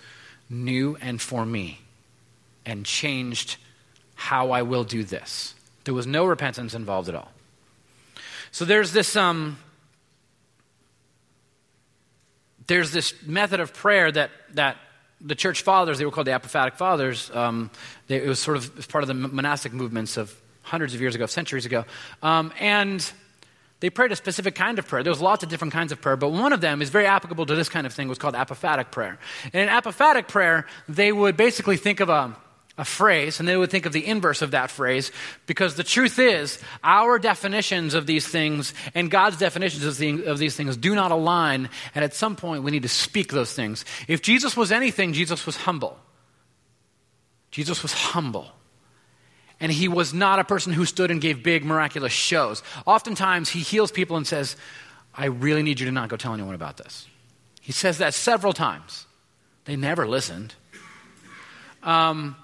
new 0.50 0.98
and 1.00 1.22
for 1.22 1.46
me 1.46 1.80
and 2.66 2.86
changed 2.86 3.58
how 4.16 4.52
I 4.52 4.64
will 4.64 4.84
do 4.84 5.04
this. 5.04 5.54
There 5.88 5.94
was 5.94 6.06
no 6.06 6.26
repentance 6.26 6.74
involved 6.74 7.08
at 7.08 7.16
all. 7.16 7.32
So 8.52 8.66
there's 8.66 8.92
this 8.92 9.16
um, 9.16 9.58
there's 12.68 12.92
this 12.92 13.14
method 13.26 13.62
of 13.62 13.74
prayer 13.74 14.12
that 14.12 14.32
that 14.56 14.76
the 15.22 15.34
church 15.34 15.62
fathers, 15.62 15.98
they 15.98 16.04
were 16.04 16.12
called 16.12 16.28
the 16.28 16.32
apophatic 16.32 16.76
fathers. 16.76 17.32
Um, 17.34 17.72
they, 18.08 18.18
it 18.18 18.28
was 18.28 18.40
sort 18.40 18.58
of 18.58 18.90
part 18.90 19.06
of 19.06 19.08
the 19.08 19.14
monastic 19.14 19.72
movements 19.72 20.18
of 20.18 20.36
hundreds 20.62 20.94
of 20.94 21.00
years 21.00 21.16
ago, 21.16 21.26
centuries 21.26 21.66
ago, 21.66 21.86
um, 22.22 22.52
and 22.60 23.10
they 23.80 23.90
prayed 23.90 24.12
a 24.12 24.18
specific 24.18 24.56
kind 24.56 24.80
of 24.80 24.88
prayer. 24.90 25.04
There 25.04 25.12
was 25.12 25.22
lots 25.22 25.42
of 25.42 25.50
different 25.50 25.72
kinds 25.72 25.94
of 25.94 26.02
prayer, 26.02 26.18
but 26.18 26.34
one 26.34 26.52
of 26.52 26.60
them 26.60 26.82
is 26.82 26.90
very 26.90 27.06
applicable 27.06 27.46
to 27.46 27.56
this 27.56 27.70
kind 27.70 27.88
of 27.88 27.94
thing. 27.94 28.10
was 28.10 28.18
called 28.18 28.34
apophatic 28.36 28.92
prayer. 28.92 29.20
And 29.54 29.64
in 29.64 29.70
apophatic 29.70 30.28
prayer, 30.28 30.66
they 30.90 31.14
would 31.14 31.38
basically 31.38 31.78
think 31.78 32.02
of 32.02 32.10
a 32.10 32.36
a 32.78 32.86
phrase 32.86 33.40
and 33.40 33.50
they 33.50 33.58
would 33.58 33.72
think 33.72 33.86
of 33.86 33.94
the 33.94 34.06
inverse 34.06 34.42
of 34.42 34.52
that 34.52 34.70
phrase 34.70 35.12
because 35.48 35.76
the 35.76 35.84
truth 35.84 36.20
is 36.20 36.60
our 36.84 37.18
definitions 37.18 37.94
of 37.94 38.06
these 38.06 38.28
things 38.28 38.74
and 38.94 39.10
God's 39.10 39.38
definitions 39.38 39.84
of, 39.84 39.98
the, 39.98 40.26
of, 40.26 40.38
these 40.38 40.56
things 40.56 40.78
do 40.78 40.94
not 40.94 41.12
align 41.12 41.70
and 41.96 42.06
at 42.06 42.14
some 42.14 42.36
point 42.36 42.64
we 42.64 42.72
need 42.72 42.84
to 42.84 42.90
speak 42.90 43.32
those 43.32 43.52
things. 43.52 43.84
If 44.08 44.22
Jesus 44.22 44.56
was 44.56 44.72
anything, 44.72 45.14
Jesus 45.14 45.46
was 45.46 45.58
humble. 45.58 45.98
Jesus 47.50 47.82
was 47.82 47.94
humble. 47.94 48.52
And 49.60 49.72
he 49.72 49.88
was 49.88 50.14
not 50.14 50.38
a 50.38 50.44
person 50.44 50.72
who 50.72 50.86
stood 50.86 51.10
and 51.10 51.20
gave 51.20 51.42
big 51.42 51.66
miraculous 51.66 52.14
shows. 52.14 52.62
Oftentimes 52.86 53.50
he 53.50 53.62
heals 53.62 53.92
people 53.92 54.16
and 54.16 54.28
says, 54.28 54.56
I 55.16 55.26
really 55.26 55.64
need 55.64 55.80
you 55.80 55.88
to 55.88 55.92
not 55.92 56.10
go 56.10 56.16
tell 56.16 56.36
anyone 56.36 56.54
about 56.54 56.78
this. 56.78 57.08
He 57.60 57.72
says 57.72 57.98
that 57.98 58.14
several 58.14 58.54
times. 58.54 59.08
They 59.66 59.76
never 59.76 60.08
listened. 60.08 60.54
Um, 61.84 62.38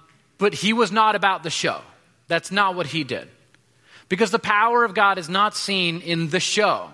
but 0.44 0.54
he 0.54 0.74
was 0.74 0.92
not 0.92 1.16
about 1.16 1.42
the 1.42 1.50
show. 1.50 1.80
That's 2.28 2.52
not 2.52 2.76
what 2.76 2.88
he 2.88 3.06
did. 3.06 3.30
Because 4.10 4.30
the 4.30 4.40
power 4.40 4.84
of 4.84 4.94
God 4.94 5.18
is 5.18 5.30
not 5.30 5.56
seen 5.56 6.02
in 6.02 6.32
the 6.32 6.42
show. 6.42 6.92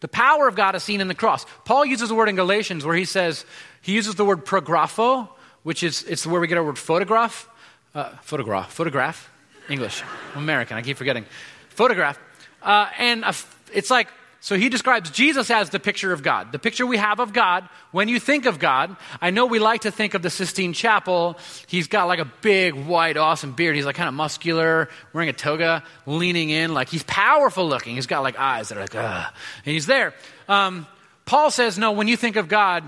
The 0.00 0.08
power 0.08 0.48
of 0.48 0.56
God 0.56 0.74
is 0.74 0.82
seen 0.82 1.00
in 1.00 1.06
the 1.06 1.14
cross. 1.14 1.46
Paul 1.64 1.86
uses 1.86 2.08
the 2.08 2.16
word 2.16 2.28
in 2.28 2.34
Galatians 2.34 2.84
where 2.84 2.96
he 2.96 3.04
says, 3.04 3.46
he 3.80 3.92
uses 3.92 4.16
the 4.16 4.24
word 4.24 4.44
prographo, 4.44 5.28
which 5.62 5.84
is 5.84 6.02
it's 6.02 6.26
where 6.26 6.40
we 6.40 6.48
get 6.48 6.58
our 6.58 6.64
word 6.64 6.76
photograph. 6.76 7.48
Uh, 7.94 8.08
photograph, 8.22 8.72
photograph, 8.72 9.30
English. 9.68 10.02
American, 10.34 10.76
I 10.76 10.82
keep 10.82 10.96
forgetting. 10.96 11.26
Photograph. 11.68 12.18
Uh, 12.60 12.88
and 12.98 13.22
a, 13.22 13.34
it's 13.72 13.88
like 13.88 14.08
so 14.44 14.58
he 14.58 14.68
describes 14.68 15.08
Jesus 15.08 15.50
as 15.50 15.70
the 15.70 15.80
picture 15.80 16.12
of 16.12 16.22
God, 16.22 16.52
the 16.52 16.58
picture 16.58 16.86
we 16.86 16.98
have 16.98 17.18
of 17.18 17.32
God. 17.32 17.66
When 17.92 18.08
you 18.08 18.20
think 18.20 18.44
of 18.44 18.58
God, 18.58 18.94
I 19.18 19.30
know 19.30 19.46
we 19.46 19.58
like 19.58 19.80
to 19.80 19.90
think 19.90 20.12
of 20.12 20.20
the 20.20 20.28
Sistine 20.28 20.74
Chapel. 20.74 21.38
He's 21.66 21.88
got 21.88 22.08
like 22.08 22.18
a 22.18 22.30
big, 22.42 22.74
white, 22.74 23.16
awesome 23.16 23.52
beard. 23.52 23.74
He's 23.74 23.86
like 23.86 23.96
kind 23.96 24.06
of 24.06 24.12
muscular, 24.12 24.90
wearing 25.14 25.30
a 25.30 25.32
toga, 25.32 25.82
leaning 26.04 26.50
in, 26.50 26.74
like 26.74 26.90
he's 26.90 27.04
powerful 27.04 27.66
looking. 27.66 27.94
He's 27.94 28.06
got 28.06 28.22
like 28.22 28.38
eyes 28.38 28.68
that 28.68 28.76
are 28.76 28.82
like, 28.82 28.94
ah, 28.94 29.32
and 29.64 29.72
he's 29.72 29.86
there. 29.86 30.12
Um, 30.46 30.86
Paul 31.24 31.50
says, 31.50 31.78
no, 31.78 31.92
when 31.92 32.06
you 32.06 32.16
think 32.18 32.36
of 32.36 32.46
God, 32.46 32.84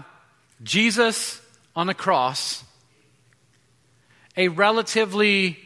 Jesus 0.62 1.40
on 1.74 1.86
the 1.86 1.94
cross, 1.94 2.64
a 4.36 4.48
relatively, 4.48 5.56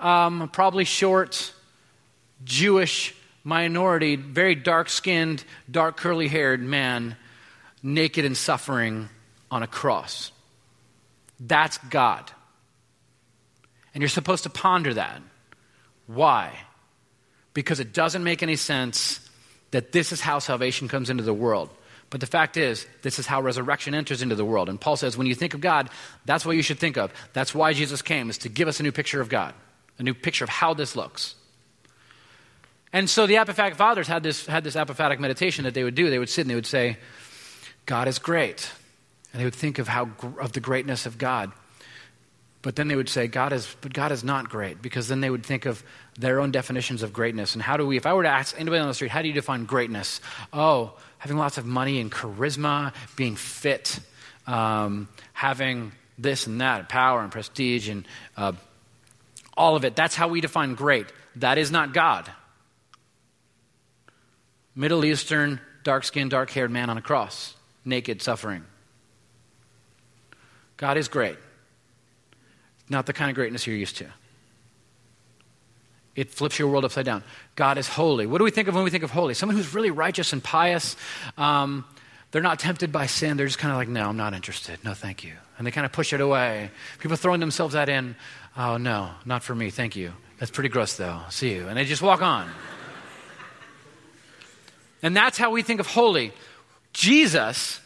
um, 0.00 0.50
probably 0.52 0.84
short 0.84 1.52
Jewish 2.42 3.14
minority, 3.44 4.16
very 4.16 4.54
dark 4.54 4.88
skinned, 4.88 5.44
dark 5.70 5.96
curly 5.96 6.28
haired 6.28 6.60
man, 6.60 7.16
naked 7.82 8.24
and 8.24 8.36
suffering 8.36 9.08
on 9.50 9.62
a 9.62 9.66
cross. 9.66 10.32
That's 11.38 11.78
God. 11.78 12.30
And 13.94 14.02
you're 14.02 14.08
supposed 14.08 14.44
to 14.44 14.50
ponder 14.50 14.94
that. 14.94 15.22
Why? 16.06 16.52
Because 17.54 17.80
it 17.80 17.92
doesn't 17.92 18.22
make 18.22 18.42
any 18.42 18.56
sense 18.56 19.20
that 19.70 19.92
this 19.92 20.12
is 20.12 20.20
how 20.20 20.38
salvation 20.38 20.88
comes 20.88 21.10
into 21.10 21.22
the 21.22 21.34
world. 21.34 21.70
But 22.10 22.20
the 22.20 22.26
fact 22.26 22.56
is, 22.56 22.86
this 23.02 23.20
is 23.20 23.26
how 23.26 23.40
resurrection 23.40 23.94
enters 23.94 24.20
into 24.20 24.34
the 24.34 24.44
world. 24.44 24.68
And 24.68 24.80
Paul 24.80 24.96
says, 24.96 25.16
when 25.16 25.28
you 25.28 25.34
think 25.34 25.54
of 25.54 25.60
God, 25.60 25.88
that's 26.24 26.44
what 26.44 26.56
you 26.56 26.62
should 26.62 26.80
think 26.80 26.98
of. 26.98 27.12
That's 27.32 27.54
why 27.54 27.72
Jesus 27.72 28.02
came, 28.02 28.30
is 28.30 28.38
to 28.38 28.48
give 28.48 28.66
us 28.66 28.80
a 28.80 28.82
new 28.82 28.92
picture 28.92 29.20
of 29.20 29.28
God, 29.28 29.54
a 29.98 30.02
new 30.02 30.14
picture 30.14 30.44
of 30.44 30.50
how 30.50 30.74
this 30.74 30.96
looks. 30.96 31.36
And 32.92 33.08
so 33.08 33.26
the 33.26 33.34
apophatic 33.34 33.76
fathers 33.76 34.08
had 34.08 34.22
this, 34.22 34.46
had 34.46 34.64
this 34.64 34.74
apophatic 34.74 35.20
meditation 35.20 35.64
that 35.64 35.74
they 35.74 35.84
would 35.84 35.94
do. 35.94 36.10
They 36.10 36.18
would 36.18 36.28
sit 36.28 36.42
and 36.42 36.50
they 36.50 36.56
would 36.56 36.66
say, 36.66 36.98
God 37.86 38.08
is 38.08 38.18
great. 38.18 38.70
And 39.32 39.40
they 39.40 39.44
would 39.44 39.54
think 39.54 39.78
of, 39.78 39.88
how, 39.88 40.10
of 40.40 40.52
the 40.52 40.60
greatness 40.60 41.06
of 41.06 41.16
God. 41.16 41.52
But 42.62 42.76
then 42.76 42.88
they 42.88 42.96
would 42.96 43.08
say, 43.08 43.26
God 43.26 43.52
is, 43.52 43.74
but 43.80 43.94
God 43.94 44.12
is 44.12 44.22
not 44.22 44.50
great, 44.50 44.82
because 44.82 45.08
then 45.08 45.22
they 45.22 45.30
would 45.30 45.46
think 45.46 45.64
of 45.64 45.82
their 46.18 46.40
own 46.40 46.50
definitions 46.50 47.02
of 47.02 47.12
greatness. 47.12 47.54
And 47.54 47.62
how 47.62 47.78
do 47.78 47.86
we, 47.86 47.96
if 47.96 48.04
I 48.04 48.12
were 48.12 48.24
to 48.24 48.28
ask 48.28 48.54
anybody 48.60 48.80
on 48.80 48.88
the 48.88 48.92
street, 48.92 49.10
how 49.10 49.22
do 49.22 49.28
you 49.28 49.34
define 49.34 49.64
greatness? 49.64 50.20
Oh, 50.52 50.92
having 51.18 51.38
lots 51.38 51.56
of 51.56 51.64
money 51.64 52.00
and 52.00 52.12
charisma, 52.12 52.92
being 53.16 53.36
fit, 53.36 53.98
um, 54.46 55.08
having 55.32 55.92
this 56.18 56.46
and 56.46 56.60
that, 56.60 56.90
power 56.90 57.22
and 57.22 57.32
prestige, 57.32 57.88
and 57.88 58.06
uh, 58.36 58.52
all 59.56 59.74
of 59.74 59.86
it. 59.86 59.96
That's 59.96 60.14
how 60.14 60.28
we 60.28 60.42
define 60.42 60.74
great. 60.74 61.06
That 61.36 61.56
is 61.56 61.70
not 61.70 61.94
God. 61.94 62.30
Middle 64.80 65.04
Eastern, 65.04 65.60
dark 65.84 66.04
skinned, 66.04 66.30
dark 66.30 66.48
haired 66.50 66.70
man 66.70 66.88
on 66.88 66.96
a 66.96 67.02
cross, 67.02 67.54
naked, 67.84 68.22
suffering. 68.22 68.64
God 70.78 70.96
is 70.96 71.06
great. 71.06 71.36
Not 72.88 73.04
the 73.04 73.12
kind 73.12 73.28
of 73.28 73.34
greatness 73.34 73.66
you're 73.66 73.76
used 73.76 73.98
to. 73.98 74.06
It 76.16 76.30
flips 76.30 76.58
your 76.58 76.68
world 76.68 76.86
upside 76.86 77.04
down. 77.04 77.24
God 77.56 77.76
is 77.76 77.88
holy. 77.88 78.24
What 78.24 78.38
do 78.38 78.44
we 78.44 78.50
think 78.50 78.68
of 78.68 78.74
when 78.74 78.82
we 78.82 78.88
think 78.88 79.04
of 79.04 79.10
holy? 79.10 79.34
Someone 79.34 79.54
who's 79.54 79.74
really 79.74 79.90
righteous 79.90 80.32
and 80.32 80.42
pious, 80.42 80.96
um, 81.36 81.84
they're 82.30 82.40
not 82.40 82.58
tempted 82.58 82.90
by 82.90 83.04
sin. 83.04 83.36
They're 83.36 83.46
just 83.46 83.58
kind 83.58 83.72
of 83.72 83.76
like, 83.76 83.88
no, 83.88 84.08
I'm 84.08 84.16
not 84.16 84.32
interested. 84.32 84.82
No, 84.82 84.94
thank 84.94 85.22
you. 85.24 85.34
And 85.58 85.66
they 85.66 85.72
kind 85.72 85.84
of 85.84 85.92
push 85.92 86.14
it 86.14 86.22
away. 86.22 86.70
People 87.00 87.18
throwing 87.18 87.40
themselves 87.40 87.74
that 87.74 87.90
in, 87.90 88.16
oh, 88.56 88.78
no, 88.78 89.10
not 89.26 89.42
for 89.42 89.54
me. 89.54 89.68
Thank 89.68 89.94
you. 89.94 90.14
That's 90.38 90.50
pretty 90.50 90.70
gross, 90.70 90.96
though. 90.96 91.20
See 91.28 91.52
you. 91.52 91.68
And 91.68 91.76
they 91.76 91.84
just 91.84 92.00
walk 92.00 92.22
on. 92.22 92.48
And 95.02 95.16
that's 95.16 95.38
how 95.38 95.50
we 95.50 95.62
think 95.62 95.80
of 95.80 95.86
holy. 95.86 96.32
Jesus 96.92 97.80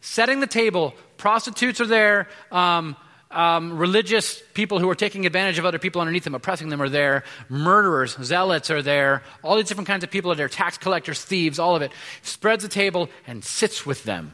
setting 0.00 0.40
the 0.40 0.46
table, 0.46 0.94
prostitutes 1.16 1.80
are 1.80 1.86
there. 1.86 2.28
Um, 2.50 2.96
um, 3.30 3.78
religious 3.78 4.42
people 4.52 4.78
who 4.78 4.90
are 4.90 4.94
taking 4.94 5.24
advantage 5.24 5.58
of 5.58 5.64
other 5.64 5.78
people 5.78 6.00
underneath 6.00 6.24
them, 6.24 6.34
oppressing 6.34 6.68
them, 6.68 6.82
are 6.82 6.88
there. 6.88 7.24
Murderers, 7.48 8.16
zealots 8.22 8.70
are 8.70 8.82
there. 8.82 9.22
All 9.42 9.56
these 9.56 9.68
different 9.68 9.88
kinds 9.88 10.04
of 10.04 10.10
people 10.10 10.30
are 10.30 10.34
there. 10.34 10.48
Tax 10.48 10.76
collectors, 10.76 11.24
thieves, 11.24 11.58
all 11.58 11.74
of 11.74 11.82
it. 11.82 11.92
Spreads 12.20 12.62
the 12.62 12.68
table 12.68 13.08
and 13.26 13.42
sits 13.42 13.86
with 13.86 14.04
them. 14.04 14.32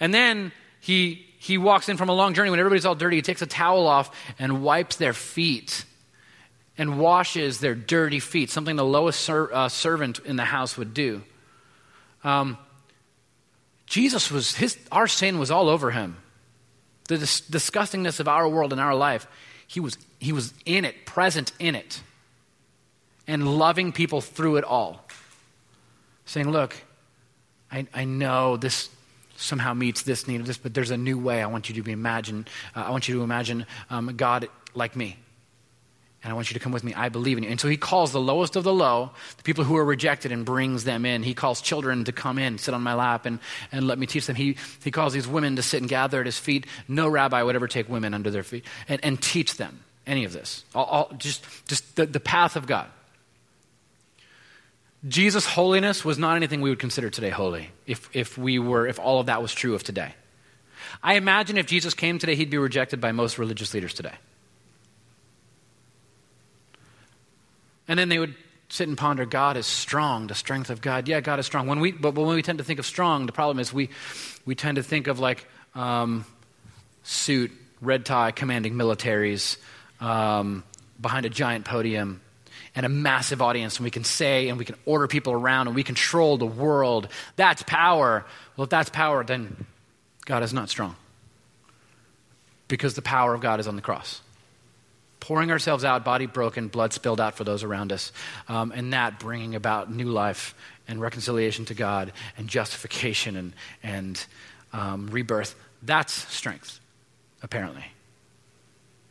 And 0.00 0.14
then 0.14 0.52
he, 0.80 1.26
he 1.38 1.58
walks 1.58 1.88
in 1.88 1.96
from 1.96 2.08
a 2.08 2.14
long 2.14 2.32
journey 2.32 2.50
when 2.50 2.58
everybody's 2.58 2.86
all 2.86 2.94
dirty. 2.94 3.16
He 3.16 3.22
takes 3.22 3.42
a 3.42 3.46
towel 3.46 3.86
off 3.86 4.14
and 4.38 4.62
wipes 4.62 4.96
their 4.96 5.12
feet 5.12 5.84
and 6.78 6.98
washes 6.98 7.60
their 7.60 7.74
dirty 7.74 8.20
feet, 8.20 8.50
something 8.50 8.76
the 8.76 8.84
lowest 8.84 9.20
ser- 9.20 9.52
uh, 9.52 9.68
servant 9.68 10.18
in 10.24 10.36
the 10.36 10.44
house 10.44 10.76
would 10.76 10.92
do. 10.92 11.22
Um, 12.22 12.58
Jesus 13.86 14.30
was, 14.30 14.54
his, 14.56 14.76
our 14.90 15.06
sin 15.06 15.38
was 15.38 15.50
all 15.50 15.68
over 15.68 15.90
him 15.90 16.16
the 17.08 17.18
dis- 17.18 17.40
disgustingness 17.42 18.20
of 18.20 18.28
our 18.28 18.48
world 18.48 18.72
and 18.72 18.80
our 18.80 18.94
life, 18.94 19.26
he 19.66 19.80
was, 19.80 19.96
he 20.18 20.32
was 20.32 20.52
in 20.64 20.84
it, 20.84 21.06
present 21.06 21.52
in 21.58 21.74
it, 21.74 22.02
and 23.26 23.58
loving 23.58 23.92
people 23.92 24.20
through 24.20 24.56
it 24.56 24.64
all. 24.64 25.04
Saying, 26.24 26.50
Look, 26.50 26.76
I, 27.70 27.86
I 27.94 28.04
know 28.04 28.56
this 28.56 28.90
somehow 29.36 29.74
meets 29.74 30.02
this 30.02 30.26
need 30.26 30.40
of 30.40 30.46
this, 30.46 30.58
but 30.58 30.74
there's 30.74 30.90
a 30.90 30.96
new 30.96 31.18
way 31.18 31.42
I 31.42 31.46
want 31.46 31.68
you 31.68 31.82
to 31.82 31.90
imagine. 31.90 32.46
Uh, 32.74 32.84
I 32.86 32.90
want 32.90 33.08
you 33.08 33.16
to 33.16 33.22
imagine 33.22 33.66
um, 33.90 34.16
God 34.16 34.48
like 34.74 34.96
me 34.96 35.16
and 36.26 36.32
I 36.32 36.34
want 36.34 36.50
you 36.50 36.54
to 36.54 36.60
come 36.60 36.72
with 36.72 36.82
me. 36.82 36.92
I 36.92 37.08
believe 37.08 37.38
in 37.38 37.44
you. 37.44 37.50
And 37.50 37.60
so 37.60 37.68
he 37.68 37.76
calls 37.76 38.10
the 38.10 38.20
lowest 38.20 38.56
of 38.56 38.64
the 38.64 38.72
low, 38.74 39.10
the 39.36 39.44
people 39.44 39.62
who 39.62 39.76
are 39.76 39.84
rejected, 39.84 40.32
and 40.32 40.44
brings 40.44 40.82
them 40.82 41.06
in. 41.06 41.22
He 41.22 41.34
calls 41.34 41.60
children 41.60 42.02
to 42.02 42.10
come 42.10 42.36
in, 42.36 42.58
sit 42.58 42.74
on 42.74 42.82
my 42.82 42.94
lap, 42.94 43.26
and, 43.26 43.38
and 43.70 43.86
let 43.86 43.96
me 43.96 44.06
teach 44.06 44.26
them. 44.26 44.34
He, 44.34 44.56
he 44.82 44.90
calls 44.90 45.12
these 45.12 45.28
women 45.28 45.54
to 45.54 45.62
sit 45.62 45.80
and 45.80 45.88
gather 45.88 46.18
at 46.18 46.26
his 46.26 46.36
feet. 46.36 46.66
No 46.88 47.06
rabbi 47.06 47.40
would 47.40 47.54
ever 47.54 47.68
take 47.68 47.88
women 47.88 48.12
under 48.12 48.32
their 48.32 48.42
feet 48.42 48.64
and, 48.88 48.98
and 49.04 49.22
teach 49.22 49.56
them 49.56 49.84
any 50.04 50.24
of 50.24 50.32
this. 50.32 50.64
All, 50.74 50.84
all, 50.84 51.12
just 51.16 51.44
just 51.68 51.94
the, 51.94 52.06
the 52.06 52.18
path 52.18 52.56
of 52.56 52.66
God. 52.66 52.88
Jesus' 55.06 55.46
holiness 55.46 56.04
was 56.04 56.18
not 56.18 56.34
anything 56.34 56.60
we 56.60 56.70
would 56.70 56.80
consider 56.80 57.08
today 57.08 57.30
holy 57.30 57.70
if, 57.86 58.10
if 58.12 58.36
we 58.36 58.58
were, 58.58 58.88
if 58.88 58.98
all 58.98 59.20
of 59.20 59.26
that 59.26 59.40
was 59.40 59.54
true 59.54 59.76
of 59.76 59.84
today. 59.84 60.12
I 61.04 61.14
imagine 61.14 61.56
if 61.56 61.66
Jesus 61.66 61.94
came 61.94 62.18
today, 62.18 62.34
he'd 62.34 62.50
be 62.50 62.58
rejected 62.58 63.00
by 63.00 63.12
most 63.12 63.38
religious 63.38 63.72
leaders 63.74 63.94
today. 63.94 64.14
And 67.88 67.98
then 67.98 68.08
they 68.08 68.18
would 68.18 68.34
sit 68.68 68.88
and 68.88 68.98
ponder 68.98 69.24
God 69.24 69.56
is 69.56 69.66
strong, 69.66 70.26
the 70.26 70.34
strength 70.34 70.70
of 70.70 70.80
God. 70.80 71.08
Yeah, 71.08 71.20
God 71.20 71.38
is 71.38 71.46
strong. 71.46 71.66
When 71.66 71.80
we, 71.80 71.92
but 71.92 72.14
when 72.14 72.34
we 72.34 72.42
tend 72.42 72.58
to 72.58 72.64
think 72.64 72.78
of 72.78 72.86
strong, 72.86 73.26
the 73.26 73.32
problem 73.32 73.58
is 73.58 73.72
we, 73.72 73.90
we 74.44 74.54
tend 74.54 74.76
to 74.76 74.82
think 74.82 75.06
of 75.06 75.18
like 75.18 75.46
um, 75.74 76.24
suit, 77.02 77.52
red 77.80 78.04
tie, 78.04 78.32
commanding 78.32 78.74
militaries 78.74 79.56
um, 80.00 80.64
behind 81.00 81.26
a 81.26 81.30
giant 81.30 81.64
podium 81.64 82.20
and 82.74 82.84
a 82.84 82.88
massive 82.90 83.40
audience, 83.40 83.78
and 83.78 83.84
we 83.84 83.90
can 83.90 84.04
say 84.04 84.48
and 84.48 84.58
we 84.58 84.64
can 84.64 84.76
order 84.84 85.06
people 85.06 85.32
around 85.32 85.66
and 85.66 85.76
we 85.76 85.82
control 85.82 86.36
the 86.36 86.46
world. 86.46 87.08
That's 87.36 87.62
power. 87.62 88.26
Well, 88.56 88.64
if 88.64 88.70
that's 88.70 88.90
power, 88.90 89.24
then 89.24 89.64
God 90.26 90.42
is 90.42 90.52
not 90.52 90.68
strong 90.68 90.96
because 92.68 92.94
the 92.94 93.02
power 93.02 93.32
of 93.32 93.40
God 93.40 93.60
is 93.60 93.68
on 93.68 93.76
the 93.76 93.82
cross 93.82 94.20
pouring 95.26 95.50
ourselves 95.50 95.84
out, 95.84 96.04
body 96.04 96.26
broken, 96.26 96.68
blood 96.68 96.92
spilled 96.92 97.20
out 97.20 97.34
for 97.34 97.42
those 97.42 97.64
around 97.64 97.92
us, 97.92 98.12
um, 98.48 98.70
and 98.70 98.92
that 98.92 99.18
bringing 99.18 99.56
about 99.56 99.92
new 99.92 100.06
life 100.06 100.54
and 100.86 101.00
reconciliation 101.00 101.64
to 101.64 101.74
God 101.74 102.12
and 102.38 102.46
justification 102.46 103.34
and, 103.34 103.52
and 103.82 104.24
um, 104.72 105.08
rebirth. 105.08 105.56
That's 105.82 106.12
strength, 106.12 106.78
apparently. 107.42 107.84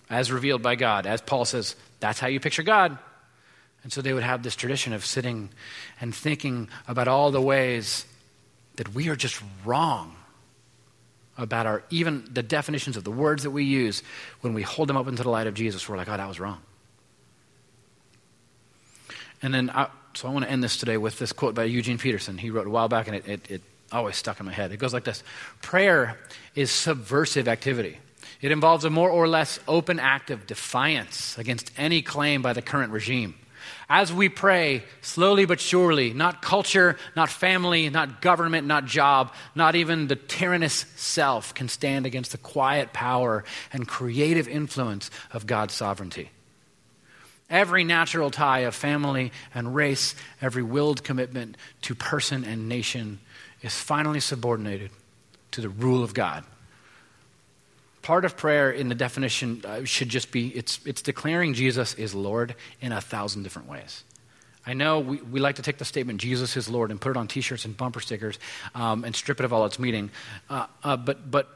As 0.09 0.32
revealed 0.32 0.61
by 0.61 0.76
God. 0.76 1.05
As 1.05 1.20
Paul 1.20 1.43
says, 1.43 1.76
that's 1.99 2.18
how 2.18 2.28
you 2.28 2.39
picture 2.39 2.63
God. 2.63 2.97
And 3.84 3.91
so 3.91 4.01
they 4.01 4.13
would 4.13 4.24
have 4.24 4.41
this 4.41 4.55
tradition 4.55 4.93
of 4.93 5.05
sitting 5.05 5.49
and 5.99 6.16
thinking 6.16 6.70
about 6.88 7.09
all 7.09 7.30
the 7.30 7.41
ways 7.41 8.05
that 8.78 8.93
we 8.95 9.09
are 9.09 9.18
just 9.18 9.43
wrong 9.66 10.16
about 11.38 11.66
our 11.66 11.84
even 11.90 12.28
the 12.32 12.44
definitions 12.44 12.98
of 12.98 13.04
the 13.04 13.12
words 13.12 13.44
that 13.44 13.52
we 13.52 13.64
use 13.64 14.04
when 14.42 14.54
we 14.54 14.62
hold 14.62 14.88
them 14.88 14.98
up 14.98 15.08
into 15.08 15.24
the 15.24 15.30
light 15.30 15.48
of 15.48 15.54
Jesus. 15.54 15.88
We're 15.88 15.98
like, 15.98 16.10
oh, 16.10 16.18
that 16.18 16.28
was 16.28 16.40
wrong. 16.40 16.62
And 19.42 19.54
then, 19.54 19.70
I, 19.70 19.90
so 20.14 20.28
I 20.28 20.32
want 20.32 20.46
to 20.46 20.52
end 20.52 20.64
this 20.64 20.78
today 20.78 20.98
with 20.98 21.20
this 21.20 21.34
quote 21.34 21.56
by 21.56 21.66
Eugene 21.66 21.98
Peterson. 21.98 22.38
He 22.38 22.50
wrote 22.50 22.68
a 22.68 22.70
while 22.70 22.88
back, 22.88 23.08
and 23.08 23.18
it, 23.18 23.28
it, 23.28 23.52
it 23.52 23.62
always 23.92 24.16
stuck 24.16 24.40
in 24.40 24.46
my 24.46 24.54
head. 24.54 24.72
It 24.72 24.78
goes 24.78 24.94
like 24.94 25.04
this 25.04 25.24
Prayer 25.62 26.18
is 26.56 26.72
subversive 26.72 27.48
activity. 27.48 28.00
It 28.42 28.52
involves 28.52 28.86
a 28.86 28.90
more 28.90 29.10
or 29.10 29.28
less 29.28 29.60
open 29.68 30.00
act 30.00 30.30
of 30.30 30.48
defiance 30.48 31.38
against 31.38 31.72
any 31.78 32.02
claim 32.02 32.42
by 32.42 32.54
the 32.54 32.62
current 32.62 32.92
regime 32.92 33.36
as 33.89 34.11
we 34.13 34.30
pray, 34.30 34.84
slowly 35.01 35.45
but 35.45 35.59
surely, 35.59 36.13
not 36.13 36.41
culture, 36.41 36.97
not 37.16 37.30
family, 37.30 37.89
not 37.89 38.22
government, 38.22 38.68
not 38.68 38.86
job, 38.86 39.34
not 39.53 39.76
even 39.76 40.07
the 40.07 40.16
tyrannous 40.16 40.86
self 40.95 41.53
can 41.53 41.68
stand 41.68 42.05
against 42.05 42.32
the 42.32 42.38
quiet 42.38 42.93
power 42.93 43.43
and 43.72 43.88
creative 43.88 44.47
influence 44.47 45.11
of 45.32 45.45
God's 45.45 45.74
sovereignty. 45.74 46.32
Every 47.49 47.84
natural 47.84 48.32
tie 48.32 48.59
of 48.59 48.74
family 48.74 49.32
and 49.53 49.76
race, 49.76 50.16
every 50.41 50.63
willed 50.63 51.03
commitment 51.03 51.57
to 51.84 51.93
person 51.93 52.43
and 52.43 52.68
nation 52.68 53.20
is 53.61 53.76
finally 53.76 54.20
subordinated 54.20 54.91
to 55.51 55.61
the 55.61 55.70
rule 55.70 56.03
of 56.03 56.13
God 56.13 56.43
part 58.06 58.24
of 58.24 58.38
prayer 58.38 58.70
in 58.70 58.88
the 58.88 58.93
definition 58.93 59.64
uh, 59.66 59.84
should 59.84 60.10
just 60.10 60.32
be 60.32 60.49
it's, 60.49 60.80
it's 60.86 61.01
declaring 61.01 61.56
Jesus 61.56 61.95
is 61.95 62.14
Lord 62.14 62.53
in 62.80 62.91
a 62.91 63.01
thousand 63.01 63.41
different 63.41 63.68
ways. 63.68 64.03
I 64.64 64.74
know 64.74 64.99
we, 64.99 65.18
we 65.18 65.39
like 65.39 65.56
to 65.56 65.64
take 65.64 65.80
the 65.80 65.86
statement 65.86 66.22
Jesus 66.22 66.56
is 66.56 66.70
Lord 66.70 66.91
and 66.91 67.01
put 67.01 67.10
it 67.10 67.18
on 67.18 67.28
t 67.28 67.41
shirts 67.41 67.66
and 67.66 67.76
bumper 67.76 67.99
stickers 67.99 68.38
um, 68.76 69.06
and 69.06 69.16
strip 69.16 69.39
it 69.39 69.43
of 69.43 69.51
all 69.53 69.66
its 69.66 69.80
meaning. 69.80 70.12
Uh, 70.51 70.68
uh, 70.84 70.97
but, 70.97 71.32
but 71.32 71.49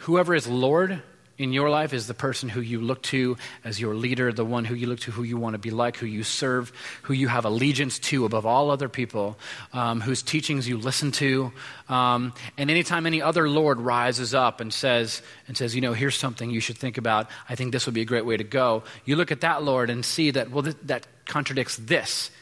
whoever 0.00 0.34
is 0.34 0.46
Lord 0.46 1.02
in 1.38 1.52
your 1.52 1.70
life 1.70 1.92
is 1.92 2.08
the 2.08 2.14
person 2.14 2.48
who 2.48 2.60
you 2.60 2.80
look 2.80 3.00
to 3.04 3.36
as 3.64 3.80
your 3.80 3.94
leader, 3.94 4.32
the 4.32 4.44
one 4.44 4.64
who 4.64 4.74
you 4.74 4.88
look 4.88 4.98
to, 5.00 5.12
who 5.12 5.22
you 5.22 5.36
want 5.36 5.54
to 5.54 5.58
be 5.58 5.70
like, 5.70 5.96
who 5.96 6.06
you 6.06 6.24
serve, 6.24 6.72
who 7.02 7.12
you 7.12 7.28
have 7.28 7.44
allegiance 7.44 8.00
to 8.00 8.24
above 8.24 8.44
all 8.44 8.70
other 8.70 8.88
people, 8.88 9.38
um, 9.72 10.00
whose 10.00 10.20
teachings 10.20 10.68
you 10.68 10.76
listen 10.76 11.12
to. 11.12 11.52
Um, 11.88 12.34
and 12.56 12.70
anytime 12.70 13.06
any 13.06 13.22
other 13.22 13.48
Lord 13.48 13.80
rises 13.80 14.34
up 14.34 14.60
and 14.60 14.74
says, 14.74 15.22
and 15.46 15.56
says, 15.56 15.74
you 15.76 15.80
know, 15.80 15.92
here's 15.92 16.16
something 16.16 16.50
you 16.50 16.60
should 16.60 16.76
think 16.76 16.98
about, 16.98 17.30
I 17.48 17.54
think 17.54 17.70
this 17.70 17.86
would 17.86 17.94
be 17.94 18.02
a 18.02 18.06
great 18.06 18.26
way 18.26 18.36
to 18.36 18.44
go, 18.44 18.82
you 19.04 19.14
look 19.14 19.30
at 19.30 19.42
that 19.42 19.62
Lord 19.62 19.90
and 19.90 20.04
see 20.04 20.32
that, 20.32 20.50
well, 20.50 20.64
th- 20.64 20.76
that 20.84 21.06
contradicts 21.24 21.76
this. 21.76 22.32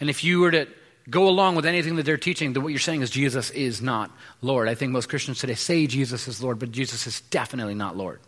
And 0.00 0.08
if 0.08 0.22
you 0.22 0.38
were 0.38 0.52
to 0.52 0.68
go 1.10 1.28
along 1.28 1.54
with 1.54 1.66
anything 1.66 1.96
that 1.96 2.04
they're 2.04 2.16
teaching, 2.16 2.52
then 2.52 2.62
what 2.62 2.70
you're 2.70 2.78
saying 2.78 3.02
is 3.02 3.10
Jesus 3.10 3.50
is 3.50 3.80
not 3.80 4.10
Lord. 4.42 4.68
I 4.68 4.74
think 4.74 4.92
most 4.92 5.08
Christians 5.08 5.38
today 5.38 5.54
say 5.54 5.86
Jesus 5.86 6.28
is 6.28 6.42
Lord, 6.42 6.58
but 6.58 6.72
Jesus 6.72 7.06
is 7.06 7.20
definitely 7.22 7.74
not 7.74 7.96
Lord. 7.96 8.20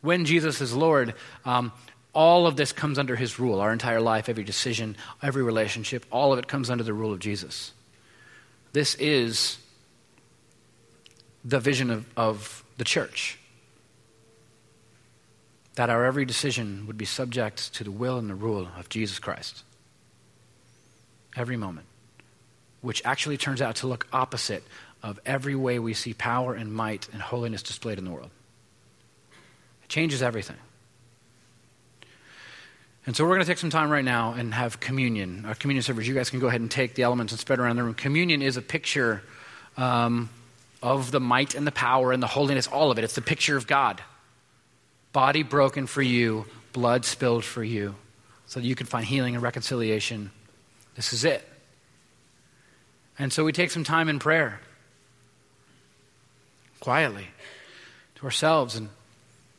When 0.00 0.24
Jesus 0.24 0.60
is 0.60 0.72
Lord, 0.72 1.14
um, 1.44 1.72
all 2.12 2.46
of 2.46 2.56
this 2.56 2.72
comes 2.72 2.98
under 2.98 3.16
his 3.16 3.38
rule. 3.38 3.60
Our 3.60 3.72
entire 3.72 4.00
life, 4.00 4.28
every 4.28 4.44
decision, 4.44 4.96
every 5.22 5.42
relationship, 5.42 6.06
all 6.10 6.32
of 6.32 6.38
it 6.38 6.48
comes 6.48 6.70
under 6.70 6.84
the 6.84 6.94
rule 6.94 7.12
of 7.12 7.18
Jesus. 7.18 7.72
This 8.72 8.94
is 8.96 9.58
the 11.44 11.60
vision 11.60 11.90
of, 11.90 12.06
of 12.16 12.64
the 12.78 12.84
church. 12.84 13.38
That 15.74 15.90
our 15.90 16.06
every 16.06 16.24
decision 16.24 16.86
would 16.86 16.96
be 16.96 17.04
subject 17.04 17.74
to 17.74 17.84
the 17.84 17.90
will 17.90 18.16
and 18.16 18.30
the 18.30 18.34
rule 18.34 18.68
of 18.78 18.88
Jesus 18.88 19.18
Christ 19.18 19.62
every 21.36 21.56
moment, 21.56 21.86
which 22.80 23.02
actually 23.04 23.36
turns 23.36 23.62
out 23.62 23.76
to 23.76 23.86
look 23.86 24.06
opposite 24.12 24.64
of 25.02 25.20
every 25.24 25.54
way 25.54 25.78
we 25.78 25.94
see 25.94 26.14
power 26.14 26.54
and 26.54 26.72
might 26.72 27.08
and 27.12 27.22
holiness 27.22 27.62
displayed 27.62 27.98
in 27.98 28.04
the 28.04 28.10
world. 28.10 28.30
It 29.84 29.88
changes 29.88 30.22
everything. 30.22 30.56
And 33.06 33.14
so 33.14 33.22
we're 33.22 33.36
going 33.36 33.42
to 33.42 33.46
take 33.46 33.58
some 33.58 33.70
time 33.70 33.88
right 33.88 34.04
now 34.04 34.32
and 34.32 34.52
have 34.52 34.80
communion. 34.80 35.44
Our 35.46 35.54
communion 35.54 35.84
servers, 35.84 36.08
you 36.08 36.14
guys 36.14 36.28
can 36.28 36.40
go 36.40 36.48
ahead 36.48 36.60
and 36.60 36.68
take 36.68 36.96
the 36.96 37.04
elements 37.04 37.32
and 37.32 37.38
spread 37.38 37.60
around 37.60 37.76
the 37.76 37.84
room. 37.84 37.94
Communion 37.94 38.42
is 38.42 38.56
a 38.56 38.62
picture 38.62 39.22
um, 39.76 40.28
of 40.82 41.12
the 41.12 41.20
might 41.20 41.54
and 41.54 41.64
the 41.64 41.72
power 41.72 42.10
and 42.10 42.20
the 42.20 42.26
holiness, 42.26 42.66
all 42.66 42.90
of 42.90 42.98
it. 42.98 43.04
It's 43.04 43.14
the 43.14 43.22
picture 43.22 43.56
of 43.56 43.68
God. 43.68 44.02
Body 45.12 45.44
broken 45.44 45.86
for 45.86 46.02
you, 46.02 46.46
blood 46.72 47.04
spilled 47.04 47.44
for 47.44 47.62
you, 47.62 47.94
so 48.46 48.58
that 48.58 48.66
you 48.66 48.74
can 48.74 48.86
find 48.86 49.06
healing 49.06 49.34
and 49.34 49.42
reconciliation 49.42 50.32
this 50.96 51.12
is 51.12 51.24
it. 51.24 51.46
And 53.18 53.32
so 53.32 53.44
we 53.44 53.52
take 53.52 53.70
some 53.70 53.84
time 53.84 54.08
in 54.08 54.18
prayer, 54.18 54.60
quietly, 56.80 57.28
to 58.16 58.24
ourselves, 58.24 58.76
and 58.76 58.88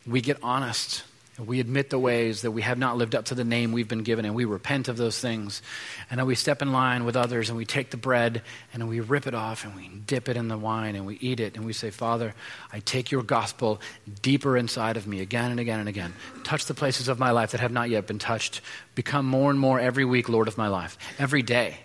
we 0.05 0.21
get 0.21 0.37
honest. 0.43 1.03
We 1.39 1.59
admit 1.59 1.91
the 1.91 1.99
ways 1.99 2.41
that 2.41 2.51
we 2.51 2.63
have 2.63 2.79
not 2.79 2.97
lived 2.97 3.13
up 3.13 3.25
to 3.25 3.35
the 3.35 3.43
name 3.43 3.71
we've 3.71 3.87
been 3.87 4.03
given, 4.03 4.25
and 4.25 4.33
we 4.33 4.45
repent 4.45 4.87
of 4.87 4.97
those 4.97 5.19
things. 5.19 5.61
And 6.09 6.19
then 6.19 6.25
we 6.25 6.33
step 6.33 6.63
in 6.63 6.71
line 6.71 7.05
with 7.05 7.15
others, 7.15 7.49
and 7.49 7.57
we 7.57 7.65
take 7.65 7.91
the 7.91 7.97
bread, 7.97 8.41
and 8.73 8.89
we 8.89 8.99
rip 9.01 9.27
it 9.27 9.35
off, 9.35 9.63
and 9.63 9.75
we 9.75 9.87
dip 9.87 10.29
it 10.29 10.37
in 10.37 10.47
the 10.47 10.57
wine, 10.57 10.95
and 10.95 11.05
we 11.05 11.17
eat 11.19 11.39
it, 11.39 11.55
and 11.55 11.63
we 11.63 11.73
say, 11.73 11.91
Father, 11.91 12.33
I 12.73 12.79
take 12.79 13.11
your 13.11 13.21
gospel 13.21 13.79
deeper 14.23 14.57
inside 14.57 14.97
of 14.97 15.05
me 15.05 15.19
again 15.19 15.51
and 15.51 15.59
again 15.59 15.79
and 15.79 15.89
again. 15.89 16.13
Touch 16.43 16.65
the 16.65 16.73
places 16.73 17.07
of 17.07 17.19
my 17.19 17.29
life 17.29 17.51
that 17.51 17.61
have 17.61 17.71
not 17.71 17.89
yet 17.89 18.07
been 18.07 18.19
touched. 18.19 18.61
Become 18.95 19.25
more 19.27 19.51
and 19.51 19.59
more 19.59 19.79
every 19.79 20.05
week 20.05 20.29
Lord 20.29 20.47
of 20.47 20.57
my 20.57 20.69
life, 20.69 20.97
every 21.19 21.43
day. 21.43 21.77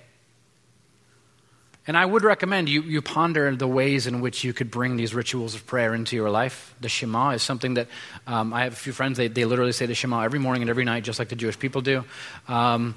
And 1.86 1.96
I 1.96 2.06
would 2.06 2.22
recommend 2.22 2.68
you, 2.68 2.82
you 2.82 3.02
ponder 3.02 3.56
the 3.56 3.66
ways 3.66 4.06
in 4.06 4.20
which 4.20 4.44
you 4.44 4.52
could 4.52 4.70
bring 4.70 4.96
these 4.96 5.14
rituals 5.14 5.56
of 5.56 5.66
prayer 5.66 5.94
into 5.94 6.14
your 6.14 6.30
life. 6.30 6.74
The 6.80 6.88
Shema 6.88 7.30
is 7.30 7.42
something 7.42 7.74
that 7.74 7.88
um, 8.26 8.52
I 8.52 8.64
have 8.64 8.72
a 8.72 8.76
few 8.76 8.92
friends, 8.92 9.18
they, 9.18 9.26
they 9.26 9.44
literally 9.44 9.72
say 9.72 9.86
the 9.86 9.94
Shema 9.94 10.20
every 10.20 10.38
morning 10.38 10.62
and 10.62 10.70
every 10.70 10.84
night, 10.84 11.02
just 11.02 11.18
like 11.18 11.28
the 11.28 11.36
Jewish 11.36 11.58
people 11.58 11.80
do. 11.80 12.04
Um, 12.46 12.94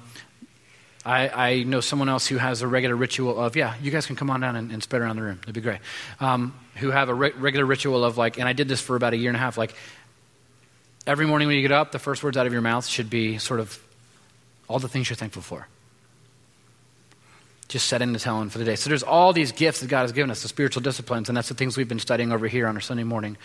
I, 1.04 1.28
I, 1.28 1.62
know 1.62 1.80
someone 1.80 2.08
else 2.08 2.26
who 2.26 2.36
has 2.36 2.62
a 2.62 2.68
regular 2.68 2.96
ritual 2.96 3.40
of, 3.40 3.54
yeah, 3.54 3.74
you 3.80 3.92
guys 3.92 4.06
can 4.06 4.16
come 4.16 4.28
on 4.28 4.40
down 4.40 4.56
and, 4.56 4.72
and 4.72 4.82
spread 4.82 5.02
around 5.02 5.16
the 5.16 5.22
room. 5.22 5.38
That'd 5.40 5.54
be 5.54 5.60
great. 5.60 5.78
Um, 6.18 6.54
who 6.76 6.90
have 6.90 7.08
a 7.08 7.14
re- 7.14 7.32
regular 7.36 7.64
ritual 7.64 8.04
of, 8.04 8.18
like, 8.18 8.38
and 8.38 8.48
I 8.48 8.52
did 8.52 8.68
this 8.68 8.80
for 8.80 8.96
about 8.96 9.14
a 9.14 9.16
year 9.16 9.30
and 9.30 9.36
a 9.36 9.40
half, 9.40 9.56
like, 9.56 9.74
every 11.06 11.26
morning 11.26 11.46
when 11.48 11.56
you 11.56 11.62
get 11.62 11.72
up, 11.72 11.92
the 11.92 12.00
first 12.00 12.22
words 12.24 12.36
out 12.36 12.46
of 12.46 12.52
your 12.52 12.62
mouth 12.62 12.86
should 12.86 13.08
be 13.08 13.38
sort 13.38 13.60
of 13.60 13.80
all 14.68 14.80
the 14.80 14.88
things 14.88 15.08
you're 15.08 15.16
thankful 15.16 15.42
for 15.42 15.68
just 17.68 17.86
setting 17.88 18.12
the 18.12 18.18
tone 18.18 18.48
for 18.48 18.58
the 18.58 18.64
day. 18.64 18.76
So 18.76 18.88
there's 18.88 19.02
all 19.02 19.32
these 19.32 19.52
gifts 19.52 19.80
that 19.80 19.88
God 19.88 20.02
has 20.02 20.12
given 20.12 20.30
us, 20.30 20.42
the 20.42 20.48
spiritual 20.48 20.82
disciplines, 20.82 21.28
and 21.28 21.36
that's 21.36 21.48
the 21.48 21.54
things 21.54 21.76
we've 21.76 21.88
been 21.88 21.98
studying 21.98 22.32
over 22.32 22.46
here 22.46 22.66
on 22.66 22.76
our 22.76 22.80
Sunday 22.80 23.04
morning 23.04 23.36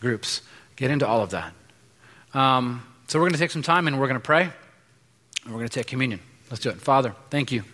groups. 0.00 0.40
Get 0.76 0.90
into 0.90 1.06
all 1.06 1.22
of 1.22 1.30
that. 1.30 1.52
Um, 2.34 2.86
so 3.06 3.18
we're 3.18 3.24
going 3.24 3.34
to 3.34 3.38
take 3.38 3.50
some 3.50 3.62
time 3.62 3.86
and 3.86 4.00
we're 4.00 4.08
going 4.08 4.20
to 4.20 4.24
pray, 4.24 4.42
and 4.42 5.52
we're 5.52 5.58
going 5.58 5.68
to 5.68 5.74
take 5.74 5.86
communion. 5.86 6.20
Let's 6.50 6.62
do 6.62 6.70
it. 6.70 6.80
Father, 6.80 7.14
thank 7.30 7.52
you 7.52 7.64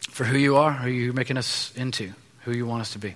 for 0.00 0.24
who 0.24 0.36
you 0.36 0.56
are, 0.56 0.72
who 0.72 0.90
you're 0.90 1.14
making 1.14 1.38
us 1.38 1.72
into, 1.74 2.12
who 2.40 2.52
you 2.52 2.66
want 2.66 2.82
us 2.82 2.92
to 2.92 2.98
be. 2.98 3.14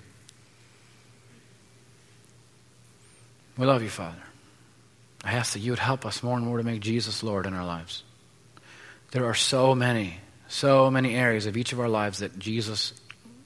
We 3.57 3.65
love 3.65 3.81
you, 3.81 3.89
Father. 3.89 4.17
I 5.23 5.33
ask 5.33 5.53
that 5.53 5.59
you 5.59 5.71
would 5.71 5.79
help 5.79 6.05
us 6.05 6.23
more 6.23 6.37
and 6.37 6.45
more 6.45 6.57
to 6.57 6.63
make 6.63 6.79
Jesus 6.79 7.21
Lord 7.23 7.45
in 7.45 7.53
our 7.53 7.65
lives. 7.65 8.03
There 9.11 9.25
are 9.25 9.33
so 9.33 9.73
many 9.75 10.19
so 10.47 10.89
many 10.89 11.15
areas 11.15 11.45
of 11.45 11.57
each 11.57 11.73
of 11.73 11.79
our 11.79 11.89
lives 11.89 12.19
that 12.19 12.37
Jesus 12.39 12.93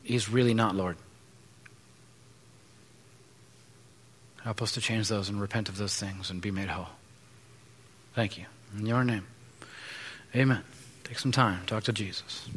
is 0.06 0.30
really 0.30 0.54
not 0.54 0.76
Lord. 0.76 0.98
Help 4.44 4.62
us 4.62 4.72
to 4.74 4.82
change 4.82 5.08
those 5.08 5.30
and 5.30 5.40
repent 5.40 5.70
of 5.70 5.78
those 5.78 5.96
things 5.96 6.30
and 6.30 6.42
be 6.42 6.52
made 6.52 6.68
whole. 6.68 6.88
Thank 8.16 8.38
you. 8.38 8.46
In 8.78 8.86
your 8.86 9.04
name. 9.04 9.26
Amen. 10.36 10.64
Take 11.04 11.20
some 11.20 11.32
time. 11.32 11.66
Talk 11.66 11.84
to 11.84 11.94
Jesus. 11.94 12.50